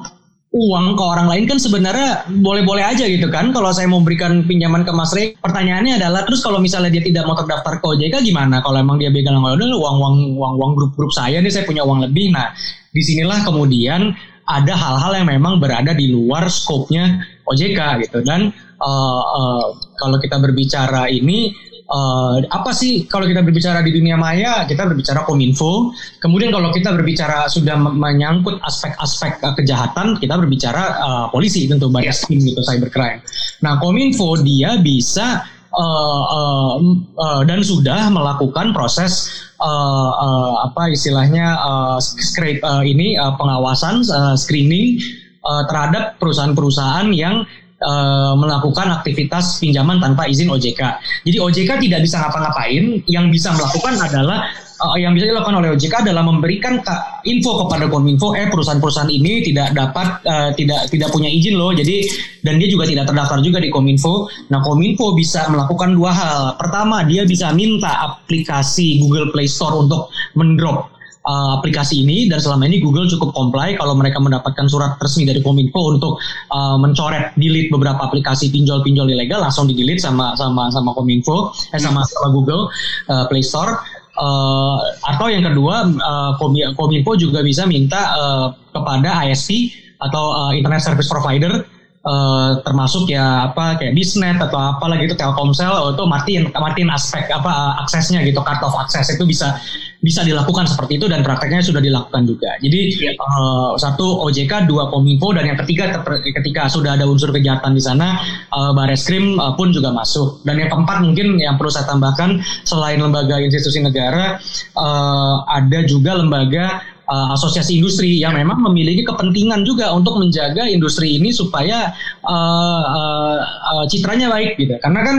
uang 0.51 0.99
ke 0.99 1.03
orang 1.07 1.31
lain 1.31 1.47
kan 1.47 1.63
sebenarnya 1.63 2.27
boleh-boleh 2.43 2.83
aja 2.83 3.07
gitu 3.07 3.31
kan. 3.31 3.55
Kalau 3.55 3.71
saya 3.71 3.87
mau 3.87 4.03
berikan 4.03 4.43
pinjaman 4.43 4.83
ke 4.83 4.91
Mas 4.91 5.15
Rey 5.15 5.39
pertanyaannya 5.39 6.03
adalah 6.03 6.27
terus 6.27 6.43
kalau 6.43 6.59
misalnya 6.59 6.91
dia 6.91 7.07
tidak 7.07 7.23
mau 7.31 7.39
terdaftar 7.39 7.79
ke 7.79 7.87
OJK 7.87 8.27
gimana? 8.27 8.59
Kalau 8.59 8.83
emang 8.83 8.99
dia 8.99 9.15
begal 9.15 9.39
uang 9.39 9.79
uang 9.79 10.17
uang 10.35 10.55
uang 10.59 10.73
grup-grup 10.75 11.15
saya 11.15 11.39
nih 11.39 11.55
saya 11.55 11.65
punya 11.71 11.87
uang 11.87 12.03
lebih. 12.03 12.35
Nah 12.35 12.51
di 12.91 12.99
sinilah 12.99 13.47
kemudian 13.47 14.11
ada 14.51 14.75
hal-hal 14.75 15.23
yang 15.23 15.29
memang 15.31 15.63
berada 15.63 15.95
di 15.95 16.11
luar 16.11 16.51
skopnya 16.51 17.23
OJK 17.47 18.11
gitu. 18.11 18.19
Dan 18.27 18.51
uh, 18.83 19.23
uh, 19.23 19.65
kalau 20.03 20.19
kita 20.19 20.43
berbicara 20.43 21.07
ini 21.07 21.55
uh, 21.91 22.39
apa 22.49 22.71
sih 22.71 23.05
kalau 23.11 23.27
kita 23.27 23.43
berbicara 23.43 23.83
di 23.83 23.91
dunia 23.93 24.15
maya 24.15 24.65
kita 24.65 24.87
berbicara 24.87 25.27
kominfo. 25.27 25.93
Kemudian 26.23 26.55
kalau 26.55 26.71
kita 26.71 26.95
berbicara 26.95 27.51
sudah 27.51 27.77
menyangkut 27.77 28.63
aspek-aspek 28.63 29.43
uh, 29.43 29.55
kejahatan 29.59 30.17
kita 30.23 30.39
berbicara 30.39 30.97
uh, 31.03 31.27
polisi 31.29 31.67
tentu 31.67 31.91
baris 31.91 32.25
krim 32.25 32.41
gitu 32.41 32.63
cybercrime. 32.63 33.21
Nah 33.67 33.77
kominfo 33.83 34.39
dia 34.41 34.79
bisa 34.79 35.45
uh, 35.75 36.25
uh, 36.31 36.73
uh, 37.19 37.41
dan 37.47 37.61
sudah 37.63 38.11
melakukan 38.11 38.71
proses 38.71 39.31
uh, 39.59 40.11
uh, 40.15 40.53
apa 40.71 40.95
istilahnya 40.95 41.59
uh, 41.61 41.99
scrape 42.01 42.63
uh, 42.63 42.83
ini 42.83 43.19
uh, 43.19 43.35
pengawasan 43.39 44.03
uh, 44.11 44.35
screening 44.39 44.99
uh, 45.47 45.63
terhadap 45.71 46.19
perusahaan-perusahaan 46.19 47.11
yang 47.15 47.47
uh, 47.81 48.33
melakukan 48.37 49.01
aktivitas 49.01 49.59
pinjaman 49.59 49.99
tanpa 49.99 50.29
izin 50.29 50.53
OJK. 50.53 50.81
Jadi 51.27 51.37
OJK 51.41 51.71
tidak 51.89 52.01
bisa 52.05 52.17
ngapa-ngapain, 52.21 52.85
yang 53.09 53.33
bisa 53.33 53.53
melakukan 53.57 53.95
adalah 54.01 54.49
uh, 54.81 54.97
yang 54.97 55.13
bisa 55.17 55.29
dilakukan 55.29 55.57
oleh 55.61 55.69
OJK 55.77 56.09
adalah 56.09 56.25
memberikan 56.25 56.81
info 57.25 57.67
kepada 57.67 57.89
Kominfo, 57.89 58.33
eh 58.37 58.49
perusahaan-perusahaan 58.49 59.13
ini 59.13 59.45
tidak 59.45 59.73
dapat 59.77 60.09
uh, 60.25 60.51
tidak 60.57 60.89
tidak 60.93 61.09
punya 61.13 61.29
izin 61.29 61.57
loh. 61.57 61.73
Jadi 61.73 62.09
dan 62.45 62.57
dia 62.57 62.69
juga 62.69 62.89
tidak 62.89 63.09
terdaftar 63.09 63.39
juga 63.45 63.59
di 63.61 63.69
Kominfo. 63.69 64.29
Nah, 64.53 64.61
Kominfo 64.65 65.13
bisa 65.17 65.49
melakukan 65.49 65.97
dua 65.97 66.13
hal. 66.13 66.41
Pertama, 66.57 67.05
dia 67.05 67.25
bisa 67.29 67.53
minta 67.53 67.91
aplikasi 68.13 69.01
Google 69.05 69.33
Play 69.33 69.49
Store 69.49 69.77
untuk 69.77 70.09
mendrop 70.37 71.00
uh, 71.27 71.61
aplikasi 71.61 72.05
ini 72.05 72.29
dan 72.31 72.41
selama 72.41 72.69
ini 72.69 72.81
Google 72.81 73.09
cukup 73.11 73.33
comply 73.37 73.77
kalau 73.77 73.93
mereka 73.97 74.21
mendapatkan 74.23 74.67
surat 74.71 74.97
resmi 75.01 75.29
dari 75.29 75.45
Kominfo 75.45 75.97
untuk 75.97 76.17
uh, 76.53 76.77
mencoret 76.81 77.37
delete 77.37 77.69
beberapa 77.69 78.01
aplikasi 78.01 78.49
pinjol-pinjol 78.49 79.11
ilegal 79.11 79.45
langsung 79.45 79.69
di 79.69 79.77
delete 79.77 80.01
sama 80.01 80.33
sama 80.39 80.73
sama 80.73 80.97
Kominfo 80.97 81.53
eh 81.77 81.81
sama 81.81 82.05
sama 82.07 82.29
Google 82.33 82.71
uh, 83.11 83.25
Play 83.29 83.45
Store. 83.45 83.81
Uh, 84.21 84.77
atau 85.07 85.33
yang 85.33 85.49
kedua 85.49 85.87
uh, 85.87 86.37
Kominfo 86.77 87.17
juga 87.17 87.41
bisa 87.41 87.65
minta 87.65 88.13
uh, 88.13 88.47
kepada 88.69 89.25
ISP 89.25 89.73
atau 89.97 90.35
uh, 90.35 90.53
Internet 90.53 90.85
Service 90.85 91.09
Provider 91.09 91.65
uh, 92.05 92.61
termasuk 92.65 93.09
ya 93.09 93.51
apa 93.51 93.77
kayak 93.77 93.97
Disnet 93.97 94.41
atau 94.41 94.57
apa 94.57 94.85
lagi 94.89 95.09
itu 95.09 95.17
Telkomsel 95.17 95.73
itu 95.97 96.05
matiin 96.05 96.43
matiin 96.53 96.91
aspek 96.93 97.29
apa 97.29 97.49
uh, 97.49 97.83
aksesnya 97.85 98.25
gitu 98.25 98.41
off 98.41 98.77
akses 98.77 99.13
itu 99.13 99.25
bisa 99.29 99.57
bisa 100.01 100.25
dilakukan 100.25 100.65
seperti 100.65 100.97
itu 100.97 101.07
dan 101.13 101.21
prakteknya 101.21 101.61
sudah 101.61 101.81
dilakukan 101.85 102.25
juga. 102.25 102.57
Jadi 102.65 102.81
ya. 102.97 103.13
uh, 103.21 103.77
satu 103.77 104.25
OJK, 104.29 104.65
dua 104.65 104.89
Kominfo 104.89 105.37
dan 105.37 105.45
yang 105.45 105.59
ketiga 105.61 106.01
ketika 106.25 106.73
sudah 106.73 106.97
ada 106.97 107.05
unsur 107.05 107.29
kejahatan 107.37 107.77
di 107.77 107.83
sana 107.85 108.17
uh, 108.49 108.73
Bareskrim 108.73 109.37
uh, 109.37 109.53
pun 109.55 109.71
juga 109.77 109.93
masuk. 109.93 110.41
Dan 110.43 110.57
yang 110.57 110.73
keempat 110.73 111.05
mungkin 111.05 111.37
yang 111.37 111.61
perlu 111.61 111.69
saya 111.69 111.85
tambahkan 111.85 112.41
selain 112.65 112.97
lembaga 112.97 113.37
institusi 113.45 113.85
negara 113.85 114.41
uh, 114.75 115.45
ada 115.45 115.85
juga 115.85 116.17
lembaga 116.17 116.81
uh, 117.11 117.35
asosiasi 117.35 117.83
industri 117.83 118.23
yang 118.23 118.39
memang 118.39 118.63
memiliki 118.63 119.03
kepentingan 119.03 119.67
juga 119.67 119.91
untuk 119.91 120.17
menjaga 120.23 120.65
industri 120.71 121.19
ini 121.19 121.35
supaya 121.35 121.91
uh, 122.23 122.83
uh, 122.87 123.39
uh, 123.43 123.85
citranya 123.91 124.31
baik 124.31 124.55
gitu. 124.57 124.79
Karena 124.79 125.01
kan 125.03 125.17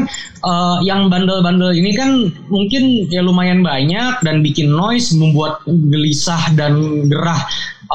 uh, 0.47 0.79
yang 0.81 1.11
bandel-bandel 1.11 1.75
ini 1.75 1.91
kan 1.93 2.31
mungkin 2.47 3.11
ya 3.11 3.21
lumayan 3.21 3.61
banyak 3.61 4.23
dan 4.23 4.39
bikin 4.39 4.71
noise, 4.71 5.11
membuat 5.13 5.61
gelisah 5.67 6.55
dan 6.55 7.05
gerah 7.11 7.43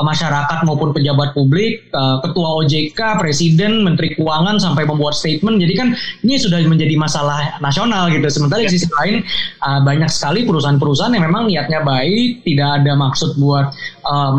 masyarakat 0.03 0.59
maupun 0.68 0.92
pejabat 0.92 1.32
publik, 1.32 1.88
ketua 2.24 2.49
OJK, 2.64 3.20
presiden, 3.20 3.84
menteri 3.84 4.12
keuangan 4.16 4.61
sampai 4.61 4.84
membuat 4.84 5.16
statement. 5.16 5.57
Jadi 5.62 5.72
kan 5.76 5.88
ini 6.24 6.36
sudah 6.36 6.61
menjadi 6.64 6.97
masalah 6.99 7.57
nasional 7.61 8.12
gitu. 8.12 8.26
Sementara 8.28 8.64
di 8.64 8.72
sisi 8.72 8.88
lain 9.01 9.24
banyak 9.61 10.11
sekali 10.12 10.44
perusahaan-perusahaan 10.44 11.12
yang 11.14 11.24
memang 11.28 11.49
niatnya 11.49 11.80
baik, 11.84 12.44
tidak 12.44 12.82
ada 12.82 12.92
maksud 12.97 13.38
buat 13.40 13.72
uh, 14.07 14.30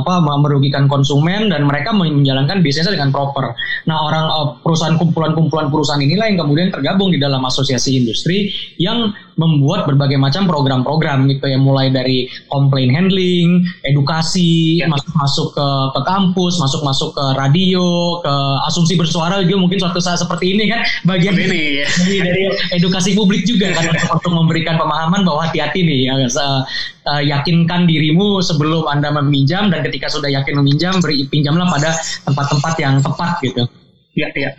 apa, 0.00 0.14
merugikan 0.40 0.88
konsumen 0.88 1.52
dan 1.52 1.68
mereka 1.68 1.92
menjalankan 1.92 2.64
bisnisnya 2.64 2.96
dengan 2.96 3.12
proper. 3.12 3.52
Nah 3.86 3.96
orang 4.00 4.24
uh, 4.30 4.48
perusahaan 4.64 4.96
kumpulan-kumpulan 4.96 5.68
perusahaan 5.68 6.00
inilah 6.00 6.26
yang 6.32 6.38
kemudian 6.40 6.68
tergabung 6.72 7.12
di 7.12 7.18
dalam 7.20 7.44
asosiasi 7.44 8.00
industri 8.00 8.50
yang 8.80 9.12
membuat 9.36 9.86
berbagai 9.86 10.16
macam 10.16 10.48
program-program 10.48 11.28
gitu 11.30 11.46
ya. 11.46 11.58
Mulai 11.60 11.92
dari 11.92 12.26
complaint 12.48 12.92
handling, 12.94 13.62
edukasi, 13.86 14.82
masuk-masuk 14.86 15.54
ke 15.54 15.68
ke 15.94 16.00
kampus, 16.06 16.58
masuk-masuk 16.58 17.10
ke 17.14 17.24
radio, 17.36 18.18
ke 18.24 18.34
asumsi 18.70 18.96
bersuara 18.96 19.42
juga 19.44 19.58
mungkin 19.60 19.78
suatu 19.78 20.00
saat 20.02 20.18
seperti 20.18 20.56
ini 20.56 20.70
kan. 20.70 20.80
Bagian 21.06 21.36
ini 21.36 21.84
dari, 21.84 22.16
dari 22.22 22.42
edukasi 22.74 23.14
publik 23.14 23.46
juga 23.46 23.70
kan 23.76 23.90
untuk 24.14 24.32
memberikan 24.32 24.80
pemahaman 24.80 25.22
bahwa 25.22 25.46
hati-hati 25.46 25.82
nih 25.84 26.10
ya, 26.10 26.14
uh, 27.06 27.22
yakinkan 27.22 27.88
dirimu 27.88 28.40
sebelum 28.44 28.86
Anda 28.86 29.14
meminjam 29.22 29.72
dan 29.72 29.82
ketika 29.86 30.10
sudah 30.10 30.28
yakin 30.30 30.58
meminjam 30.60 30.98
beri 31.00 31.24
pinjamlah 31.26 31.68
pada 31.70 31.96
tempat-tempat 32.26 32.74
yang 32.80 32.94
tepat 33.00 33.30
gitu. 33.44 33.62
Ya, 34.18 34.26
ya. 34.34 34.50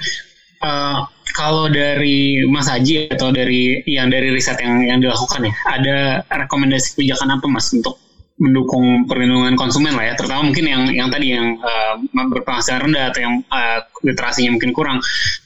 Uh, 0.61 1.03
kalau 1.31 1.71
dari 1.71 2.43
Mas 2.45 2.69
Haji 2.69 3.09
atau 3.09 3.33
dari 3.33 3.81
yang 3.87 4.11
dari 4.13 4.29
riset 4.29 4.61
yang 4.61 4.83
yang 4.85 4.99
dilakukan 5.01 5.47
ya, 5.47 5.53
ada 5.73 5.97
rekomendasi 6.27 6.95
kebijakan 6.95 7.39
apa 7.39 7.47
Mas 7.49 7.71
untuk 7.73 7.97
mendukung 8.41 9.05
perlindungan 9.05 9.53
konsumen 9.53 9.93
lah 9.93 10.11
ya, 10.11 10.13
terutama 10.17 10.49
mungkin 10.49 10.65
yang 10.65 10.89
yang 10.89 11.09
tadi 11.13 11.33
yang 11.33 11.61
uh, 11.61 11.95
berpenghasilan 12.13 12.89
rendah 12.89 13.13
atau 13.13 13.21
yang 13.21 13.35
uh, 13.53 13.79
literasinya 14.01 14.57
mungkin 14.57 14.73
kurang. 14.73 14.97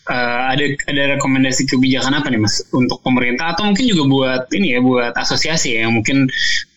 Uh, 0.07 0.53
ada 0.53 0.63
ada 0.88 1.03
rekomendasi 1.20 1.68
kebijakan 1.68 2.16
apa 2.16 2.30
nih 2.32 2.39
mas 2.39 2.61
untuk 2.72 3.01
pemerintah 3.01 3.57
atau 3.57 3.68
mungkin 3.68 3.86
juga 3.89 4.03
buat 4.07 4.41
ini 4.55 4.78
ya 4.78 4.80
buat 4.80 5.13
asosiasi 5.18 5.76
ya, 5.76 5.89
yang 5.89 5.97
mungkin 5.97 6.30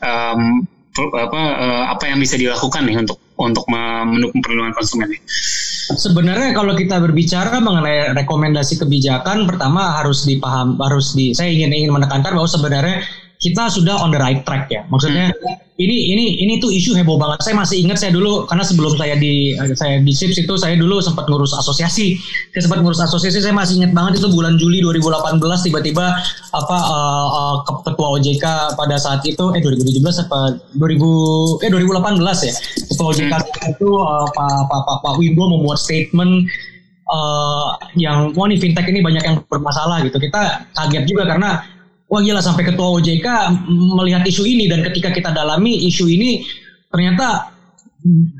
um, 0.02 0.66
apa 0.98 1.40
apa 1.94 2.04
yang 2.10 2.18
bisa 2.18 2.34
dilakukan 2.34 2.82
nih 2.82 2.98
untuk 2.98 3.22
untuk 3.38 3.62
mendukung 3.70 4.42
perlindungan 4.42 4.74
konsumen 4.74 5.14
nih? 5.14 5.22
Sebenarnya 5.88 6.52
kalau 6.52 6.76
kita 6.76 7.00
berbicara 7.00 7.64
mengenai 7.64 8.12
rekomendasi 8.12 8.76
kebijakan, 8.84 9.48
pertama 9.48 9.96
harus 9.96 10.28
dipaham, 10.28 10.76
harus 10.76 11.16
di, 11.16 11.32
saya 11.32 11.48
ingin 11.48 11.72
ingin 11.72 11.96
menekankan 11.96 12.36
bahwa 12.36 12.44
sebenarnya 12.44 13.00
kita 13.38 13.70
sudah 13.70 14.02
on 14.02 14.10
the 14.10 14.18
right 14.18 14.42
track 14.42 14.66
ya. 14.66 14.82
Maksudnya 14.90 15.30
hmm. 15.30 15.78
ini 15.78 15.96
ini 16.10 16.24
ini 16.42 16.52
tuh 16.58 16.74
isu 16.74 16.90
heboh 16.98 17.22
banget. 17.22 17.46
Saya 17.46 17.54
masih 17.54 17.86
ingat 17.86 18.02
saya 18.02 18.10
dulu 18.10 18.50
karena 18.50 18.66
sebelum 18.66 18.98
saya 18.98 19.14
di 19.14 19.54
saya 19.78 20.02
di 20.02 20.10
SIPS 20.10 20.42
itu 20.42 20.54
saya 20.58 20.74
dulu 20.74 20.98
sempat 20.98 21.30
ngurus 21.30 21.54
asosiasi. 21.54 22.18
Saya 22.50 22.62
sempat 22.66 22.82
ngurus 22.82 22.98
asosiasi. 22.98 23.38
Saya 23.38 23.54
masih 23.54 23.78
ingat 23.78 23.94
banget 23.94 24.18
itu 24.18 24.28
bulan 24.34 24.58
Juli 24.58 24.82
2018 24.82 25.38
tiba-tiba 25.70 26.18
apa 26.50 26.76
uh, 26.82 27.28
uh, 27.30 27.56
ketua 27.86 28.18
OJK 28.18 28.74
pada 28.74 28.96
saat 28.98 29.22
itu 29.22 29.54
eh 29.54 29.62
2017 29.62 30.26
apa 30.26 30.58
2000 30.74 31.62
eh 31.62 31.70
2018 31.70 32.48
ya. 32.50 32.54
Ketua 32.90 33.06
OJK 33.14 33.32
hmm. 33.38 33.72
itu 33.78 33.88
uh, 33.94 34.26
Pak 34.34 34.66
Pak 34.66 34.80
Pak 34.82 34.96
Pak 35.06 35.14
Wibo 35.22 35.46
membuat 35.46 35.78
statement 35.78 36.42
uh, 37.06 37.78
yang 37.94 38.34
wah 38.34 38.50
nih 38.50 38.58
fintech 38.58 38.90
ini 38.90 38.98
banyak 38.98 39.22
yang 39.22 39.36
bermasalah 39.46 40.02
gitu. 40.02 40.18
Kita 40.18 40.66
kaget 40.74 41.06
juga 41.06 41.22
karena 41.30 41.77
wah 42.08 42.20
gila 42.24 42.40
sampai 42.40 42.64
ketua 42.64 42.98
OJK 42.98 43.26
melihat 43.68 44.24
isu 44.24 44.44
ini. 44.48 44.66
Dan 44.66 44.84
ketika 44.84 45.12
kita 45.12 45.30
dalami 45.32 45.88
isu 45.88 46.08
ini 46.08 46.42
ternyata 46.88 47.52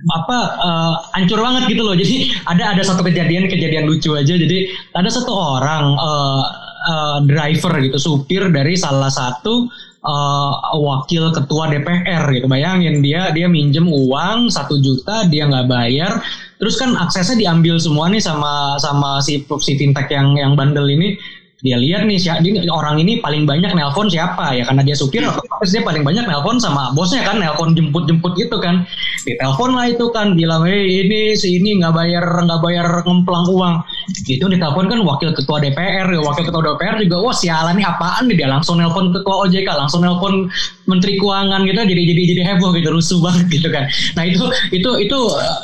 apa 0.08 0.38
uh, 0.56 0.94
hancur 1.14 1.38
banget 1.40 1.76
gitu 1.76 1.82
loh. 1.84 1.94
Jadi 2.00 2.32
ada 2.48 2.74
ada 2.76 2.82
satu 2.82 3.04
kejadian 3.04 3.46
kejadian 3.46 3.84
lucu 3.86 4.16
aja. 4.16 4.34
Jadi 4.34 4.72
ada 4.96 5.08
satu 5.08 5.32
orang 5.32 5.84
uh, 5.96 6.44
uh, 6.88 7.18
driver 7.28 7.76
gitu 7.84 7.98
supir 8.00 8.48
dari 8.48 8.74
salah 8.78 9.12
satu 9.12 9.68
uh, 10.04 10.52
wakil 10.78 11.30
ketua 11.34 11.68
DPR 11.68 12.24
gitu. 12.32 12.46
Bayangin 12.48 13.04
dia 13.04 13.30
dia 13.34 13.46
minjem 13.50 13.86
uang 13.86 14.48
satu 14.48 14.80
juta 14.80 15.28
dia 15.28 15.44
nggak 15.46 15.68
bayar. 15.68 16.22
Terus 16.58 16.74
kan 16.74 16.98
aksesnya 16.98 17.38
diambil 17.38 17.78
semua 17.78 18.10
nih 18.10 18.22
sama 18.22 18.80
sama 18.82 19.22
si 19.22 19.46
si 19.62 19.72
fintech 19.78 20.10
yang 20.10 20.34
yang 20.34 20.52
bandel 20.58 20.90
ini 20.90 21.14
dia 21.58 21.74
lihat 21.74 22.06
nih 22.06 22.18
siapa 22.22 22.46
orang 22.70 23.02
ini 23.02 23.18
paling 23.18 23.42
banyak 23.42 23.74
nelpon 23.74 24.06
siapa 24.06 24.54
ya 24.54 24.62
karena 24.62 24.86
dia 24.86 24.94
supir 24.94 25.26
otomatis 25.26 25.74
dia 25.74 25.82
paling 25.82 26.06
banyak 26.06 26.22
nelpon 26.22 26.54
sama 26.62 26.94
bosnya 26.94 27.26
kan 27.26 27.42
nelpon 27.42 27.74
jemput 27.74 28.06
jemput 28.06 28.38
gitu 28.38 28.62
kan. 28.62 28.86
Ditelepon 29.26 29.74
lah 29.74 29.90
itu 29.90 30.06
kan 30.14 30.38
bilang 30.38 30.62
eh 30.70 30.86
ini 30.86 31.34
si 31.34 31.58
ini 31.58 31.82
nggak 31.82 31.90
bayar 31.90 32.22
nggak 32.22 32.62
bayar 32.62 32.86
ngemplang 33.02 33.46
uang 33.50 33.74
itu 34.08 34.44
ditelepon 34.44 34.88
kan 34.88 34.98
wakil 35.04 35.30
ketua 35.36 35.60
DPR 35.60 36.08
ya 36.08 36.20
wakil 36.20 36.44
ketua 36.48 36.62
DPR 36.64 36.96
juga 37.04 37.16
wah 37.20 37.36
sialan 37.36 37.76
nih 37.76 37.84
apaan 37.84 38.24
nih? 38.28 38.36
Dia 38.40 38.48
langsung 38.48 38.80
nelpon 38.80 39.12
ketua 39.12 39.44
OJK 39.44 39.68
langsung 39.76 40.00
nelpon 40.00 40.48
menteri 40.88 41.20
keuangan 41.20 41.68
gitu 41.68 41.76
jadi 41.84 42.02
jadi 42.08 42.22
jadi 42.32 42.42
heboh 42.54 42.72
gitu 42.72 42.88
rusuh 42.88 43.20
banget 43.20 43.46
gitu 43.60 43.68
kan. 43.68 43.84
Nah 44.16 44.24
itu 44.24 44.44
itu 44.72 44.90
itu 45.04 45.18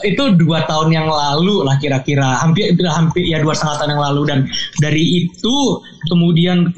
itu 0.05 0.22
dua 0.36 0.68
tahun 0.68 0.92
yang 0.92 1.09
lalu 1.09 1.64
lah 1.64 1.80
kira-kira 1.80 2.36
hampir 2.45 2.76
hampir 2.84 3.24
ya 3.24 3.40
dua 3.40 3.57
setengah 3.57 3.76
tahun 3.80 3.90
yang 3.97 4.05
lalu. 4.12 4.22
Dan 4.28 4.38
dari 4.80 5.24
itu 5.24 5.57
kemudian 6.12 6.68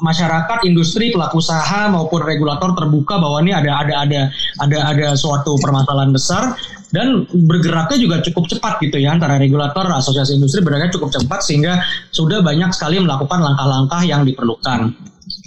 masyarakat, 0.00 0.64
industri, 0.64 1.12
pelaku 1.12 1.44
usaha 1.44 1.92
maupun 1.92 2.24
regulator 2.24 2.72
terbuka 2.72 3.20
bahwa 3.20 3.44
ini 3.44 3.52
ada 3.52 3.84
ada 3.84 3.94
ada 4.08 4.20
ada 4.64 4.78
ada 4.88 5.06
suatu 5.12 5.60
permasalahan 5.60 6.10
besar 6.16 6.56
dan 6.94 7.26
bergeraknya 7.26 7.98
juga 7.98 8.16
cukup 8.22 8.46
cepat 8.46 8.78
gitu 8.78 9.02
ya 9.02 9.10
antara 9.10 9.34
regulator 9.34 9.82
asosiasi 9.90 10.38
industri 10.38 10.62
bergeraknya 10.62 10.94
cukup 10.94 11.10
cepat 11.10 11.42
sehingga 11.42 11.82
sudah 12.14 12.38
banyak 12.40 12.70
sekali 12.70 13.02
melakukan 13.02 13.42
langkah-langkah 13.42 14.06
yang 14.06 14.22
diperlukan 14.22 14.94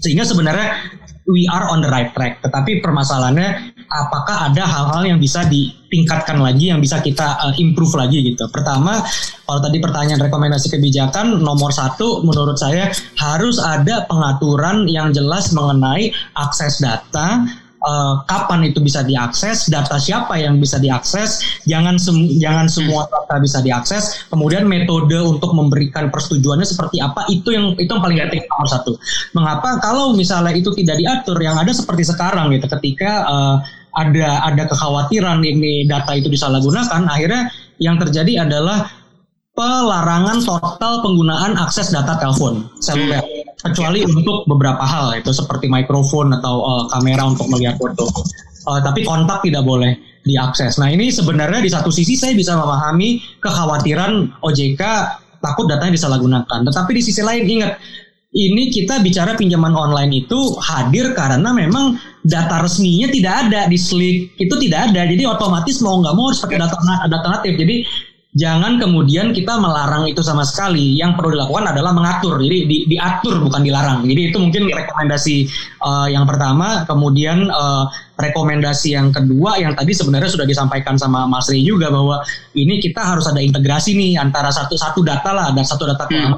sehingga 0.03 0.27
sebenarnya 0.27 0.75
we 1.31 1.47
are 1.47 1.71
on 1.71 1.79
the 1.79 1.87
right 1.87 2.11
track 2.11 2.43
tetapi 2.43 2.83
permasalahannya 2.83 3.77
apakah 3.87 4.51
ada 4.51 4.63
hal-hal 4.67 5.03
yang 5.15 5.19
bisa 5.19 5.47
ditingkatkan 5.47 6.43
lagi 6.43 6.69
yang 6.71 6.83
bisa 6.83 6.99
kita 6.99 7.39
uh, 7.39 7.55
improve 7.55 7.95
lagi 7.95 8.19
gitu. 8.19 8.43
Pertama, 8.51 8.99
kalau 9.47 9.59
tadi 9.63 9.79
pertanyaan 9.79 10.27
rekomendasi 10.27 10.67
kebijakan 10.75 11.39
nomor 11.39 11.71
satu 11.71 12.23
menurut 12.27 12.59
saya 12.59 12.91
harus 13.15 13.57
ada 13.63 14.03
pengaturan 14.05 14.85
yang 14.91 15.15
jelas 15.15 15.55
mengenai 15.55 16.11
akses 16.35 16.83
data 16.83 17.47
Uh, 17.87 18.19
kapan 18.27 18.67
itu 18.67 18.83
bisa 18.83 18.99
diakses, 18.99 19.71
data 19.71 19.95
siapa 19.95 20.35
yang 20.35 20.59
bisa 20.59 20.75
diakses, 20.75 21.39
jangan 21.63 21.95
sem 21.95 22.35
jangan 22.35 22.67
semua 22.67 23.07
data 23.07 23.39
bisa 23.39 23.63
diakses, 23.63 24.27
kemudian 24.27 24.67
metode 24.67 25.15
untuk 25.15 25.55
memberikan 25.55 26.11
persetujuannya 26.11 26.67
seperti 26.67 26.99
apa 26.99 27.23
itu 27.31 27.47
yang 27.55 27.79
itu 27.79 27.87
yang 27.87 28.03
paling 28.03 28.19
penting 28.19 28.43
nomor 28.51 28.67
satu. 28.67 28.99
Mengapa 29.31 29.79
kalau 29.79 30.11
misalnya 30.19 30.51
itu 30.51 30.75
tidak 30.75 30.99
diatur, 30.99 31.39
yang 31.39 31.55
ada 31.55 31.71
seperti 31.71 32.03
sekarang 32.03 32.51
gitu, 32.59 32.67
ketika 32.75 33.23
uh, 33.23 33.63
ada 33.95 34.43
ada 34.43 34.67
kekhawatiran 34.67 35.39
ini 35.47 35.87
data 35.87 36.11
itu 36.11 36.27
disalahgunakan, 36.27 37.07
akhirnya 37.07 37.47
yang 37.79 37.95
terjadi 37.95 38.43
adalah 38.43 38.91
pelarangan 39.57 40.37
total 40.45 41.01
penggunaan 41.01 41.57
akses 41.57 41.89
data 41.89 42.13
telepon 42.21 42.69
seluler 42.77 43.25
kecuali 43.57 44.05
untuk 44.05 44.45
beberapa 44.45 44.85
hal 44.85 45.17
itu 45.17 45.33
seperti 45.33 45.65
mikrofon 45.65 46.29
atau 46.37 46.61
uh, 46.61 46.83
kamera 46.93 47.25
untuk 47.25 47.49
melihat 47.49 47.73
foto. 47.81 48.05
uh, 48.69 48.79
tapi 48.85 49.01
kontak 49.01 49.41
tidak 49.41 49.65
boleh 49.65 49.97
diakses. 50.21 50.77
Nah 50.77 50.93
ini 50.93 51.09
sebenarnya 51.09 51.65
di 51.65 51.71
satu 51.73 51.89
sisi 51.89 52.13
saya 52.13 52.37
bisa 52.37 52.53
memahami 52.53 53.17
kekhawatiran 53.41 54.37
OJK 54.45 54.83
takut 55.41 55.65
datanya 55.65 55.97
disalahgunakan. 55.97 56.59
Tetapi 56.67 56.91
di 56.93 57.01
sisi 57.01 57.25
lain 57.25 57.47
ingat 57.49 57.81
ini 58.37 58.69
kita 58.69 59.01
bicara 59.01 59.33
pinjaman 59.33 59.73
online 59.73 60.27
itu 60.27 60.37
hadir 60.61 61.15
karena 61.15 61.49
memang 61.49 61.97
data 62.27 62.59
resminya 62.61 63.07
tidak 63.07 63.33
ada 63.47 63.71
di 63.71 63.79
Slick 63.79 64.35
itu 64.35 64.51
tidak 64.67 64.91
ada 64.91 65.07
jadi 65.07 65.23
otomatis 65.31 65.79
mau 65.79 66.03
nggak 66.03 66.13
mau 66.13 66.27
harus 66.27 66.43
pakai 66.43 66.59
data 66.59 66.75
data 67.07 67.27
natif 67.39 67.55
jadi 67.55 67.75
jangan 68.37 68.77
kemudian 68.77 69.33
kita 69.33 69.57
melarang 69.57 70.05
itu 70.05 70.21
sama 70.21 70.45
sekali. 70.45 70.93
Yang 70.95 71.17
perlu 71.17 71.33
dilakukan 71.33 71.73
adalah 71.73 71.91
mengatur. 71.91 72.37
Jadi 72.37 72.57
di, 72.69 72.77
diatur 72.85 73.41
bukan 73.41 73.65
dilarang. 73.65 74.05
Jadi 74.05 74.21
itu 74.29 74.37
mungkin 74.37 74.69
rekomendasi 74.69 75.49
uh, 75.81 76.07
yang 76.07 76.29
pertama. 76.29 76.85
Kemudian 76.85 77.49
uh, 77.49 77.89
rekomendasi 78.21 78.93
yang 78.93 79.09
kedua 79.09 79.57
yang 79.57 79.73
tadi 79.73 79.97
sebenarnya 79.97 80.29
sudah 80.29 80.45
disampaikan 80.45 80.95
sama 80.95 81.25
Mas 81.25 81.49
Ri 81.49 81.65
juga 81.65 81.89
bahwa 81.89 82.21
ini 82.53 82.77
kita 82.77 83.01
harus 83.01 83.25
ada 83.25 83.41
integrasi 83.41 83.97
nih 83.97 84.21
antara 84.21 84.53
satu 84.53 84.77
satu 84.77 85.01
data 85.01 85.33
lah, 85.33 85.49
ada 85.49 85.65
satu 85.65 85.89
data. 85.89 86.05
Hmm 86.05 86.37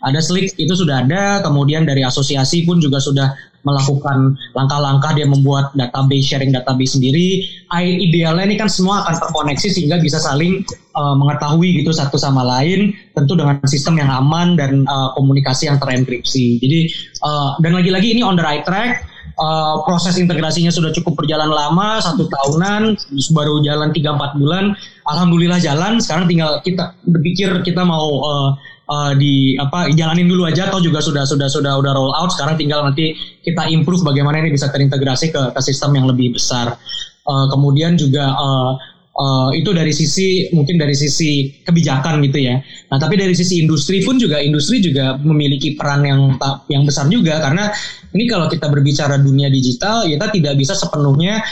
ada 0.00 0.16
Slick 0.16 0.56
itu 0.56 0.72
sudah 0.72 1.04
ada, 1.04 1.44
kemudian 1.44 1.84
dari 1.84 2.00
asosiasi 2.00 2.64
pun 2.64 2.80
juga 2.80 2.96
sudah 2.96 3.36
melakukan 3.62 4.36
langkah-langkah 4.56 5.12
dia 5.12 5.28
membuat 5.28 5.72
database 5.76 6.32
sharing 6.32 6.52
database 6.52 6.96
sendiri. 6.96 7.44
Idealnya 7.76 8.44
ini 8.48 8.56
kan 8.56 8.68
semua 8.72 9.04
akan 9.04 9.20
terkoneksi 9.20 9.68
sehingga 9.68 10.00
bisa 10.00 10.18
saling 10.18 10.64
uh, 10.96 11.14
mengetahui 11.16 11.84
gitu 11.84 11.92
satu 11.92 12.16
sama 12.16 12.42
lain, 12.42 12.92
tentu 13.12 13.36
dengan 13.36 13.60
sistem 13.68 14.00
yang 14.00 14.10
aman 14.10 14.56
dan 14.56 14.84
uh, 14.88 15.12
komunikasi 15.14 15.68
yang 15.68 15.78
terenkripsi. 15.78 16.58
Jadi 16.60 16.80
uh, 17.22 17.60
dan 17.60 17.76
lagi-lagi 17.76 18.16
ini 18.16 18.24
on 18.24 18.36
the 18.36 18.44
right 18.44 18.64
track. 18.64 19.04
Uh, 19.40 19.80
proses 19.88 20.20
integrasinya 20.20 20.68
sudah 20.68 20.92
cukup 20.92 21.24
berjalan 21.24 21.48
lama 21.48 21.96
satu 22.04 22.28
tahunan 22.28 22.92
baru 23.32 23.64
jalan 23.64 23.88
3-4 23.88 24.36
bulan 24.36 24.76
alhamdulillah 25.08 25.56
jalan 25.56 25.96
sekarang 25.96 26.28
tinggal 26.28 26.60
kita 26.60 26.92
berpikir 27.08 27.48
kita 27.64 27.80
mau 27.80 28.20
uh, 28.20 28.48
uh, 28.90 29.12
di 29.14 29.54
apa 29.54 29.86
jalanin 29.94 30.26
dulu 30.26 30.50
aja 30.50 30.66
atau 30.66 30.82
juga 30.82 30.98
sudah 30.98 31.22
sudah 31.22 31.46
sudah 31.46 31.78
udah 31.78 31.92
roll 31.94 32.10
out. 32.18 32.34
Sekarang 32.34 32.58
tinggal 32.58 32.82
nanti 32.82 33.14
kita 33.46 33.70
improve 33.70 34.02
bagaimana 34.02 34.42
ini 34.42 34.50
bisa 34.50 34.68
terintegrasi 34.68 35.30
ke, 35.30 35.42
ke 35.54 35.60
sistem 35.62 35.94
yang 35.94 36.10
lebih 36.10 36.34
besar. 36.34 36.74
Uh, 37.22 37.46
kemudian 37.48 37.94
juga 37.94 38.34
uh, 38.34 38.74
Uh, 39.10 39.52
itu 39.52 39.76
dari 39.76 39.92
sisi 39.92 40.48
mungkin 40.54 40.80
dari 40.80 40.96
sisi 40.96 41.60
kebijakan 41.60 42.24
gitu 42.24 42.40
ya. 42.40 42.56
Nah 42.88 42.96
tapi 42.96 43.20
dari 43.20 43.36
sisi 43.36 43.60
industri 43.60 44.00
pun 44.00 44.16
juga 44.16 44.40
industri 44.40 44.80
juga 44.80 45.18
memiliki 45.20 45.76
peran 45.76 46.06
yang 46.08 46.40
yang 46.72 46.88
besar 46.88 47.04
juga. 47.10 47.36
Karena 47.36 47.68
ini 48.16 48.24
kalau 48.24 48.48
kita 48.48 48.72
berbicara 48.72 49.20
dunia 49.20 49.52
digital 49.52 50.08
kita 50.08 50.30
tidak 50.32 50.54
bisa 50.56 50.72
sepenuhnya 50.72 51.42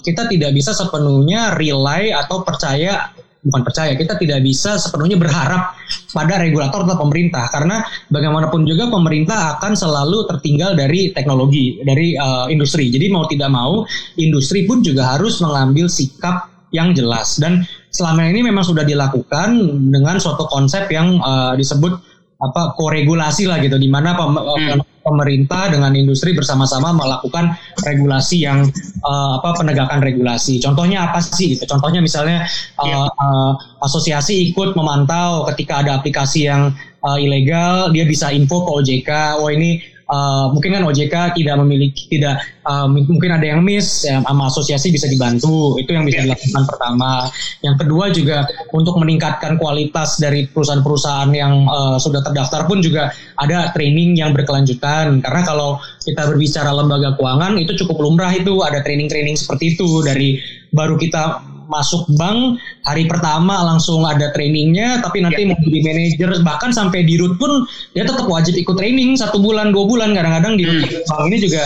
kita 0.00 0.30
tidak 0.30 0.56
bisa 0.56 0.72
sepenuhnya 0.72 1.52
rely 1.58 2.16
atau 2.16 2.46
percaya 2.48 3.12
bukan 3.40 3.62
percaya 3.64 3.96
kita 3.96 4.20
tidak 4.20 4.44
bisa 4.44 4.76
sepenuhnya 4.76 5.16
berharap 5.16 5.72
pada 6.12 6.40
regulator 6.40 6.84
atau 6.84 6.96
pemerintah. 7.00 7.48
Karena 7.48 7.80
bagaimanapun 8.12 8.68
juga 8.68 8.92
pemerintah 8.92 9.56
akan 9.58 9.72
selalu 9.72 10.28
tertinggal 10.28 10.76
dari 10.76 11.10
teknologi 11.16 11.80
dari 11.80 12.14
uh, 12.16 12.46
industri. 12.52 12.92
Jadi 12.92 13.08
mau 13.08 13.24
tidak 13.24 13.50
mau 13.50 13.84
industri 14.20 14.68
pun 14.68 14.84
juga 14.84 15.16
harus 15.16 15.40
mengambil 15.40 15.88
sikap 15.88 16.52
yang 16.70 16.94
jelas. 16.94 17.40
Dan 17.40 17.66
selama 17.90 18.30
ini 18.30 18.46
memang 18.46 18.62
sudah 18.62 18.86
dilakukan 18.86 19.58
dengan 19.90 20.16
suatu 20.22 20.46
konsep 20.46 20.86
yang 20.92 21.18
uh, 21.18 21.56
disebut 21.58 22.09
apa 22.40 22.72
koregulasi 22.74 23.44
lah 23.44 23.60
gitu 23.60 23.76
di 23.76 23.88
mana 23.92 24.16
hmm 24.16 24.90
pemerintah 25.00 25.72
dengan 25.72 25.96
industri 25.96 26.36
bersama-sama 26.36 26.92
melakukan 26.92 27.56
regulasi 27.84 28.44
yang 28.44 28.68
uh, 29.04 29.40
apa 29.40 29.56
penegakan 29.56 30.04
regulasi. 30.04 30.60
Contohnya 30.60 31.08
apa 31.10 31.24
sih? 31.24 31.56
Gitu. 31.56 31.64
Contohnya 31.64 32.04
misalnya 32.04 32.44
uh, 32.78 32.84
yeah. 32.84 33.08
uh, 33.08 33.52
asosiasi 33.84 34.52
ikut 34.52 34.76
memantau 34.76 35.48
ketika 35.52 35.80
ada 35.80 36.00
aplikasi 36.00 36.46
yang 36.48 36.76
uh, 37.00 37.16
ilegal, 37.16 37.90
dia 37.92 38.04
bisa 38.04 38.28
info 38.30 38.64
ke 38.68 38.70
OJK. 38.70 39.10
Oh 39.40 39.48
ini 39.48 39.80
uh, 40.10 40.50
mungkin 40.50 40.76
kan 40.76 40.82
OJK 40.82 41.38
tidak 41.38 41.56
memiliki 41.62 42.10
tidak 42.10 42.42
uh, 42.66 42.90
mungkin 42.90 43.30
ada 43.30 43.46
yang 43.46 43.62
miss 43.62 44.02
ya, 44.02 44.18
sama 44.20 44.50
asosiasi 44.50 44.90
bisa 44.90 45.06
dibantu. 45.06 45.78
Itu 45.78 45.94
yang 45.94 46.04
bisa 46.04 46.22
yeah. 46.22 46.34
dilakukan 46.34 46.62
pertama. 46.66 47.30
Yang 47.62 47.76
kedua 47.86 48.04
juga 48.10 48.38
untuk 48.74 48.98
meningkatkan 48.98 49.56
kualitas 49.56 50.18
dari 50.18 50.50
perusahaan-perusahaan 50.50 51.30
yang 51.32 51.64
uh, 51.70 51.96
sudah 51.96 52.20
terdaftar 52.26 52.66
pun 52.66 52.82
juga 52.82 53.14
ada 53.38 53.70
training 53.72 54.18
yang 54.18 54.34
berkelanjutan. 54.34 55.22
Karena 55.22 55.42
kalau 55.46 55.78
kita 56.02 56.26
berbicara 56.26 56.70
lembaga 56.74 57.14
keuangan 57.14 57.56
itu 57.56 57.72
cukup 57.86 58.02
lumrah 58.02 58.34
itu. 58.34 58.52
Ada 58.60 58.82
training-training 58.82 59.38
seperti 59.38 59.78
itu 59.78 60.02
dari 60.02 60.36
baru 60.74 60.98
kita 60.98 61.49
masuk 61.70 62.02
bank 62.18 62.58
hari 62.82 63.06
pertama 63.06 63.62
langsung 63.62 64.02
ada 64.02 64.34
trainingnya 64.34 64.98
tapi 64.98 65.22
nanti 65.22 65.46
ya. 65.46 65.54
mau 65.54 65.58
jadi 65.62 65.80
manajer 65.86 66.30
bahkan 66.42 66.74
sampai 66.74 67.06
di 67.06 67.14
root 67.14 67.38
pun 67.38 67.64
dia 67.94 68.02
tetap 68.02 68.26
wajib 68.26 68.58
ikut 68.58 68.74
training 68.74 69.14
satu 69.14 69.38
bulan 69.38 69.70
dua 69.70 69.86
bulan 69.86 70.10
kadang-kadang 70.12 70.58
di 70.58 70.66
root 70.66 70.82
hmm. 70.82 71.06
bank 71.06 71.24
ini 71.30 71.38
juga 71.38 71.62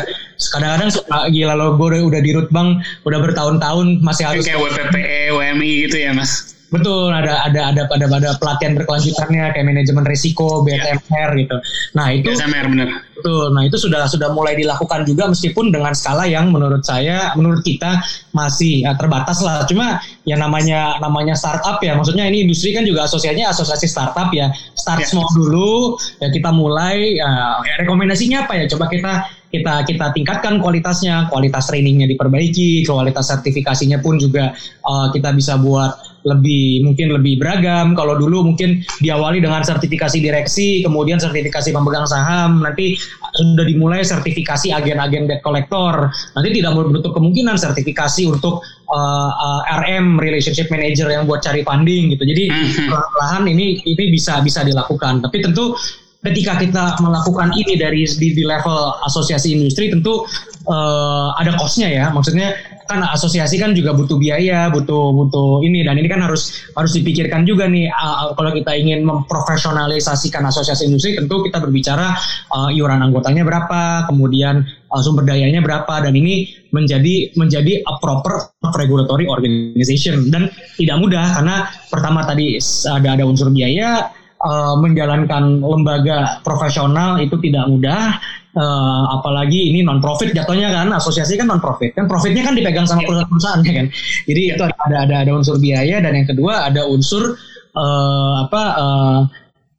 kadang-kadang 0.52 0.88
gila 1.32 1.54
lo 1.56 1.66
gue 1.80 2.04
udah 2.04 2.20
di 2.20 2.30
root 2.36 2.52
bank 2.52 2.84
udah 3.08 3.18
bertahun-tahun 3.24 4.04
masih 4.04 4.24
harus 4.28 4.44
kayak 4.44 4.60
WPPE 4.60 5.32
WMI 5.32 5.72
gitu 5.88 5.96
ya 5.96 6.12
mas 6.12 6.54
Betul, 6.74 7.14
ada 7.14 7.46
ada 7.46 7.70
ada 7.70 7.82
pada 7.86 8.10
pada 8.10 8.28
pelatihan 8.34 8.74
berkelanjutannya 8.74 9.54
kayak 9.54 9.66
manajemen 9.66 10.02
risiko, 10.02 10.66
BSMR 10.66 11.30
ya. 11.30 11.40
gitu. 11.46 11.56
Nah 11.94 12.06
itu 12.10 12.34
BSMR 12.34 12.66
benar. 12.66 12.88
Betul. 13.14 13.46
Nah 13.54 13.62
itu 13.62 13.76
sudah 13.78 14.10
sudah 14.10 14.34
mulai 14.34 14.58
dilakukan 14.58 15.06
juga 15.06 15.30
meskipun 15.30 15.70
dengan 15.70 15.94
skala 15.94 16.26
yang 16.26 16.50
menurut 16.50 16.82
saya, 16.82 17.30
menurut 17.38 17.62
kita 17.62 18.02
masih 18.34 18.82
ya, 18.82 18.98
terbatas 18.98 19.38
lah. 19.46 19.62
Cuma 19.70 20.02
yang 20.26 20.42
namanya 20.42 20.98
namanya 20.98 21.38
startup 21.38 21.78
ya, 21.78 21.94
maksudnya 21.94 22.26
ini 22.26 22.42
industri 22.42 22.74
kan 22.74 22.82
juga 22.82 23.06
asosiasinya 23.06 23.54
asosiasi 23.54 23.86
startup 23.86 24.34
ya. 24.34 24.50
Start 24.74 25.06
ya. 25.06 25.08
small 25.08 25.30
dulu, 25.30 25.94
ya 26.18 26.28
kita 26.34 26.50
mulai. 26.50 27.14
Ya, 27.14 27.30
rekomendasinya 27.78 28.50
apa 28.50 28.58
ya? 28.58 28.66
Coba 28.66 28.90
kita 28.90 29.24
kita 29.54 29.74
kita 29.86 30.06
tingkatkan 30.10 30.58
kualitasnya, 30.58 31.30
kualitas 31.30 31.70
trainingnya 31.70 32.10
diperbaiki, 32.10 32.82
kualitas 32.82 33.30
sertifikasinya 33.30 34.02
pun 34.02 34.18
juga 34.18 34.50
uh, 34.82 35.14
kita 35.14 35.30
bisa 35.30 35.54
buat 35.62 36.03
lebih 36.24 36.82
mungkin 36.82 37.12
lebih 37.12 37.38
beragam. 37.38 37.92
Kalau 37.92 38.16
dulu 38.16 38.52
mungkin 38.52 38.80
diawali 39.04 39.44
dengan 39.44 39.60
sertifikasi 39.60 40.18
direksi, 40.18 40.80
kemudian 40.82 41.20
sertifikasi 41.20 41.70
pemegang 41.70 42.08
saham, 42.08 42.64
nanti 42.64 42.96
sudah 43.36 43.64
dimulai 43.68 44.00
sertifikasi 44.00 44.72
agen-agen 44.72 45.28
debt 45.28 45.44
collector. 45.44 46.08
Nanti 46.34 46.48
tidak 46.56 46.72
menutup 46.74 47.12
kemungkinan 47.12 47.60
sertifikasi 47.60 48.24
untuk 48.26 48.64
uh, 48.88 49.30
uh, 49.32 49.60
RM 49.84 50.16
relationship 50.16 50.72
manager 50.72 51.12
yang 51.12 51.28
buat 51.28 51.44
cari 51.44 51.60
funding 51.60 52.16
gitu. 52.16 52.24
Jadi 52.24 52.44
mhm. 52.50 52.88
perlahan 52.90 53.44
ini 53.44 53.84
ini 53.84 54.04
bisa 54.08 54.40
bisa 54.40 54.64
dilakukan. 54.64 55.20
Tapi 55.20 55.44
tentu 55.44 55.76
ketika 56.24 56.56
kita 56.56 56.84
melakukan 57.04 57.52
ini 57.52 57.76
dari 57.76 58.08
di, 58.16 58.32
di 58.32 58.42
level 58.48 58.96
asosiasi 59.04 59.52
industri 59.52 59.92
tentu 59.92 60.24
uh, 60.72 61.36
ada 61.36 61.52
costnya 61.60 61.92
ya 61.92 62.08
maksudnya 62.08 62.56
kan 62.84 63.00
asosiasi 63.00 63.56
kan 63.56 63.72
juga 63.72 63.96
butuh 63.96 64.20
biaya 64.20 64.68
butuh 64.68 65.12
butuh 65.12 65.64
ini 65.64 65.84
dan 65.84 65.96
ini 65.96 66.08
kan 66.08 66.20
harus 66.20 66.52
harus 66.76 66.92
dipikirkan 66.92 67.48
juga 67.48 67.64
nih 67.64 67.88
uh, 67.88 68.36
kalau 68.36 68.52
kita 68.52 68.76
ingin 68.76 69.04
memprofesionalisasikan 69.04 70.44
asosiasi 70.44 70.88
industri 70.88 71.16
tentu 71.16 71.40
kita 71.44 71.60
berbicara 71.64 72.12
uh, 72.52 72.68
iuran 72.72 73.00
anggotanya 73.00 73.42
berapa 73.42 74.08
kemudian 74.08 74.64
uh, 74.92 75.00
sumber 75.02 75.26
dayanya 75.26 75.64
berapa 75.64 76.04
dan 76.04 76.14
ini 76.14 76.64
menjadi 76.70 77.34
menjadi 77.34 77.82
a 77.86 77.98
proper 77.98 78.54
regulatory 78.74 79.26
organization. 79.30 80.30
Dan 80.30 80.50
tidak 80.78 80.96
mudah 81.02 81.38
karena 81.38 81.56
pertama 81.90 82.26
tadi 82.26 82.58
ada 82.90 83.08
ada 83.14 83.24
unsur 83.26 83.50
biaya 83.54 84.10
uh, 84.42 84.74
menjalankan 84.78 85.62
lembaga 85.62 86.42
profesional 86.42 87.22
itu 87.22 87.38
tidak 87.42 87.64
mudah 87.70 88.18
uh, 88.54 89.04
apalagi 89.20 89.74
ini 89.74 89.82
non 89.82 89.98
profit 89.98 90.30
jatuhnya 90.30 90.70
kan 90.70 90.90
asosiasi 90.94 91.34
kan 91.38 91.50
non 91.50 91.60
profit 91.60 91.94
kan 91.94 92.06
profitnya 92.06 92.46
kan 92.46 92.54
dipegang 92.54 92.86
sama 92.86 93.02
perusahaan-perusahaan 93.04 93.60
ya 93.66 93.72
kan. 93.82 93.86
Jadi 94.30 94.40
itu 94.54 94.62
ada 94.62 94.96
ada 95.04 95.16
ada 95.26 95.30
unsur 95.34 95.58
biaya 95.58 95.98
dan 96.00 96.12
yang 96.14 96.26
kedua 96.26 96.70
ada 96.70 96.86
unsur 96.86 97.34
uh, 97.74 98.34
apa 98.46 98.62
uh, 98.78 99.20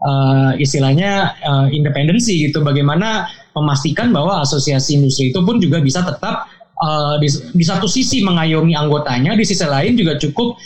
uh, 0.04 0.52
istilahnya 0.60 1.34
uh, 1.44 1.68
independensi 1.72 2.52
gitu. 2.52 2.62
Bagaimana 2.62 3.28
memastikan 3.56 4.12
bahwa 4.12 4.44
asosiasi 4.44 5.00
industri 5.00 5.32
itu 5.32 5.40
pun 5.40 5.58
juga 5.64 5.80
bisa 5.80 6.04
tetap 6.04 6.52
uh, 6.84 7.16
di, 7.18 7.32
di 7.32 7.64
satu 7.64 7.88
sisi 7.88 8.20
mengayomi 8.20 8.76
anggotanya 8.76 9.34
di 9.34 9.48
sisi 9.48 9.64
lain 9.64 9.96
juga 9.96 10.20
cukup 10.20 10.60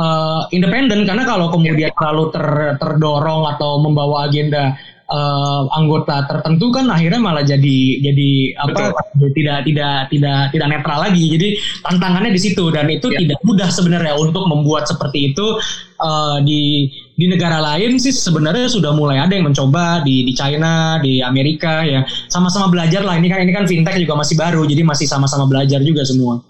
uh, 0.00 0.48
independen. 0.50 1.04
Karena 1.04 1.28
kalau 1.28 1.52
kemudian 1.52 1.92
terlalu 1.92 2.32
ter, 2.32 2.46
terdorong 2.80 3.44
atau 3.56 3.84
membawa 3.84 4.26
agenda 4.26 4.72
uh, 5.10 5.62
anggota 5.74 6.24
tertentu 6.30 6.70
kan 6.70 6.86
akhirnya 6.88 7.20
malah 7.20 7.44
jadi 7.44 7.78
jadi 8.00 8.30
apa 8.56 8.94
Betul. 8.94 9.30
tidak 9.34 9.58
tidak 9.66 9.96
tidak 10.08 10.40
tidak 10.54 10.68
netral 10.70 10.98
lagi 11.02 11.24
jadi 11.34 11.48
tantangannya 11.84 12.30
di 12.32 12.40
situ 12.40 12.64
dan 12.70 12.86
itu 12.88 13.10
ya. 13.10 13.18
tidak 13.26 13.38
mudah 13.42 13.68
sebenarnya 13.68 14.14
untuk 14.16 14.46
membuat 14.46 14.86
seperti 14.86 15.34
itu 15.34 15.46
uh, 16.00 16.38
di 16.46 16.88
di 17.20 17.28
negara 17.28 17.60
lain 17.60 18.00
sih 18.00 18.14
sebenarnya 18.14 18.70
sudah 18.70 18.96
mulai 18.96 19.20
ada 19.20 19.36
yang 19.36 19.52
mencoba 19.52 20.00
di 20.00 20.24
di 20.24 20.32
China 20.32 20.96
di 21.04 21.20
Amerika 21.20 21.84
ya 21.84 22.00
sama-sama 22.32 22.72
belajar 22.72 23.04
lah 23.04 23.18
ini 23.20 23.28
kan 23.28 23.44
ini 23.44 23.52
kan 23.52 23.68
fintech 23.68 24.00
juga 24.00 24.16
masih 24.16 24.40
baru 24.40 24.64
jadi 24.64 24.80
masih 24.86 25.04
sama-sama 25.04 25.44
belajar 25.44 25.84
juga 25.84 26.06
semua 26.06 26.40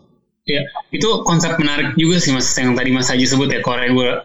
Ya, 0.51 0.63
itu 0.91 1.09
konsep 1.23 1.55
menarik 1.63 1.95
juga 1.95 2.19
sih 2.19 2.35
mas 2.35 2.51
yang 2.59 2.75
tadi 2.75 2.91
mas 2.91 3.07
Haji 3.07 3.23
sebut 3.23 3.47
ya 3.47 3.63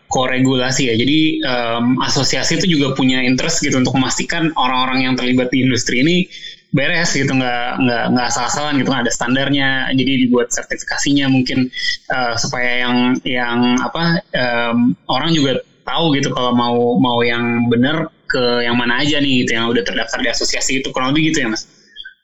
koregulasi 0.09 0.89
ya. 0.89 0.95
Jadi 0.97 1.19
um, 1.45 2.01
asosiasi 2.01 2.57
itu 2.57 2.77
juga 2.79 2.97
punya 2.97 3.21
interest 3.21 3.61
gitu 3.61 3.77
untuk 3.77 3.93
memastikan 3.93 4.49
orang-orang 4.57 5.05
yang 5.05 5.13
terlibat 5.13 5.53
di 5.53 5.61
industri 5.61 6.01
ini 6.01 6.25
beres 6.75 7.15
gitu 7.15 7.31
nggak 7.31 7.87
nggak 7.87 8.03
nggak 8.11 8.25
asal-asalan 8.27 8.75
gitu 8.83 8.91
ada 8.91 9.07
standarnya 9.07 9.87
jadi 9.95 10.27
dibuat 10.27 10.51
sertifikasinya 10.51 11.31
mungkin 11.31 11.71
uh, 12.11 12.35
supaya 12.35 12.83
yang 12.83 13.15
yang 13.23 13.79
apa 13.79 14.19
um, 14.35 14.91
orang 15.07 15.31
juga 15.31 15.63
tahu 15.87 16.19
gitu 16.19 16.35
kalau 16.35 16.51
mau 16.51 16.99
mau 16.99 17.23
yang 17.23 17.71
benar 17.71 18.11
ke 18.27 18.67
yang 18.67 18.75
mana 18.75 18.99
aja 18.99 19.23
nih 19.23 19.47
gitu 19.47 19.55
yang 19.55 19.71
udah 19.71 19.87
terdaftar 19.87 20.19
di 20.19 20.29
asosiasi 20.33 20.83
itu 20.83 20.91
kurang 20.91 21.15
lebih 21.15 21.31
gitu 21.31 21.45
ya 21.45 21.55
mas 21.55 21.63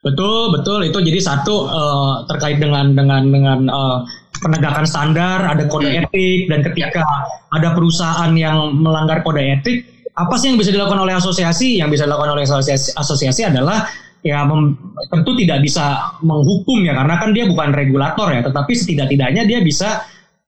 Betul, 0.02 0.50
betul. 0.58 0.82
Itu 0.90 0.98
jadi 0.98 1.22
satu 1.22 1.70
uh, 1.70 2.14
terkait 2.26 2.58
dengan 2.58 2.98
dengan 2.98 3.22
dengan 3.30 3.60
uh, 3.70 4.02
penegakan 4.42 4.90
standar, 4.90 5.46
ada 5.46 5.70
kode 5.70 5.94
hmm. 5.94 6.02
etik 6.10 6.40
dan 6.50 6.60
ketika 6.66 7.06
ada 7.54 7.78
perusahaan 7.78 8.34
yang 8.34 8.74
melanggar 8.82 9.22
kode 9.22 9.46
etik, 9.46 9.86
apa 10.18 10.34
sih 10.42 10.50
yang 10.50 10.58
bisa 10.58 10.74
dilakukan 10.74 11.06
oleh 11.06 11.14
asosiasi? 11.14 11.78
Yang 11.78 12.02
bisa 12.02 12.04
dilakukan 12.10 12.34
oleh 12.34 12.44
asosiasi, 12.50 12.98
asosiasi 12.98 13.42
adalah 13.46 13.86
ya 14.26 14.42
mem, 14.46 14.74
tentu 15.14 15.38
tidak 15.38 15.62
bisa 15.66 16.18
menghukum 16.26 16.82
ya 16.82 16.98
karena 16.98 17.16
kan 17.22 17.30
dia 17.38 17.46
bukan 17.46 17.70
regulator 17.70 18.28
ya, 18.34 18.42
tetapi 18.42 18.74
setidak-tidaknya 18.74 19.46
dia 19.46 19.62
bisa 19.62 20.02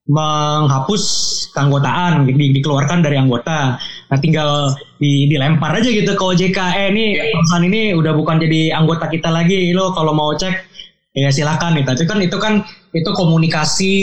menghapus 0.04 1.04
keanggotaan 1.56 2.28
di, 2.28 2.58
dikeluarkan 2.60 3.00
dari 3.06 3.16
anggota. 3.16 3.80
Nah 4.14 4.22
tinggal 4.22 4.78
di, 5.02 5.26
dilempar 5.26 5.74
aja 5.74 5.90
gitu 5.90 6.14
ke 6.14 6.22
OJK. 6.22 6.60
Eh 6.78 6.88
ini 6.94 7.18
perusahaan 7.34 7.66
ini 7.66 7.98
udah 7.98 8.14
bukan 8.14 8.38
jadi 8.38 8.78
anggota 8.78 9.10
kita 9.10 9.34
lagi. 9.34 9.74
Lo 9.74 9.90
kalau 9.98 10.14
mau 10.14 10.30
cek 10.38 10.54
ya 11.18 11.34
silakan 11.34 11.82
nih. 11.82 11.84
Tapi 11.90 12.06
kan 12.06 12.22
itu 12.22 12.38
kan 12.38 12.62
itu 12.94 13.10
komunikasi 13.10 13.94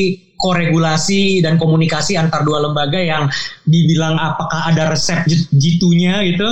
koregulasi 0.41 1.45
dan 1.45 1.61
komunikasi 1.61 2.17
antar 2.17 2.43
dua 2.43 2.65
lembaga 2.65 2.97
yang 2.97 3.29
dibilang 3.69 4.17
apakah 4.17 4.73
ada 4.73 4.91
resep 4.91 5.23
jitunya 5.53 6.25
gitu 6.25 6.49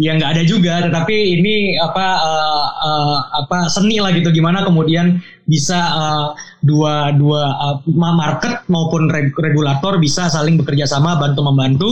ya 0.00 0.16
nggak 0.16 0.30
ada 0.36 0.42
juga. 0.44 0.74
Tetapi 0.84 1.16
ini 1.40 1.76
apa 1.80 2.06
uh, 2.20 2.66
uh, 2.78 3.18
apa 3.44 3.66
seni 3.72 3.98
lah 3.98 4.12
gitu. 4.12 4.28
Gimana 4.30 4.62
kemudian 4.62 5.18
bisa 5.48 5.80
uh, 5.80 6.26
dua 6.62 7.16
dua 7.16 7.42
uh, 7.56 7.76
market 8.14 8.62
maupun 8.68 9.10
regulator 9.36 9.98
bisa 9.98 10.28
saling 10.28 10.60
bekerja 10.60 10.84
sama 10.84 11.16
bantu 11.16 11.40
membantu. 11.44 11.90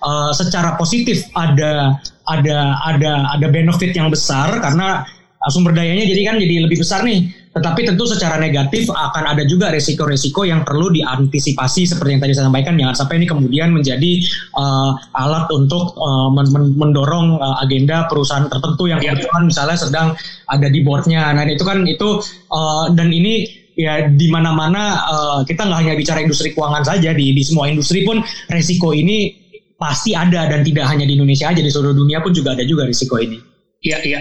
Uh, 0.00 0.32
secara 0.32 0.74
positif 0.80 1.28
ada 1.36 1.94
ada 2.26 2.80
ada 2.88 3.12
ada 3.36 3.46
benefit 3.52 3.94
yang 3.94 4.10
besar 4.10 4.58
karena 4.58 5.06
sumber 5.46 5.70
dayanya 5.70 6.02
jadi 6.10 6.22
kan 6.26 6.36
jadi 6.42 6.54
lebih 6.66 6.82
besar 6.82 7.06
nih 7.06 7.30
tetapi 7.56 7.88
tentu 7.88 8.04
secara 8.04 8.36
negatif 8.36 8.92
akan 8.92 9.32
ada 9.32 9.48
juga 9.48 9.72
resiko-resiko 9.72 10.44
yang 10.44 10.60
perlu 10.60 10.92
diantisipasi 10.92 11.88
seperti 11.88 12.12
yang 12.12 12.20
tadi 12.20 12.36
saya 12.36 12.52
sampaikan. 12.52 12.76
Jangan 12.76 12.92
sampai 13.00 13.14
ini 13.16 13.26
kemudian 13.26 13.72
menjadi 13.72 14.20
uh, 14.60 14.92
alat 15.16 15.48
untuk 15.48 15.96
uh, 15.96 16.28
mendorong 16.76 17.40
uh, 17.40 17.56
agenda 17.64 18.04
perusahaan 18.12 18.44
tertentu 18.52 18.92
yang 18.92 19.00
ya. 19.00 19.16
kebetulan 19.16 19.48
misalnya 19.48 19.76
sedang 19.80 20.06
ada 20.52 20.68
di 20.68 20.84
boardnya. 20.84 21.32
Nah 21.32 21.48
itu 21.48 21.64
kan 21.64 21.88
itu 21.88 22.20
uh, 22.52 22.92
dan 22.92 23.08
ini 23.08 23.48
ya 23.72 24.04
di 24.04 24.28
mana-mana 24.28 25.00
uh, 25.08 25.40
kita 25.48 25.64
nggak 25.64 25.80
hanya 25.80 25.94
bicara 25.96 26.20
industri 26.20 26.52
keuangan 26.52 26.84
saja 26.84 27.16
di 27.16 27.32
di 27.32 27.40
semua 27.40 27.72
industri 27.72 28.04
pun 28.04 28.20
resiko 28.52 28.92
ini 28.92 29.32
pasti 29.80 30.12
ada 30.12 30.44
dan 30.44 30.60
tidak 30.60 30.92
hanya 30.92 31.08
di 31.08 31.16
Indonesia 31.16 31.48
aja 31.48 31.60
di 31.64 31.72
seluruh 31.72 31.96
dunia 31.96 32.20
pun 32.20 32.36
juga 32.36 32.52
ada 32.52 32.68
juga 32.68 32.84
risiko 32.84 33.16
ini. 33.16 33.40
Iya 33.80 34.04
iya. 34.04 34.20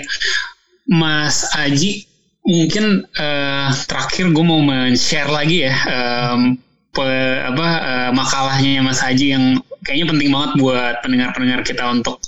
Mas 0.88 1.52
Aji 1.52 2.15
mungkin 2.46 3.10
uh, 3.18 3.74
terakhir 3.90 4.30
gue 4.30 4.46
mau 4.46 4.62
men-share 4.62 5.28
lagi 5.34 5.66
ya 5.66 5.74
um, 5.90 6.54
pe, 6.94 7.06
apa 7.42 7.68
uh, 7.82 8.10
makalahnya 8.14 8.86
Mas 8.86 9.02
Haji 9.02 9.34
yang 9.34 9.46
kayaknya 9.82 10.14
penting 10.14 10.30
banget 10.30 10.52
buat 10.62 10.96
pendengar-pendengar 11.02 11.66
kita 11.66 11.84
untuk 11.90 12.22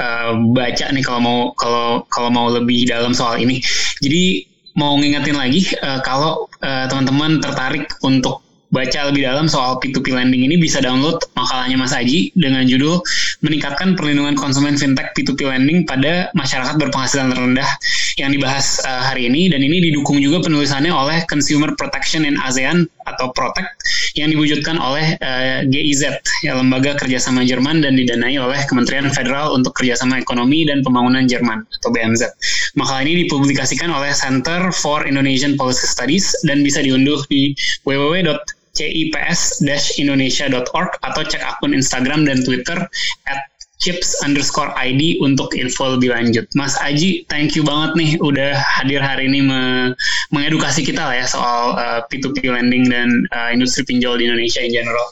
uh, 0.00 0.32
baca 0.56 0.84
nih 0.88 1.04
kalau 1.04 1.20
mau 1.20 1.38
kalau 1.52 2.02
kalau 2.08 2.32
mau 2.32 2.48
lebih 2.48 2.88
dalam 2.88 3.12
soal 3.12 3.36
ini. 3.36 3.60
Jadi 4.00 4.48
mau 4.80 4.96
ngingetin 4.96 5.36
lagi 5.36 5.68
uh, 5.84 6.00
kalau 6.00 6.48
uh, 6.64 6.84
teman-teman 6.88 7.38
tertarik 7.44 7.92
untuk 8.00 8.40
baca 8.68 9.08
lebih 9.08 9.24
dalam 9.24 9.48
soal 9.48 9.80
P2P 9.80 10.12
lending 10.12 10.44
ini 10.44 10.60
bisa 10.60 10.84
download 10.84 11.24
makalahnya 11.32 11.80
Mas 11.80 11.96
Aji 11.96 12.36
dengan 12.36 12.68
judul 12.68 13.00
meningkatkan 13.40 13.96
perlindungan 13.96 14.36
konsumen 14.36 14.76
fintech 14.76 15.16
P2P 15.16 15.40
lending 15.48 15.88
pada 15.88 16.28
masyarakat 16.36 16.76
berpenghasilan 16.76 17.32
rendah 17.32 17.68
yang 18.18 18.34
dibahas 18.34 18.82
uh, 18.82 19.06
hari 19.06 19.30
ini 19.30 19.46
dan 19.46 19.62
ini 19.62 19.78
didukung 19.90 20.18
juga 20.18 20.42
penulisannya 20.42 20.90
oleh 20.90 21.22
Consumer 21.30 21.70
Protection 21.78 22.26
in 22.26 22.34
ASEAN 22.42 22.90
atau 23.06 23.30
Protect 23.32 23.70
yang 24.18 24.34
diwujudkan 24.34 24.76
oleh 24.76 25.14
uh, 25.22 25.62
eh, 25.62 25.70
GIZ 25.70 26.18
ya 26.44 26.58
lembaga 26.58 26.98
kerjasama 26.98 27.46
Jerman 27.46 27.80
dan 27.80 27.94
didanai 27.94 28.36
oleh 28.36 28.58
Kementerian 28.66 29.08
Federal 29.08 29.54
untuk 29.54 29.72
Kerjasama 29.78 30.18
Ekonomi 30.18 30.66
dan 30.66 30.82
Pembangunan 30.82 31.24
Jerman 31.24 31.62
atau 31.80 31.88
BMZ. 31.94 32.34
Makalah 32.74 33.06
ini 33.06 33.24
dipublikasikan 33.24 33.88
oleh 33.88 34.10
Center 34.12 34.74
for 34.74 35.06
Indonesian 35.06 35.54
Policy 35.54 35.86
Studies 35.88 36.34
dan 36.44 36.66
bisa 36.66 36.82
diunduh 36.82 37.22
di 37.30 37.54
www 37.86 38.36
cips-indonesia.org 38.78 40.90
atau 41.02 41.22
cek 41.26 41.42
akun 41.42 41.74
Instagram 41.74 42.22
dan 42.22 42.46
Twitter 42.46 42.78
chips 43.78 44.18
underscore 44.26 44.74
ID 44.74 45.22
untuk 45.22 45.54
info 45.54 45.94
lebih 45.94 46.10
lanjut. 46.10 46.44
Mas 46.58 46.74
Aji, 46.82 47.24
thank 47.30 47.54
you 47.54 47.62
banget 47.62 47.94
nih 47.94 48.10
udah 48.18 48.58
hadir 48.58 48.98
hari 48.98 49.30
ini 49.30 49.40
me 49.42 49.60
mengedukasi 50.34 50.82
kita 50.82 51.02
lah 51.02 51.16
ya 51.16 51.26
soal 51.26 51.78
uh, 51.78 52.00
P2P 52.10 52.42
lending 52.50 52.90
dan 52.90 53.08
uh, 53.32 53.48
industri 53.54 53.86
pinjol 53.86 54.18
di 54.18 54.26
Indonesia 54.26 54.60
in 54.60 54.74
general. 54.74 55.06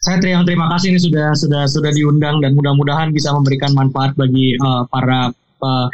Saya 0.00 0.16
terima, 0.16 0.44
terima 0.48 0.66
kasih 0.72 0.96
ini 0.96 1.00
sudah 1.00 1.36
sudah 1.36 1.68
sudah 1.68 1.92
diundang 1.92 2.40
dan 2.40 2.56
mudah-mudahan 2.56 3.12
bisa 3.12 3.32
memberikan 3.36 3.76
manfaat 3.76 4.16
bagi 4.16 4.56
uh, 4.56 4.88
para 4.88 5.28
uh, 5.60 5.86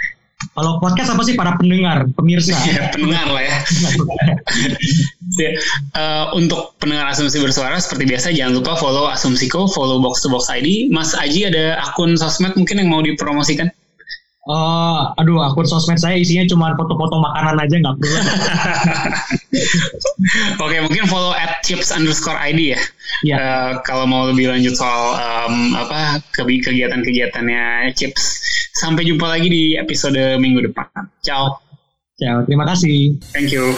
kalau 0.52 0.76
podcast 0.84 1.16
apa 1.16 1.22
sih 1.24 1.32
para 1.32 1.56
pendengar, 1.56 2.04
pemirsa? 2.12 2.52
Ya, 2.68 2.92
pendengar 2.92 3.26
lah 3.32 3.42
ya. 3.44 3.56
uh, 5.96 6.26
untuk 6.40 6.76
pendengar 6.76 7.08
asumsi 7.08 7.40
bersuara 7.40 7.80
seperti 7.80 8.04
biasa 8.04 8.36
jangan 8.36 8.60
lupa 8.60 8.76
follow 8.76 9.08
Asumsiko, 9.08 9.64
follow 9.72 9.96
Box 10.00 10.20
to 10.20 10.28
Box 10.28 10.52
ID. 10.52 10.92
Mas 10.92 11.16
Aji 11.16 11.48
ada 11.48 11.80
akun 11.80 12.20
sosmed 12.20 12.52
mungkin 12.52 12.84
yang 12.84 12.88
mau 12.92 13.00
dipromosikan? 13.00 13.72
Uh, 14.46 15.10
aduh, 15.18 15.42
akun 15.42 15.66
sosmed 15.66 15.98
saya 15.98 16.14
isinya 16.14 16.46
cuma 16.46 16.70
foto-foto 16.78 17.18
makanan 17.18 17.66
aja 17.66 17.82
nggak 17.82 17.96
perlu. 17.98 18.14
Oke, 20.62 20.76
mungkin 20.86 21.10
follow 21.10 21.34
at 21.34 21.66
chips 21.66 21.90
underscore 21.90 22.38
ID 22.38 22.78
ya. 22.78 22.80
Yeah. 23.26 23.38
Uh, 23.42 23.70
kalau 23.82 24.06
mau 24.06 24.30
lebih 24.30 24.46
lanjut 24.46 24.78
soal 24.78 25.18
um, 25.18 25.74
apa 25.74 26.22
kegiatan-kegiatannya 26.38 27.90
chips. 27.98 28.38
Sampai 28.78 29.02
jumpa 29.02 29.26
lagi 29.26 29.50
di 29.50 29.74
episode 29.74 30.38
minggu 30.38 30.70
depan. 30.70 30.86
Ciao. 31.26 31.58
Ciao, 32.14 32.46
terima 32.46 32.70
kasih. 32.70 33.18
Thank 33.34 33.50
you. 33.50 33.74